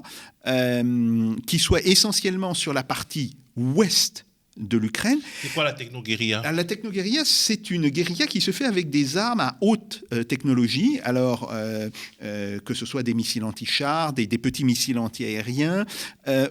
qui 1.46 1.58
soit 1.58 1.82
essentiellement 1.86 2.54
sur 2.54 2.72
la 2.72 2.82
partie 2.82 3.36
ouest 3.54 4.24
de 4.58 4.76
l'Ukraine. 4.78 5.18
C'est 5.42 5.52
quoi 5.52 5.64
la 5.64 5.72
techno-guérilla? 5.72 6.42
La 6.52 6.64
techno-guérilla, 6.64 7.22
c'est 7.24 7.70
une 7.70 7.88
guérilla 7.88 8.26
qui 8.26 8.40
se 8.40 8.50
fait 8.50 8.64
avec 8.64 8.90
des 8.90 9.16
armes 9.16 9.40
à 9.40 9.56
haute 9.60 10.04
euh, 10.12 10.24
technologie, 10.24 10.98
alors 11.04 11.50
euh, 11.52 11.88
euh, 12.22 12.58
que 12.60 12.74
ce 12.74 12.84
soit 12.86 13.02
des 13.02 13.14
missiles 13.14 13.44
anti-chars, 13.44 14.12
des, 14.12 14.26
petits 14.38 14.64
missiles 14.64 14.98
anti-aériens, 14.98 15.84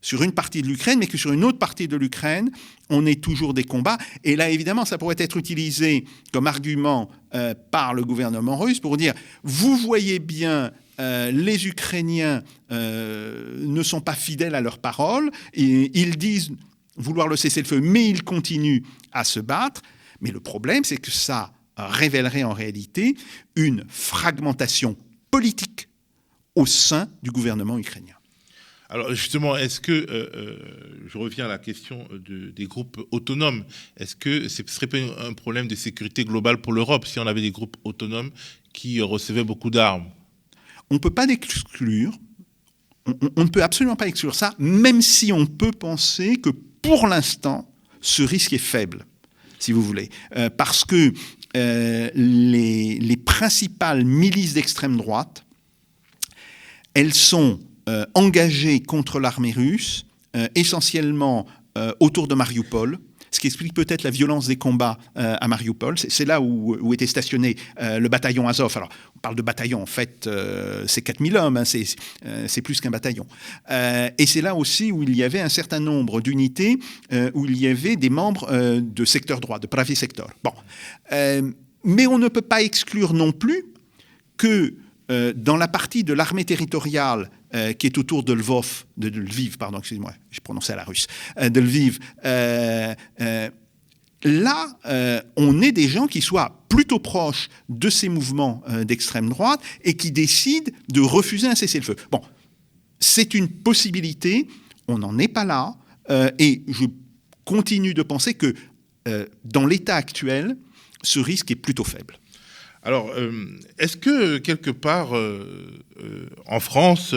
sur 0.00 0.22
une 0.22 0.32
partie 0.32 0.62
de 0.62 0.68
l'Ukraine, 0.68 0.98
mais 1.00 1.06
que 1.06 1.18
sur 1.18 1.32
une 1.32 1.44
autre 1.44 1.58
partie 1.58 1.88
de 1.88 1.96
l'Ukraine, 1.96 2.50
on 2.88 3.04
ait 3.06 3.16
toujours 3.16 3.52
des 3.52 3.64
combats. 3.64 3.98
Et 4.24 4.36
là, 4.36 4.48
évidemment, 4.50 4.84
ça 4.84 4.98
pourrait 4.98 5.16
être 5.18 5.36
utilisé 5.36 6.04
comme 6.32 6.46
argument 6.46 7.10
euh, 7.34 7.54
par 7.70 7.94
le 7.94 8.04
gouvernement 8.04 8.56
russe 8.56 8.80
pour 8.80 8.96
dire, 8.96 9.14
vous 9.42 9.76
voyez 9.76 10.18
bien, 10.18 10.70
euh, 11.00 11.30
les 11.30 11.66
Ukrainiens 11.66 12.42
euh, 12.70 13.56
ne 13.66 13.82
sont 13.82 14.00
pas 14.00 14.14
fidèles 14.14 14.54
à 14.54 14.60
leurs 14.60 14.78
paroles, 14.78 15.30
et 15.52 15.90
ils 15.98 16.16
disent 16.16 16.52
vouloir 16.96 17.28
le 17.28 17.36
cesser 17.36 17.62
le 17.62 17.66
feu, 17.66 17.80
mais 17.80 18.08
ils 18.08 18.24
continuent 18.24 18.82
à 19.12 19.24
se 19.24 19.40
battre. 19.40 19.82
Mais 20.20 20.30
le 20.30 20.40
problème, 20.40 20.84
c'est 20.84 20.96
que 20.96 21.10
ça 21.10 21.52
révélerait 21.86 22.44
en 22.44 22.52
réalité 22.52 23.16
une 23.56 23.84
fragmentation 23.88 24.96
politique 25.30 25.88
au 26.54 26.66
sein 26.66 27.08
du 27.22 27.30
gouvernement 27.30 27.78
ukrainien. 27.78 28.14
Alors 28.90 29.14
justement, 29.14 29.56
est-ce 29.56 29.80
que, 29.80 29.92
euh, 29.92 30.30
euh, 30.34 30.56
je 31.06 31.18
reviens 31.18 31.44
à 31.44 31.48
la 31.48 31.58
question 31.58 32.08
des 32.26 32.66
groupes 32.66 33.06
autonomes, 33.10 33.64
est-ce 33.98 34.16
que 34.16 34.48
ce 34.48 34.62
ne 34.62 34.68
serait 34.68 34.86
pas 34.86 34.98
un 34.98 35.34
problème 35.34 35.68
de 35.68 35.74
sécurité 35.74 36.24
globale 36.24 36.60
pour 36.62 36.72
l'Europe 36.72 37.06
si 37.06 37.18
on 37.18 37.26
avait 37.26 37.42
des 37.42 37.50
groupes 37.50 37.76
autonomes 37.84 38.30
qui 38.72 39.02
recevaient 39.02 39.44
beaucoup 39.44 39.68
d'armes? 39.68 40.06
On 40.90 40.94
ne 40.94 40.98
peut 40.98 41.10
pas 41.10 41.26
l'exclure, 41.26 42.14
on, 43.36 43.44
ne 43.44 43.48
peut 43.48 43.62
absolument 43.62 43.96
pas 43.96 44.08
exclure 44.08 44.34
ça, 44.34 44.54
même 44.58 45.02
si 45.02 45.32
on 45.32 45.44
peut 45.44 45.72
penser 45.72 46.36
que 46.36 46.48
pour 46.48 47.06
l'instant, 47.06 47.70
ce 48.00 48.22
risque 48.22 48.54
est 48.54 48.58
faible, 48.58 49.04
si 49.58 49.72
vous 49.72 49.82
voulez, 49.82 50.08
euh, 50.36 50.48
parce 50.48 50.86
que 50.86 51.12
les, 52.14 52.98
les 52.98 53.16
principales 53.16 54.04
milices 54.04 54.54
d'extrême 54.54 54.96
droite, 54.96 55.44
elles 56.94 57.14
sont 57.14 57.60
euh, 57.88 58.04
engagés 58.14 58.80
contre 58.80 59.18
l'armée 59.18 59.52
russe, 59.52 60.04
euh, 60.36 60.46
essentiellement 60.54 61.46
euh, 61.78 61.92
autour 62.00 62.28
de 62.28 62.34
Mariupol, 62.34 62.98
ce 63.30 63.40
qui 63.40 63.46
explique 63.46 63.74
peut-être 63.74 64.02
la 64.02 64.10
violence 64.10 64.46
des 64.46 64.56
combats 64.56 64.98
à 65.14 65.46
Mariupol. 65.48 65.98
C'est 65.98 66.24
là 66.24 66.40
où, 66.40 66.92
était 66.92 67.06
stationné 67.06 67.56
le 67.80 68.08
bataillon 68.08 68.48
Azov. 68.48 68.72
Alors, 68.76 68.88
on 69.16 69.18
parle 69.20 69.36
de 69.36 69.42
bataillon, 69.42 69.82
en 69.82 69.86
fait, 69.86 70.28
c'est 70.86 71.02
4000 71.02 71.36
hommes, 71.36 71.56
hein, 71.56 71.64
c'est 71.64 72.62
plus 72.62 72.80
qu'un 72.80 72.90
bataillon. 72.90 73.26
et 73.70 74.26
c'est 74.26 74.40
là 74.40 74.54
aussi 74.54 74.92
où 74.92 75.02
il 75.02 75.16
y 75.16 75.22
avait 75.22 75.40
un 75.40 75.48
certain 75.48 75.80
nombre 75.80 76.20
d'unités, 76.20 76.78
où 77.34 77.44
il 77.46 77.56
y 77.56 77.66
avait 77.66 77.96
des 77.96 78.10
membres 78.10 78.80
de 78.80 79.04
secteur 79.04 79.40
droit, 79.40 79.58
de 79.58 79.66
Pravi 79.66 79.96
Sector. 79.96 80.30
Bon. 80.42 80.52
mais 81.84 82.06
on 82.06 82.18
ne 82.18 82.28
peut 82.28 82.42
pas 82.42 82.62
exclure 82.62 83.12
non 83.14 83.32
plus 83.32 83.64
que 84.36 84.74
dans 85.08 85.56
la 85.56 85.68
partie 85.68 86.04
de 86.04 86.12
l'armée 86.12 86.44
territoriale 86.44 87.30
euh, 87.54 87.72
qui 87.72 87.86
est 87.86 87.96
autour 87.96 88.24
de 88.24 88.34
Lvov, 88.34 88.84
de, 88.98 89.08
Lviv, 89.08 89.56
pardon, 89.56 89.78
excusez-moi, 89.78 90.12
je 90.30 90.38
prononçais 90.40 90.74
à 90.74 90.76
la 90.76 90.84
russe, 90.84 91.06
euh, 91.38 91.48
de 91.48 91.60
Lviv. 91.60 91.98
Euh, 92.26 92.94
là, 94.22 94.78
on 95.34 95.62
est 95.62 95.72
des 95.72 95.88
gens 95.88 96.08
qui 96.08 96.20
soient 96.20 96.62
plutôt 96.68 96.98
proches 96.98 97.48
de 97.70 97.88
ces 97.88 98.10
mouvements 98.10 98.62
d'extrême 98.84 99.30
droite 99.30 99.60
et 99.82 99.96
qui 99.96 100.12
décident 100.12 100.70
de 100.92 101.00
refuser 101.00 101.46
un 101.46 101.54
cessez-le-feu. 101.54 101.96
Bon, 102.10 102.20
c'est 103.00 103.32
une 103.32 103.48
possibilité, 103.48 104.46
on 104.86 104.98
n'en 104.98 105.18
est 105.18 105.28
pas 105.28 105.46
là, 105.46 105.74
et 106.38 106.62
je 106.68 106.84
continue 107.46 107.94
de 107.94 108.02
penser 108.02 108.34
que 108.34 108.54
dans 109.44 109.64
l'état 109.64 109.96
actuel, 109.96 110.58
ce 111.02 111.20
risque 111.20 111.50
est 111.52 111.56
plutôt 111.56 111.84
faible. 111.84 112.18
Alors, 112.88 113.10
euh, 113.18 113.30
est-ce 113.78 113.98
que 113.98 114.38
quelque 114.38 114.70
part, 114.70 115.14
euh, 115.14 115.44
euh, 116.02 116.26
en 116.46 116.58
France 116.58 117.14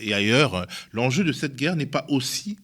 et 0.00 0.12
ailleurs, 0.12 0.66
l'enjeu 0.90 1.22
de 1.22 1.30
cette 1.30 1.54
guerre 1.54 1.76
n'est 1.76 1.86
pas 1.86 2.04
aussi 2.08 2.56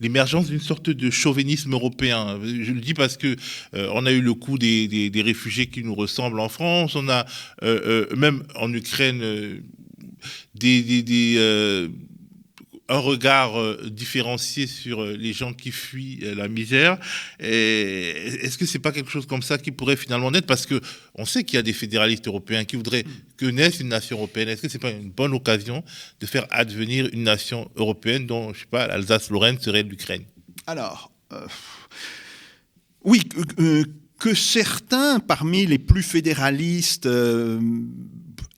l'émergence 0.00 0.48
d'une 0.48 0.58
sorte 0.58 0.90
de 0.90 1.10
chauvinisme 1.10 1.72
européen? 1.72 2.40
Je 2.42 2.72
le 2.72 2.80
dis 2.80 2.94
parce 2.94 3.16
que 3.16 3.36
on 3.72 4.06
a 4.06 4.10
eu 4.10 4.20
le 4.20 4.34
coup 4.34 4.58
des, 4.58 5.22
réfugiés 5.24 5.66
qui 5.66 5.84
nous 5.84 5.94
ressemblent 5.94 6.40
en 6.40 6.48
France. 6.48 6.96
On 6.96 7.08
a 7.08 7.26
même 7.62 8.42
en 8.56 8.72
Ukraine 8.72 9.62
des 10.56 11.84
un 12.88 12.98
regard 12.98 13.58
euh, 13.58 13.88
différencié 13.90 14.66
sur 14.66 15.02
euh, 15.02 15.16
les 15.16 15.32
gens 15.32 15.54
qui 15.54 15.70
fuient 15.70 16.20
euh, 16.22 16.34
la 16.34 16.48
misère. 16.48 16.98
Est-ce 17.38 18.58
que 18.58 18.66
c'est 18.66 18.78
pas 18.78 18.92
quelque 18.92 19.10
chose 19.10 19.26
comme 19.26 19.42
ça 19.42 19.56
qui 19.56 19.70
pourrait 19.70 19.96
finalement 19.96 20.30
naître? 20.30 20.46
Parce 20.46 20.66
que 20.66 20.80
on 21.14 21.24
sait 21.24 21.44
qu'il 21.44 21.56
y 21.56 21.58
a 21.58 21.62
des 21.62 21.72
fédéralistes 21.72 22.26
européens 22.26 22.64
qui 22.64 22.76
voudraient 22.76 23.04
que 23.36 23.46
naisse 23.46 23.80
une 23.80 23.88
nation 23.88 24.16
européenne. 24.16 24.48
Est-ce 24.50 24.62
que 24.62 24.68
c'est 24.68 24.78
pas 24.78 24.90
une 24.90 25.10
bonne 25.10 25.32
occasion 25.32 25.82
de 26.20 26.26
faire 26.26 26.46
advenir 26.50 27.08
une 27.12 27.22
nation 27.22 27.70
européenne 27.76 28.26
dont, 28.26 28.52
je 28.52 28.60
sais 28.60 28.66
pas, 28.66 28.86
l'Alsace-Lorraine 28.86 29.58
serait 29.58 29.82
l'Ukraine? 29.82 30.24
Alors, 30.66 31.10
oui, 33.02 33.22
que 34.18 34.34
certains 34.34 35.20
parmi 35.20 35.66
les 35.66 35.78
plus 35.78 36.02
fédéralistes 36.02 37.08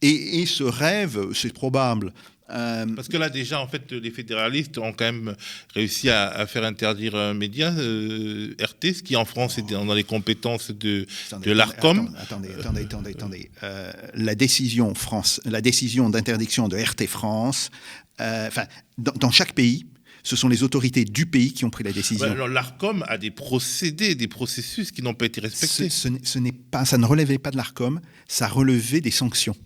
aient 0.03 0.47
ce 0.47 0.65
rêve, 0.65 1.33
c'est 1.33 1.53
probable. 1.53 2.13
Euh, 2.51 2.87
Parce 2.95 3.09
que 3.09 3.17
là, 3.17 3.29
déjà, 3.29 3.61
en 3.61 3.67
fait, 3.67 3.91
les 3.93 4.11
fédéralistes 4.11 4.79
ont 4.79 4.93
quand 4.93 5.05
même 5.05 5.35
réussi 5.75 6.11
à, 6.11 6.47
faire 6.47 6.65
interdire 6.65 7.17
un 7.17 7.35
média, 7.35 7.73
euh, 7.73 8.55
RT, 8.61 8.95
ce 8.95 9.03
qui 9.03 9.17
en 9.17 9.25
France 9.25 9.59
est 9.59 9.69
dans 9.69 9.95
les 9.95 10.05
compétences 10.05 10.71
de, 10.71 11.07
de 11.43 11.53
l'ARCOM. 11.53 12.15
Attendez, 12.19 12.51
attendez, 12.59 12.83
attendez, 12.83 13.11
attendez. 13.11 13.51
Euh, 13.63 13.93
la 14.15 14.35
décision, 14.35 14.95
France, 14.95 15.41
la 15.45 15.61
décision 15.61 16.09
d'interdiction 16.09 16.69
de 16.69 16.77
RT 16.77 17.07
France, 17.07 17.71
enfin, 18.19 18.67
dans, 18.99 19.31
chaque 19.31 19.55
pays, 19.55 19.87
ce 20.23 20.37
sont 20.37 20.49
les 20.49 20.63
autorités 20.63 21.05
du 21.05 21.27
pays 21.27 21.53
qui 21.53 21.65
ont 21.65 21.71
pris 21.71 21.85
la 21.85 21.93
décision. 21.93 22.31
alors 22.31 22.49
l'ARCOM 22.49 23.05
a 23.09 23.19
des 23.19 23.31
procédés, 23.31 24.15
des 24.15 24.27
processus 24.29 24.91
qui 24.91 25.03
n'ont 25.03 25.15
pas 25.15 25.27
été 25.27 25.41
respectés. 25.41 25.89
Ce, 25.89 26.09
ce 26.23 26.39
n'est 26.39 26.53
pas, 26.53 26.85
ça 26.85 26.99
ne 26.99 27.07
relevait 27.07 27.39
pas 27.39 27.51
de 27.51 27.57
l'ARCOM, 27.57 28.01
ça 28.27 28.49
relevait 28.49 29.01
des 29.01 29.11
sanctions. 29.11 29.57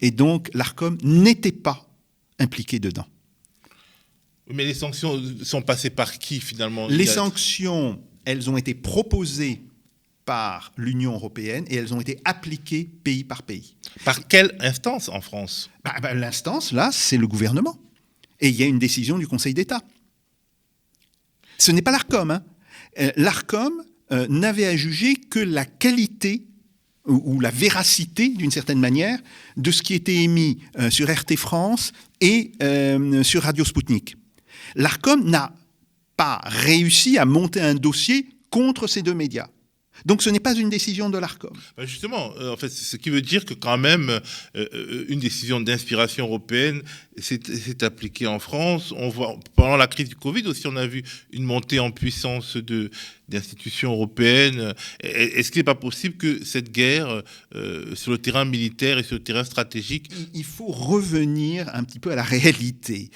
Et 0.00 0.10
donc, 0.10 0.48
l'ARCOM 0.54 0.98
n'était 1.02 1.52
pas 1.52 1.86
impliqué 2.38 2.78
dedans. 2.78 3.06
Mais 4.52 4.64
les 4.64 4.74
sanctions 4.74 5.22
sont 5.42 5.62
passées 5.62 5.90
par 5.90 6.18
qui 6.18 6.40
finalement? 6.40 6.88
Les 6.88 7.06
sanctions, 7.06 8.00
elles 8.24 8.50
ont 8.50 8.56
été 8.56 8.74
proposées 8.74 9.62
par 10.24 10.72
l'Union 10.76 11.14
européenne 11.14 11.64
et 11.68 11.76
elles 11.76 11.94
ont 11.94 12.00
été 12.00 12.20
appliquées 12.24 12.84
pays 12.84 13.24
par 13.24 13.42
pays. 13.42 13.74
Par 14.04 14.26
quelle 14.26 14.56
instance 14.60 15.08
en 15.08 15.20
France? 15.20 15.70
Bah, 15.84 15.94
bah, 16.02 16.14
L'instance, 16.14 16.72
là, 16.72 16.90
c'est 16.92 17.16
le 17.16 17.26
gouvernement. 17.26 17.76
Et 18.40 18.48
il 18.48 18.56
y 18.56 18.62
a 18.62 18.66
une 18.66 18.78
décision 18.78 19.18
du 19.18 19.26
Conseil 19.28 19.54
d'État. 19.54 19.82
Ce 21.58 21.70
n'est 21.72 21.82
pas 21.82 21.90
l'ARCOM. 21.90 22.30
Hein. 22.30 22.42
Euh, 22.98 23.12
L'ARCOM 23.16 23.84
euh, 24.12 24.26
n'avait 24.28 24.66
à 24.66 24.76
juger 24.76 25.14
que 25.14 25.40
la 25.40 25.64
qualité 25.64 26.46
ou, 27.06 27.40
la 27.40 27.50
véracité, 27.50 28.28
d'une 28.28 28.50
certaine 28.50 28.78
manière, 28.78 29.18
de 29.56 29.70
ce 29.70 29.82
qui 29.82 29.94
était 29.94 30.16
émis 30.16 30.58
euh, 30.78 30.90
sur 30.90 31.10
RT 31.10 31.36
France 31.36 31.92
et 32.20 32.52
euh, 32.62 33.22
sur 33.22 33.42
Radio 33.42 33.64
Sputnik. 33.64 34.16
L'ARCOM 34.74 35.28
n'a 35.28 35.52
pas 36.16 36.40
réussi 36.44 37.18
à 37.18 37.24
monter 37.24 37.60
un 37.60 37.74
dossier 37.74 38.28
contre 38.50 38.86
ces 38.86 39.02
deux 39.02 39.14
médias. 39.14 39.48
Donc 40.04 40.22
ce 40.22 40.30
n'est 40.30 40.40
pas 40.40 40.54
une 40.54 40.70
décision 40.70 41.10
de 41.10 41.18
l'ARCOM. 41.18 41.52
Bah, 41.76 41.86
justement, 41.86 42.32
euh, 42.38 42.52
en 42.52 42.56
fait, 42.56 42.68
ce 42.68 42.96
qui 42.96 43.10
veut 43.10 43.22
dire 43.22 43.44
que 43.44 43.54
quand 43.54 43.78
même, 43.78 44.10
euh, 44.10 44.20
euh, 44.56 45.04
une 45.08 45.20
décision 45.20 45.60
d'inspiration 45.60 46.26
européenne 46.26 46.82
s'est 47.18 47.84
appliquée 47.84 48.26
en 48.26 48.38
France. 48.38 48.92
On 48.96 49.08
voit, 49.08 49.38
pendant 49.56 49.76
la 49.76 49.86
crise 49.86 50.08
du 50.08 50.16
Covid 50.16 50.46
aussi, 50.46 50.66
on 50.66 50.76
a 50.76 50.86
vu 50.86 51.02
une 51.32 51.44
montée 51.44 51.80
en 51.80 51.90
puissance 51.90 52.56
de, 52.56 52.90
d'institutions 53.28 53.92
européennes. 53.92 54.74
Est-ce 55.00 55.50
qu'il 55.50 55.60
n'est 55.60 55.64
pas 55.64 55.74
possible 55.74 56.16
que 56.16 56.44
cette 56.44 56.72
guerre, 56.72 57.22
sur 57.94 58.12
le 58.12 58.18
terrain 58.18 58.44
militaire 58.44 58.98
et 58.98 59.02
sur 59.02 59.16
le 59.16 59.22
terrain 59.22 59.44
stratégique... 59.44 60.10
Il 60.32 60.44
faut 60.44 60.68
revenir 60.68 61.68
un 61.74 61.84
petit 61.84 61.98
peu 61.98 62.10
à 62.10 62.14
la 62.14 62.22
réalité. 62.22 63.10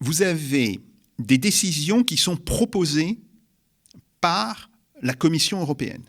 vous 0.00 0.22
avez 0.22 0.80
des 1.18 1.38
décisions 1.38 2.02
qui 2.02 2.16
sont 2.16 2.36
proposées 2.36 3.18
par 4.20 4.68
la 5.02 5.14
Commission 5.14 5.60
européenne. 5.60 6.02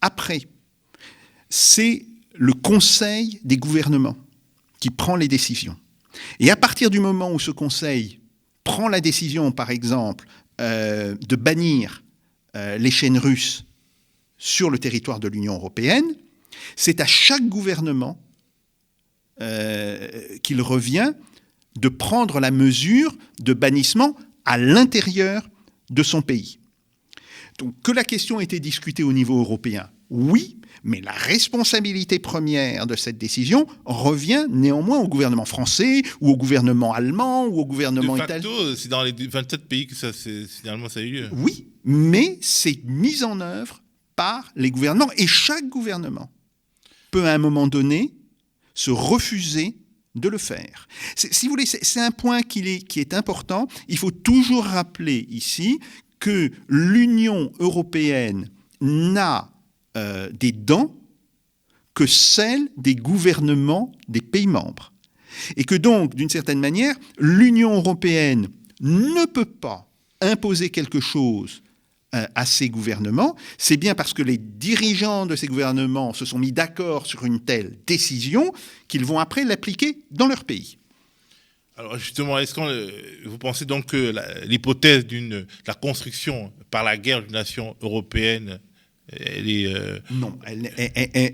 Après, 0.00 0.40
c'est 1.48 2.06
le 2.34 2.52
Conseil 2.52 3.40
des 3.44 3.56
gouvernements 3.56 4.16
qui 4.80 4.90
prend 4.90 5.16
les 5.16 5.28
décisions. 5.28 5.76
Et 6.40 6.50
à 6.50 6.56
partir 6.56 6.90
du 6.90 7.00
moment 7.00 7.32
où 7.32 7.40
ce 7.40 7.50
Conseil 7.50 8.20
prend 8.64 8.88
la 8.88 9.00
décision, 9.00 9.50
par 9.50 9.70
exemple, 9.70 10.26
euh, 10.60 11.16
de 11.26 11.36
bannir 11.36 12.02
euh, 12.56 12.78
les 12.78 12.90
chaînes 12.90 13.18
russes 13.18 13.64
sur 14.36 14.70
le 14.70 14.78
territoire 14.78 15.20
de 15.20 15.28
l'Union 15.28 15.54
européenne, 15.54 16.14
c'est 16.76 17.00
à 17.00 17.06
chaque 17.06 17.48
gouvernement 17.48 18.20
euh, 19.40 20.38
qu'il 20.42 20.60
revient 20.60 21.12
de 21.76 21.88
prendre 21.88 22.40
la 22.40 22.50
mesure 22.50 23.14
de 23.40 23.52
bannissement 23.52 24.16
à 24.44 24.58
l'intérieur 24.58 25.48
de 25.90 26.02
son 26.02 26.22
pays. 26.22 26.57
Donc 27.58 27.74
que 27.82 27.92
la 27.92 28.04
question 28.04 28.40
ait 28.40 28.44
été 28.44 28.60
discutée 28.60 29.02
au 29.02 29.12
niveau 29.12 29.38
européen, 29.38 29.90
oui, 30.10 30.58
mais 30.84 31.00
la 31.00 31.12
responsabilité 31.12 32.18
première 32.18 32.86
de 32.86 32.96
cette 32.96 33.18
décision 33.18 33.66
revient 33.84 34.46
néanmoins 34.48 34.98
au 34.98 35.08
gouvernement 35.08 35.44
français 35.44 36.02
ou 36.20 36.30
au 36.30 36.36
gouvernement 36.36 36.94
allemand 36.94 37.46
ou 37.46 37.58
au 37.58 37.66
gouvernement 37.66 38.16
italien. 38.16 38.48
C'est 38.76 38.88
dans 38.88 39.02
les 39.02 39.12
27 39.12 39.66
pays 39.66 39.86
que 39.86 39.94
ça, 39.94 40.12
finalement 40.12 40.88
ça 40.88 41.00
a 41.00 41.02
eu 41.02 41.10
lieu. 41.10 41.28
Oui, 41.32 41.66
mais 41.84 42.38
c'est 42.40 42.78
mis 42.84 43.24
en 43.24 43.40
œuvre 43.40 43.82
par 44.16 44.50
les 44.56 44.70
gouvernements 44.70 45.10
et 45.16 45.26
chaque 45.26 45.68
gouvernement 45.68 46.30
peut 47.10 47.26
à 47.26 47.34
un 47.34 47.38
moment 47.38 47.66
donné 47.66 48.14
se 48.74 48.90
refuser 48.90 49.76
de 50.14 50.28
le 50.28 50.38
faire. 50.38 50.88
Si 51.16 51.46
vous 51.46 51.52
voulez, 51.52 51.66
c'est 51.66 52.00
un 52.00 52.10
point 52.10 52.42
qui 52.42 52.60
est, 52.60 52.78
qui 52.86 53.00
est 53.00 53.14
important. 53.14 53.68
Il 53.88 53.98
faut 53.98 54.10
toujours 54.10 54.64
rappeler 54.64 55.26
ici 55.28 55.78
que 56.20 56.50
l'Union 56.68 57.52
européenne 57.58 58.50
n'a 58.80 59.50
euh, 59.96 60.30
des 60.32 60.52
dents 60.52 60.94
que 61.94 62.06
celles 62.06 62.68
des 62.76 62.94
gouvernements 62.94 63.92
des 64.06 64.20
pays 64.20 64.46
membres. 64.46 64.92
Et 65.56 65.64
que 65.64 65.74
donc, 65.74 66.14
d'une 66.14 66.28
certaine 66.28 66.60
manière, 66.60 66.94
l'Union 67.18 67.74
européenne 67.74 68.48
ne 68.80 69.26
peut 69.26 69.44
pas 69.44 69.90
imposer 70.20 70.70
quelque 70.70 71.00
chose 71.00 71.62
euh, 72.14 72.26
à 72.34 72.46
ces 72.46 72.70
gouvernements, 72.70 73.36
c'est 73.58 73.76
bien 73.76 73.94
parce 73.94 74.14
que 74.14 74.22
les 74.22 74.38
dirigeants 74.38 75.26
de 75.26 75.36
ces 75.36 75.46
gouvernements 75.46 76.14
se 76.14 76.24
sont 76.24 76.38
mis 76.38 76.52
d'accord 76.52 77.06
sur 77.06 77.24
une 77.24 77.40
telle 77.40 77.76
décision 77.86 78.52
qu'ils 78.86 79.04
vont 79.04 79.18
après 79.18 79.44
l'appliquer 79.44 79.98
dans 80.10 80.26
leur 80.26 80.44
pays. 80.44 80.78
Alors 81.78 81.96
justement, 81.96 82.38
est-ce 82.38 82.54
que 82.54 83.28
vous 83.28 83.38
pensez 83.38 83.64
donc 83.64 83.86
que 83.86 84.12
l'hypothèse 84.44 85.06
d'une 85.06 85.46
la 85.66 85.74
construction 85.74 86.52
par 86.70 86.82
la 86.82 86.96
guerre 86.96 87.22
d'une 87.22 87.32
nation 87.32 87.76
européenne 87.80 88.58
elle 89.10 89.48
est 89.48 89.66
euh, 89.66 89.98
non, 90.10 90.38
elle, 90.44 90.70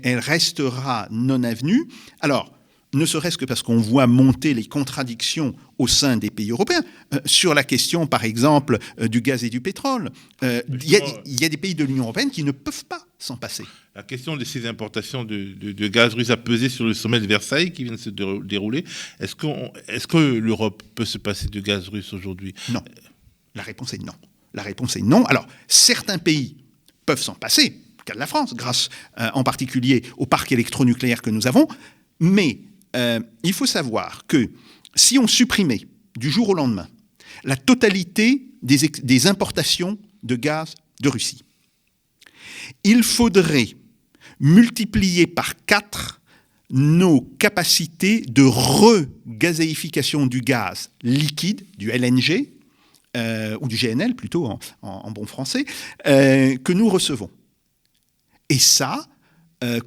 elle, 0.01 0.19
restera 0.19 1.09
non 1.11 1.43
avenue. 1.43 1.83
Alors, 2.21 2.55
ne 2.95 3.05
serait-ce 3.05 3.37
que 3.37 3.45
parce 3.45 3.61
qu'on 3.61 3.77
voit 3.77 4.07
monter 4.07 4.53
les 4.53 4.65
contradictions 4.65 5.53
au 5.77 5.87
sein 5.87 6.17
des 6.17 6.29
pays 6.29 6.51
européens. 6.51 6.83
Euh, 7.13 7.19
sur 7.25 7.53
la 7.53 7.63
question, 7.63 8.07
par 8.07 8.23
exemple, 8.23 8.79
euh, 8.99 9.07
du 9.07 9.21
gaz 9.21 9.43
et 9.43 9.49
du 9.49 9.61
pétrole, 9.61 10.09
euh, 10.43 10.61
il 10.69 10.89
y, 10.89 11.45
a 11.45 11.49
des 11.49 11.57
pays 11.57 11.75
de 11.75 11.83
l'Union 11.83 12.03
européenne 12.03 12.31
qui 12.31 12.43
ne 12.43 12.51
peuvent 12.51 12.85
pas 12.85 13.05
s'en 13.19 13.35
passer. 13.37 13.65
La 13.95 14.03
question 14.03 14.35
de 14.35 14.43
ces 14.43 14.65
importations 14.67 15.23
de, 15.23 15.87
gaz 15.87 16.13
russe 16.13 16.29
a 16.29 16.37
pesé 16.37 16.67
sur 16.67 16.85
le 16.85 16.93
sommet 16.93 17.19
de 17.19 17.27
Versailles 17.27 17.71
qui 17.71 17.85
vient 17.85 17.93
de 17.93 17.97
se 17.97 18.09
dérouler. 18.09 18.83
Est-ce, 19.21 19.35
est 19.87 20.05
que 20.05 20.17
l'Europe 20.17 20.83
peut 20.95 21.05
se 21.05 21.17
passer 21.17 21.47
de 21.47 21.59
gaz 21.61 21.87
russe 21.87 22.11
aujourd'hui? 22.11 22.53
Non. 22.69 22.83
La 23.55 23.63
réponse 23.63 23.93
est 23.93 24.03
non. 24.03 24.13
La 24.53 24.63
réponse 24.63 24.97
est 24.97 25.01
non. 25.01 25.23
Alors, 25.25 25.47
certains 25.67 26.17
pays 26.17 26.57
peuvent 27.05 27.21
s'en 27.21 27.35
passer, 27.35 27.79
cas 28.05 28.13
de 28.13 28.19
la 28.19 28.27
France, 28.27 28.53
grâce 28.53 28.89
en 29.17 29.43
particulier 29.43 30.03
au 30.17 30.25
parc 30.25 30.51
électronucléaire 30.51 31.21
que 31.21 31.29
nous 31.29 31.47
avons, 31.47 31.67
mais 32.19 32.59
euh, 32.95 33.19
il 33.43 33.53
faut 33.53 33.65
savoir 33.65 34.25
que 34.27 34.49
si 34.95 35.19
on 35.19 35.27
supprimait 35.27 35.87
du 36.17 36.31
jour 36.31 36.49
au 36.49 36.53
lendemain 36.53 36.87
la 37.43 37.57
totalité 37.57 38.47
des, 38.61 39.27
importations 39.27 39.99
de 40.23 40.35
gaz 40.35 40.73
de 41.01 41.09
Russie, 41.09 41.43
il 42.83 43.03
faudrait 43.03 43.75
multiplier 44.39 45.27
par 45.27 45.53
4 45.65 46.21
nos 46.71 47.21
capacités 47.21 48.21
de 48.21 48.43
regazéification 48.43 50.25
du 50.25 50.41
gaz 50.41 50.89
liquide, 51.03 51.65
du 51.77 51.91
LNG, 51.91 52.49
euh, 53.15 53.57
ou 53.61 53.67
du 53.67 53.77
GNL 53.77 54.15
plutôt 54.15 54.49
en, 54.81 55.11
bon 55.11 55.25
français, 55.25 55.65
euh, 56.07 56.57
que 56.57 56.73
nous 56.73 56.89
recevons. 56.89 57.29
Et 58.49 58.59
ça, 58.59 59.07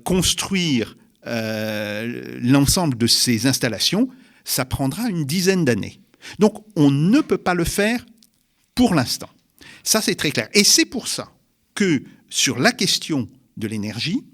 construire 0.03 0.96
euh, 1.26 2.38
l'ensemble 2.40 2.96
de 2.96 3.07
ces 3.07 3.46
installations, 3.46 4.09
ça 4.44 4.64
prendra 4.64 5.09
une 5.11 5.24
dizaine 5.24 5.64
d'années. 5.64 6.01
Donc 6.38 6.64
on 6.74 6.90
ne 6.90 7.20
peut 7.20 7.38
pas 7.38 7.55
le 7.55 7.64
faire 7.64 8.07
pour 8.74 8.94
l'instant. 8.94 9.28
Ça, 9.82 10.01
c'est 10.01 10.14
très 10.14 10.30
clair. 10.30 10.49
Et 10.55 10.64
c'est 10.64 10.84
pour 10.86 11.09
ça 11.09 11.30
que 11.74 12.03
sur 12.30 12.59
la 12.59 12.72
question 12.72 13.28
de 13.57 13.66
l'énergie, 13.66 14.24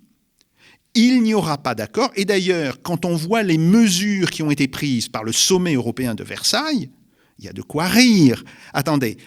il 0.95 1.23
n'y 1.23 1.35
aura 1.35 1.59
pas 1.59 1.75
d'accord. 1.75 2.11
Et 2.15 2.25
d'ailleurs, 2.25 2.81
quand 2.83 3.05
on 3.05 3.17
voit 3.17 3.43
les 3.43 3.59
mesures 3.59 4.31
qui 4.31 4.43
ont 4.43 4.51
été 4.51 4.69
prises 4.69 5.09
par 5.09 5.25
le 5.25 5.33
sommet 5.33 5.75
européen 5.75 6.15
de 6.15 6.23
Versailles, 6.25 6.91
il 7.39 7.45
y 7.45 7.49
a 7.49 7.53
de 7.53 7.63
quoi 7.63 7.87
rire. 7.87 8.45
Attendez, 8.73 9.19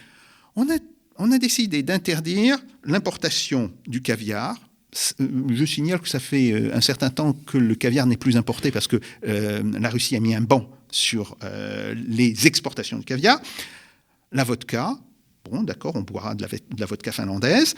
on 0.55 0.68
a, 0.70 1.38
décidé 1.38 1.84
d'interdire 1.84 2.57
l'importation 2.84 3.72
du 3.86 4.01
caviar, 4.01 4.57
euh, 5.20 5.28
je 5.49 5.65
signale 5.65 5.99
que 5.99 6.07
ça 6.07 6.20
fait 6.20 6.51
euh, 6.51 6.76
un 6.76 6.82
certain 6.82 7.09
temps 7.09 7.34
que 7.34 7.57
le 7.57 7.76
caviar 7.76 8.07
n'est 8.07 8.18
plus 8.18 8.38
importé 8.38 8.72
parce 8.72 8.88
que 8.88 8.99
euh, 9.28 9.61
la 9.80 9.89
Russie 9.89 10.15
a 10.15 10.20
mis 10.20 10.34
un 10.34 10.41
banc 10.41 10.70
sur 10.89 11.38
les 11.93 12.47
exportations 12.47 12.97
de 12.97 13.03
caviar. 13.03 13.41
La 14.32 14.45
vodka, 14.45 14.97
bon 15.51 15.63
d'accord, 15.63 15.97
on 15.97 16.01
boira 16.01 16.34
de 16.34 16.45
la, 16.80 16.86
vodka 16.86 17.11
finlandaise. 17.11 17.76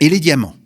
Et 0.00 0.08
les 0.08 0.18
diamants. 0.18 0.56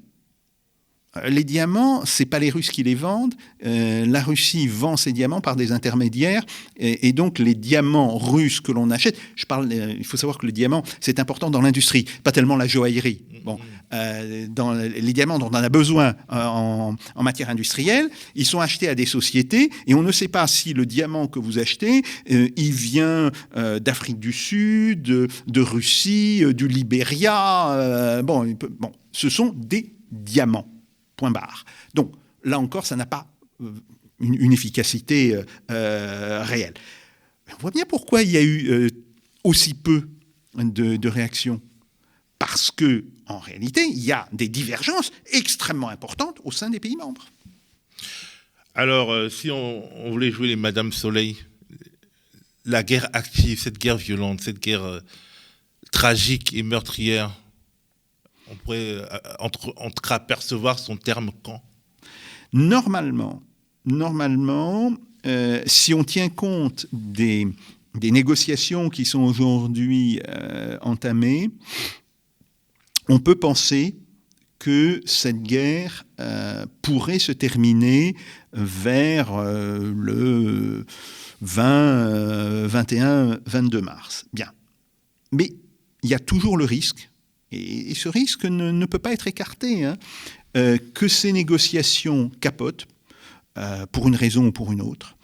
Les 1.28 1.44
diamants, 1.44 2.04
c'est 2.04 2.26
pas 2.26 2.38
les 2.38 2.50
Russes 2.50 2.70
qui 2.70 2.82
les 2.82 2.94
vendent. 2.94 3.34
la 3.62 4.22
Russie 4.22 4.66
vend 4.66 4.96
ses 4.96 5.12
diamants 5.12 5.40
par 5.40 5.56
des 5.56 5.72
intermédiaires, 5.72 6.44
et, 6.78 7.12
donc 7.12 7.38
les 7.38 7.54
diamants 7.54 8.16
russes 8.18 8.60
que 8.60 8.72
l'on 8.72 8.90
achète. 8.90 9.16
Je 9.36 9.46
parle. 9.46 9.72
il 9.72 10.04
faut 10.04 10.16
savoir 10.16 10.38
que 10.38 10.46
le 10.46 10.52
diamant, 10.52 10.82
c'est 11.00 11.18
important 11.18 11.50
dans 11.50 11.60
l'industrie, 11.60 12.04
pas 12.22 12.32
tellement 12.32 12.56
la 12.56 12.66
joaillerie. 12.66 13.22
Bon, 13.44 13.58
euh, 13.92 14.46
dans 14.48 14.72
les 14.72 15.12
diamants 15.12 15.38
dont 15.38 15.50
on 15.50 15.54
a 15.54 15.68
besoin 15.68 16.14
euh, 16.32 16.44
en, 17.14 17.22
matière 17.22 17.50
industrielle, 17.50 18.08
ils 18.34 18.46
sont 18.46 18.60
achetés 18.60 18.88
à 18.88 18.94
des 18.94 19.04
sociétés 19.04 19.70
et 19.86 19.94
on 19.94 20.02
ne 20.02 20.12
sait 20.12 20.28
pas 20.28 20.46
si 20.46 20.72
le 20.72 20.86
diamant 20.86 21.26
que 21.26 21.38
vous 21.38 21.58
achetez, 21.58 22.02
euh, 22.30 22.48
il 22.56 22.72
vient 22.72 23.30
d'Afrique 23.54 24.18
du 24.18 24.32
Sud, 24.32 25.02
de, 25.02 25.60
Russie, 25.60 26.42
du 26.54 26.68
Libéria. 26.68 28.22
bon, 28.22 28.56
ce 29.12 29.28
sont 29.28 29.54
des 29.54 29.94
diamants. 30.10 30.73
Point 31.16 31.30
barre. 31.30 31.64
Donc 31.94 32.12
là 32.42 32.58
encore, 32.58 32.86
ça 32.86 32.96
n'a 32.96 33.06
pas 33.06 33.26
une, 34.20 34.52
efficacité 34.52 35.38
réelle. 35.68 36.74
On 37.52 37.60
voit 37.60 37.70
bien 37.70 37.84
pourquoi 37.86 38.22
il 38.22 38.30
y 38.30 38.36
a 38.36 38.42
eu 38.42 38.90
aussi 39.44 39.74
peu 39.74 40.08
de, 40.54 41.08
réactions 41.08 41.60
parce 42.38 42.70
que 42.70 43.04
en 43.26 43.38
réalité, 43.38 43.82
il 43.86 44.04
y 44.04 44.12
a 44.12 44.28
des 44.32 44.48
divergences 44.48 45.10
extrêmement 45.32 45.88
importantes 45.88 46.40
au 46.44 46.52
sein 46.52 46.68
des 46.68 46.80
pays 46.80 46.96
membres. 46.96 47.26
Alors, 48.74 49.12
euh, 49.12 49.30
si 49.30 49.50
on, 49.50 50.10
voulait 50.10 50.30
jouer 50.30 50.48
les 50.48 50.56
Madame 50.56 50.92
Soleil, 50.92 51.38
la 52.66 52.82
guerre 52.82 53.08
active, 53.14 53.60
cette 53.60 53.78
guerre 53.78 53.96
violente, 53.96 54.42
cette 54.42 54.58
guerre 54.58 54.82
euh, 54.82 55.00
tragique 55.90 56.52
et 56.52 56.62
meurtrière, 56.62 57.32
on 58.54 58.64
pourrait 58.64 58.96
euh, 58.96 59.06
entre, 59.38 60.12
apercevoir 60.12 60.78
son 60.78 60.96
terme 60.96 61.30
quand? 61.42 61.62
Normalement, 62.52 63.42
normalement, 63.84 64.92
si 65.66 65.92
on 65.92 66.04
tient 66.04 66.28
compte 66.28 66.86
des, 66.92 67.48
négociations 67.94 68.90
qui 68.90 69.04
sont 69.04 69.22
aujourd'hui 69.22 70.20
entamées, 70.82 71.50
on 73.08 73.18
peut 73.18 73.34
penser 73.34 73.96
que 74.64 75.02
cette 75.04 75.42
guerre 75.42 76.04
euh, 76.20 76.64
pourrait 76.80 77.18
se 77.18 77.32
terminer 77.32 78.16
vers 78.54 79.34
euh, 79.34 79.92
le 79.94 80.86
20, 81.42 82.66
21, 82.66 83.40
22 83.44 83.82
mars. 83.82 84.24
Bien. 84.32 84.50
Mais 85.32 85.52
il 86.02 86.08
y 86.08 86.14
a 86.14 86.18
toujours 86.18 86.56
le 86.56 86.64
risque, 86.64 87.10
et, 87.54 87.94
ce 87.94 88.08
risque 88.08 88.44
ne, 88.44 88.86
peut 88.86 88.98
pas 88.98 89.12
être 89.12 89.26
écarté, 89.26 89.84
hein, 89.84 89.96
euh, 90.56 90.78
que 90.94 91.08
ces 91.08 91.32
négociations 91.32 92.30
capotent, 92.40 92.86
pour 93.92 94.08
une 94.08 94.16
raison 94.16 94.46
ou 94.46 94.50
pour 94.50 94.72
une 94.72 94.80
autre, 94.80 95.16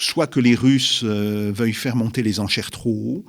soit 0.00 0.26
que 0.26 0.40
les 0.40 0.56
Russes 0.56 1.04
veuillent 1.04 1.72
faire 1.72 1.94
monter 1.94 2.20
les 2.24 2.40
enchères 2.40 2.72
trop 2.72 2.90
haut, 2.90 3.24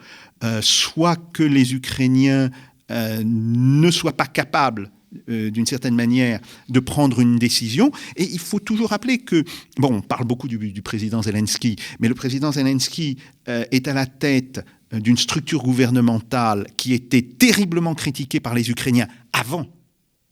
soit 0.61 1.15
que 1.31 1.43
les 1.43 1.75
Ukrainiens 1.75 2.49
ne 2.89 3.91
soient 3.91 4.17
pas 4.17 4.25
capables 4.25 4.89
d'une 5.27 5.65
certaine 5.65 5.95
manière, 5.95 6.39
de 6.69 6.79
prendre 6.79 7.19
une 7.19 7.37
décision. 7.37 7.91
Et 8.15 8.23
il 8.23 8.39
faut 8.39 8.59
toujours 8.59 8.89
rappeler 8.89 9.17
que, 9.17 9.43
bon, 9.77 9.95
on 9.95 10.01
parle 10.01 10.25
beaucoup 10.25 10.47
du, 10.47 10.81
président 10.81 11.23
Zelensky, 11.23 11.77
mais 11.99 12.07
le 12.07 12.13
président 12.13 12.51
Zelensky 12.51 13.17
est 13.47 13.87
à 13.87 13.93
la 13.93 14.05
tête 14.05 14.63
d'une 14.91 15.17
structure 15.17 15.63
gouvernementale 15.63 16.67
qui 16.77 16.93
était 16.93 17.21
terriblement 17.21 17.95
critiquée 17.95 18.39
par 18.39 18.53
les 18.53 18.69
Ukrainiens 18.69 19.07
avant 19.33 19.67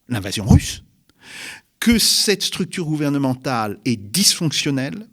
l'invasion 0.09 0.45
russe, 0.45 0.84
que 1.80 1.99
cette 1.99 2.41
structure 2.41 2.86
gouvernementale 2.86 3.80
est 3.86 3.97
dysfonctionnelle, 3.97 5.07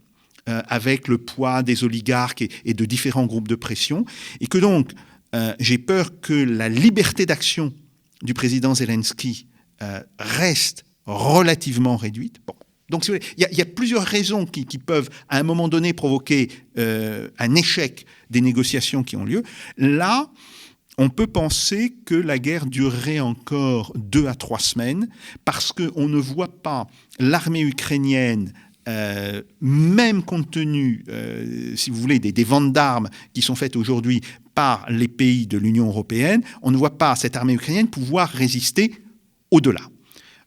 euh, 0.48 0.62
avec 0.68 1.08
le 1.08 1.18
poids 1.18 1.62
des 1.62 1.84
oligarques 1.84 2.44
et, 2.64 2.74
de 2.74 2.84
différents 2.84 3.26
groupes 3.26 3.48
de 3.48 3.54
pression, 3.54 4.04
et 4.40 4.46
que 4.46 4.58
donc 4.58 4.92
euh, 5.34 5.54
j'ai 5.58 5.78
peur 5.78 6.20
que 6.20 6.34
la 6.34 6.68
liberté 6.68 7.26
d'action 7.26 7.72
du 8.22 8.34
président 8.34 8.74
Zelensky 8.74 9.46
euh, 9.82 10.00
reste 10.18 10.84
relativement 11.06 11.96
réduite. 11.96 12.38
Bon. 12.46 12.54
Donc 12.90 13.08
il 13.08 13.20
y, 13.36 13.60
a 13.62 13.64
plusieurs 13.64 14.04
raisons 14.04 14.44
qui, 14.44 14.78
peuvent 14.78 15.08
à 15.28 15.38
un 15.38 15.42
moment 15.42 15.68
donné 15.68 15.94
provoquer 15.94 16.50
un 16.76 17.54
échec 17.54 18.04
des 18.30 18.42
négociations 18.42 19.02
qui 19.02 19.16
ont 19.16 19.24
lieu. 19.24 19.42
Là, 19.78 20.30
on 20.98 21.08
peut 21.08 21.26
penser 21.26 21.94
que 22.04 22.14
la 22.14 22.38
guerre 22.38 22.66
durerait 22.66 23.20
encore 23.20 23.92
deux 23.96 24.28
à 24.28 24.34
trois 24.34 24.58
semaines 24.58 25.08
parce 25.46 25.72
qu'on 25.72 26.08
ne 26.08 26.18
voit 26.18 26.62
pas 26.62 26.86
l'armée 27.18 27.62
ukrainienne 27.62 28.52
euh, 28.86 29.42
même 29.60 30.22
compte 30.22 30.50
tenu, 30.50 31.04
euh, 31.08 31.74
si 31.74 31.90
vous 31.90 32.00
voulez, 32.00 32.18
des, 32.18 32.44
ventes 32.44 32.72
d'armes 32.72 33.08
qui 33.32 33.40
sont 33.40 33.54
faites 33.54 33.76
aujourd'hui 33.76 34.20
par 34.54 34.84
les 34.90 35.08
pays 35.08 35.46
de 35.46 35.56
l'Union 35.56 35.86
européenne, 35.86 36.42
on 36.62 36.70
ne 36.70 36.76
voit 36.76 36.98
pas 36.98 37.16
cette 37.16 37.36
armée 37.36 37.54
ukrainienne 37.54 37.88
pouvoir 37.88 38.28
résister 38.28 38.94
au-delà. 39.54 39.88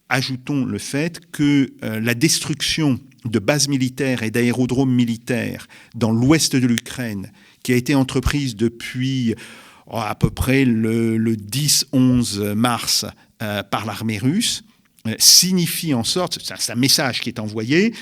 Ajoutons 0.09 0.65
le 0.65 0.77
fait 0.77 1.31
que 1.31 1.73
euh, 1.83 1.99
la 2.01 2.13
destruction 2.13 2.99
de 3.25 3.39
bases 3.39 3.67
militaires 3.67 4.21
et 4.21 4.31
d'aérodromes 4.31 4.93
militaires 4.93 5.67
dans 5.95 6.11
l'ouest 6.11 6.55
de 6.55 6.67
l'Ukraine, 6.67 7.31
qui 7.63 7.71
a 7.71 7.75
été 7.75 7.95
entreprise 7.95 8.55
depuis 8.55 9.33
Oh, 9.89 9.99
à 9.99 10.15
peu 10.15 10.29
près 10.29 10.65
le, 10.65 11.17
10-11 11.37 12.55
mars 12.55 13.05
euh, 13.41 13.63
par 13.63 13.85
l'armée 13.85 14.17
russe, 14.17 14.65
euh, 15.07 15.15
signifie 15.17 15.93
en 15.93 16.03
sorte, 16.03 16.39
c'est 16.43 16.73
un 16.73 16.75
message 16.75 17.21
qui 17.21 17.29
est 17.29 17.39
envoyé, 17.39 17.93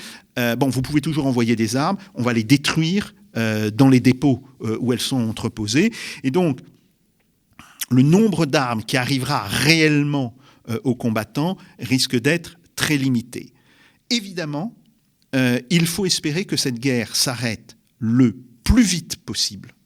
bon, 0.58 0.68
vous 0.68 0.82
pouvez 0.82 1.00
toujours 1.00 1.28
envoyer 1.28 1.54
des 1.54 1.76
armes, 1.76 1.96
on 2.16 2.24
va 2.24 2.32
les 2.32 2.42
détruire 2.42 3.14
dans 3.34 3.88
les 3.88 4.00
dépôts 4.00 4.42
où 4.80 4.92
elles 4.92 5.00
sont 5.00 5.20
entreposées. 5.28 5.92
Et 6.24 6.32
donc, 6.32 6.58
le 7.90 8.02
nombre 8.02 8.46
d'armes 8.46 8.82
qui 8.82 8.96
arrivera 8.96 9.46
réellement 9.46 10.34
aux 10.84 10.94
combattants 10.94 11.56
risque 11.78 12.16
d'être 12.16 12.58
très 12.74 12.96
limité. 12.96 13.52
Évidemment, 14.10 14.76
il 15.32 15.86
faut 15.86 16.06
espérer 16.06 16.44
que 16.44 16.56
cette 16.56 16.78
guerre 16.78 17.14
s'arrête 17.14 17.76
le 17.98 18.36
plus 18.64 18.82
vite 18.82 19.16
possible 19.16 19.76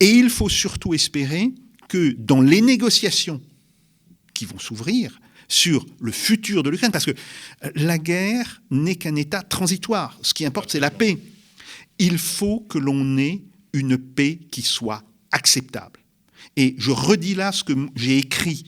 et 0.00 0.10
il 0.10 0.30
faut 0.30 0.48
surtout 0.48 0.94
espérer 0.94 1.52
que 1.88 2.14
dans 2.18 2.40
les 2.40 2.60
négociations 2.60 3.40
qui 4.32 4.44
vont 4.44 4.58
s'ouvrir 4.58 5.20
sur 5.48 5.84
le 6.00 6.10
futur 6.10 6.62
de 6.62 6.70
l'Ukraine, 6.70 6.90
parce 6.90 7.04
que 7.04 7.10
euh, 7.10 7.70
la 7.74 7.98
guerre 7.98 8.62
n'est 8.70 8.96
qu'un 8.96 9.14
état 9.14 9.42
transitoire, 9.42 10.18
ce 10.22 10.34
qui 10.34 10.46
importe 10.46 10.70
c'est 10.70 10.80
la 10.80 10.90
paix. 10.90 11.18
Il 11.98 12.18
faut 12.18 12.60
que 12.60 12.78
l'on 12.78 13.18
ait 13.18 13.42
une 13.72 13.98
paix 13.98 14.40
qui 14.50 14.62
soit 14.62 15.04
acceptable. 15.30 16.00
Et 16.56 16.74
je 16.78 16.90
redis 16.90 17.34
là 17.34 17.52
ce 17.52 17.62
que 17.62 17.74
j'ai 17.94 18.18
écrit 18.18 18.64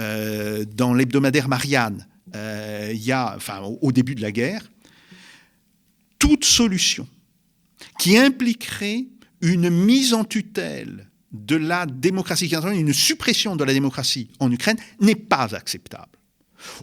euh, 0.00 0.64
dans 0.64 0.94
l'hebdomadaire 0.94 1.48
Marianne 1.48 2.06
euh, 2.34 2.92
y 2.94 3.12
a, 3.12 3.34
enfin, 3.36 3.60
au 3.60 3.92
début 3.92 4.14
de 4.14 4.22
la 4.22 4.32
guerre. 4.32 4.70
Toute 6.18 6.44
solution 6.44 7.06
qui 7.98 8.16
impliquerait 8.16 9.06
une 9.40 9.70
mise 9.70 10.14
en 10.14 10.24
tutelle 10.24 11.10
de 11.32 11.56
la 11.56 11.86
démocratie, 11.86 12.52
une 12.74 12.92
suppression 12.92 13.56
de 13.56 13.64
la 13.64 13.72
démocratie 13.72 14.28
en 14.38 14.50
Ukraine 14.50 14.76
n'est 15.00 15.14
pas 15.14 15.54
acceptable. 15.54 16.18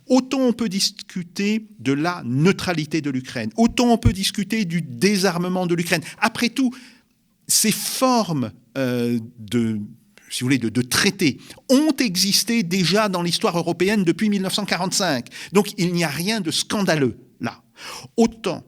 Autant 0.07 0.41
on 0.41 0.53
peut 0.53 0.67
discuter 0.67 1.67
de 1.79 1.93
la 1.93 2.21
neutralité 2.25 3.01
de 3.01 3.09
l'Ukraine, 3.09 3.51
autant 3.55 3.91
on 3.91 3.97
peut 3.97 4.11
discuter 4.11 4.65
du 4.65 4.81
désarmement 4.81 5.67
de 5.67 5.75
l'Ukraine. 5.75 6.01
Après 6.19 6.49
tout, 6.49 6.73
ces 7.47 7.71
formes 7.71 8.51
euh, 8.77 9.19
de, 9.37 9.79
si 10.29 10.41
vous 10.41 10.45
voulez, 10.45 10.57
de, 10.57 10.81
traités 10.81 11.39
ont 11.69 11.95
existé 11.99 12.63
déjà 12.63 13.09
dans 13.09 13.21
l'histoire 13.21 13.57
européenne 13.57 14.03
depuis 14.03 14.29
1945. 14.29 15.27
Donc 15.53 15.73
il 15.77 15.93
n'y 15.93 16.03
a 16.03 16.09
rien 16.09 16.41
de 16.41 16.51
scandaleux 16.51 17.17
là. 17.39 17.61
Autant 18.17 18.63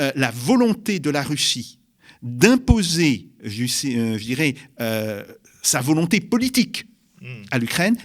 euh, 0.00 0.12
la 0.16 0.30
volonté 0.30 0.98
de 0.98 1.10
la 1.10 1.22
Russie 1.22 1.78
d'imposer, 2.22 3.28
je, 3.42 3.64
euh, 3.96 4.18
dirais, 4.18 4.54
euh, 4.80 5.24
sa 5.62 5.80
volonté 5.80 6.20
politique 6.20 6.86
à 7.50 7.58
l'Ukraine. 7.58 7.96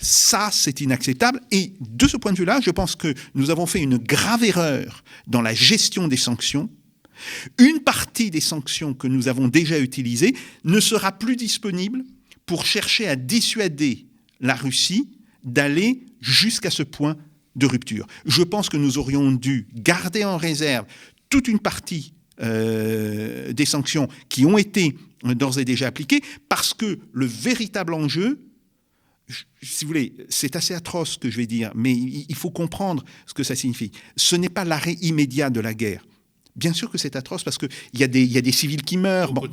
Ça 0.00 0.50
c'est 0.52 0.80
inacceptable. 0.80 1.40
Et 1.50 1.74
de 1.80 2.06
ce 2.06 2.16
point 2.16 2.32
de 2.32 2.38
vue-là, 2.38 2.60
je 2.62 2.70
pense 2.70 2.94
que 2.94 3.12
nous 3.34 3.50
avons 3.50 3.66
fait 3.66 3.80
une 3.80 3.98
grave 3.98 4.44
erreur 4.44 5.02
dans 5.26 5.42
la 5.42 5.52
gestion 5.52 6.06
des 6.06 6.16
sanctions. 6.16 6.70
Une 7.58 7.80
partie 7.80 8.30
des 8.30 8.40
sanctions 8.40 8.94
que 8.94 9.06
nous 9.06 9.28
avons 9.28 9.48
déjà 9.48 9.78
utilisées 9.78 10.34
ne 10.64 10.80
sera 10.80 11.12
plus 11.12 11.36
disponible 11.36 12.04
pour 12.46 12.66
chercher 12.66 13.08
à 13.08 13.16
dissuader 13.16 14.06
la 14.40 14.54
Russie 14.54 15.08
d'aller 15.42 16.04
jusqu'à 16.20 16.70
ce 16.70 16.82
point 16.82 17.16
de 17.56 17.66
rupture. 17.66 18.06
Je 18.26 18.42
pense 18.42 18.68
que 18.68 18.76
nous 18.76 18.98
aurions 18.98 19.32
dû 19.32 19.68
garder 19.74 20.24
en 20.24 20.36
réserve 20.36 20.86
toute 21.30 21.48
une 21.48 21.60
partie 21.60 22.14
euh, 22.40 23.52
des 23.52 23.64
sanctions 23.64 24.08
qui 24.28 24.44
ont 24.44 24.58
été 24.58 24.96
d'ores 25.22 25.58
et 25.58 25.64
déjà 25.64 25.86
appliquées, 25.86 26.20
parce 26.48 26.74
que 26.74 26.98
le 27.12 27.26
véritable 27.26 27.94
enjeu, 27.94 28.40
si 29.62 29.84
vous 29.84 29.88
voulez, 29.88 30.12
c'est 30.28 30.56
assez 30.56 30.74
atroce 30.74 31.12
ce 31.12 31.18
que 31.18 31.30
je 31.30 31.36
vais 31.36 31.46
dire, 31.46 31.70
mais 31.74 31.94
il 31.94 32.34
faut 32.34 32.50
comprendre 32.50 33.04
ce 33.26 33.32
que 33.32 33.42
ça 33.42 33.54
signifie. 33.54 33.90
Ce 34.16 34.36
n'est 34.36 34.50
pas 34.50 34.64
l'arrêt 34.64 34.94
immédiat 35.00 35.48
de 35.48 35.60
la 35.60 35.72
guerre. 35.72 36.04
Bien 36.56 36.72
sûr 36.72 36.90
que 36.90 36.98
c'est 36.98 37.16
atroce 37.16 37.42
parce 37.42 37.58
qu'il 37.58 37.68
y, 37.94 38.04
a 38.04 38.06
des, 38.06 38.24
y 38.24 38.38
a 38.38 38.40
des 38.40 38.52
civils 38.52 38.82
qui 38.82 38.96
meurent. 38.96 39.32
Bon, 39.32 39.48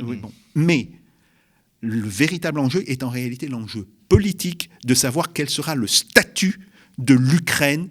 bon. 0.00 0.32
Mais 0.54 0.88
le 1.80 2.06
véritable 2.06 2.58
enjeu 2.58 2.82
est 2.86 3.02
en 3.02 3.10
réalité 3.10 3.48
l'enjeu 3.48 3.86
politique 4.08 4.70
de 4.84 4.94
savoir 4.94 5.32
quel 5.32 5.50
sera 5.50 5.74
le 5.74 5.86
statut 5.86 6.60
de 6.98 7.14
l'Ukraine 7.14 7.88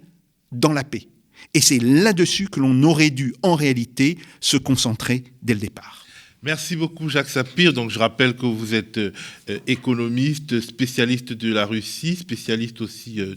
dans 0.52 0.72
la 0.72 0.84
paix. 0.84 1.08
Et 1.54 1.60
c'est 1.60 1.78
là-dessus 1.78 2.48
que 2.48 2.60
l'on 2.60 2.82
aurait 2.82 3.10
dû, 3.10 3.34
en 3.42 3.54
réalité, 3.54 4.18
se 4.40 4.56
concentrer 4.56 5.24
dès 5.42 5.54
le 5.54 5.60
départ. 5.60 6.05
Merci 6.42 6.76
beaucoup 6.76 7.08
Jacques 7.08 7.30
Sapir. 7.30 7.72
Donc 7.72 7.90
je 7.90 7.98
rappelle 7.98 8.34
que 8.34 8.44
vous 8.44 8.74
êtes 8.74 8.98
euh, 8.98 9.10
économiste, 9.66 10.60
spécialiste 10.60 11.32
de 11.32 11.52
la 11.52 11.64
Russie, 11.64 12.14
spécialiste 12.14 12.82
aussi 12.82 13.20
euh, 13.20 13.34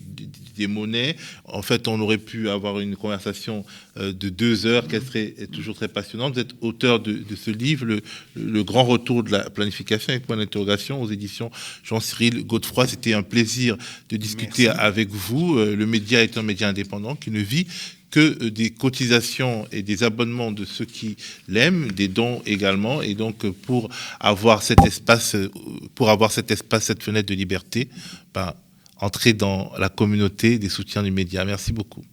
des, 0.57 0.67
monnaies. 0.67 1.15
En 1.45 1.61
fait, 1.61 1.87
on 1.87 1.99
aurait 2.01 2.17
pu 2.17 2.49
avoir 2.49 2.79
une 2.81 2.97
conversation 2.97 3.65
euh, 3.97 4.11
de 4.11 4.27
deux 4.27 4.65
heures 4.65 4.85
qui 4.85 4.99
serait 4.99 5.33
toujours 5.51 5.75
très 5.75 5.87
passionnante. 5.87 6.33
Vous 6.33 6.41
êtes 6.41 6.53
auteur 6.59 6.99
de, 6.99 7.23
ce 7.35 7.51
livre, 7.51 7.85
le, 8.35 8.63
grand 8.63 8.83
retour 8.83 9.23
de 9.23 9.31
la 9.31 9.49
planification 9.49 10.11
avec 10.11 10.27
point 10.27 10.35
d'interrogation 10.35 11.01
aux 11.01 11.09
éditions 11.09 11.51
Jean-Cyril 11.83 12.45
Godefroy. 12.45 12.85
C'était 12.87 13.13
un 13.13 13.23
plaisir 13.23 13.77
de 14.09 14.17
discuter 14.17 14.67
avec 14.67 15.09
vous. 15.09 15.55
Le 15.57 15.85
média 15.85 16.21
est 16.21 16.37
un 16.37 16.43
média 16.43 16.67
indépendant 16.67 17.15
qui 17.15 17.31
ne 17.31 17.39
vit 17.39 17.65
que 18.11 18.43
euh, 18.43 18.51
des 18.51 18.71
cotisations 18.71 19.67
et 19.71 19.81
des 19.83 20.03
abonnements 20.03 20.51
de 20.51 20.65
ceux 20.65 20.85
qui 20.85 21.17
l'aiment, 21.47 21.91
des 21.91 22.07
dons 22.07 22.41
également. 22.45 23.01
Et 23.01 23.13
donc, 23.15 23.45
euh, 23.45 23.51
pour 23.51 23.89
avoir 24.19 24.63
cet 24.63 24.85
espace, 24.85 25.35
euh, 25.35 25.51
pour 25.95 26.09
avoir 26.09 26.31
cet 26.31 26.51
espace, 26.51 26.85
cette 26.85 27.03
fenêtre 27.03 27.29
de 27.29 27.35
liberté, 27.35 27.89
ben, 28.33 28.53
entrer 28.97 29.33
dans 29.33 29.71
la 29.77 29.89
communauté 29.89 30.59
des 30.59 30.69
soutiens 30.69 31.03
du 31.03 31.11
média. 31.11 31.45
Merci 31.45 31.73
beaucoup. 31.73 32.03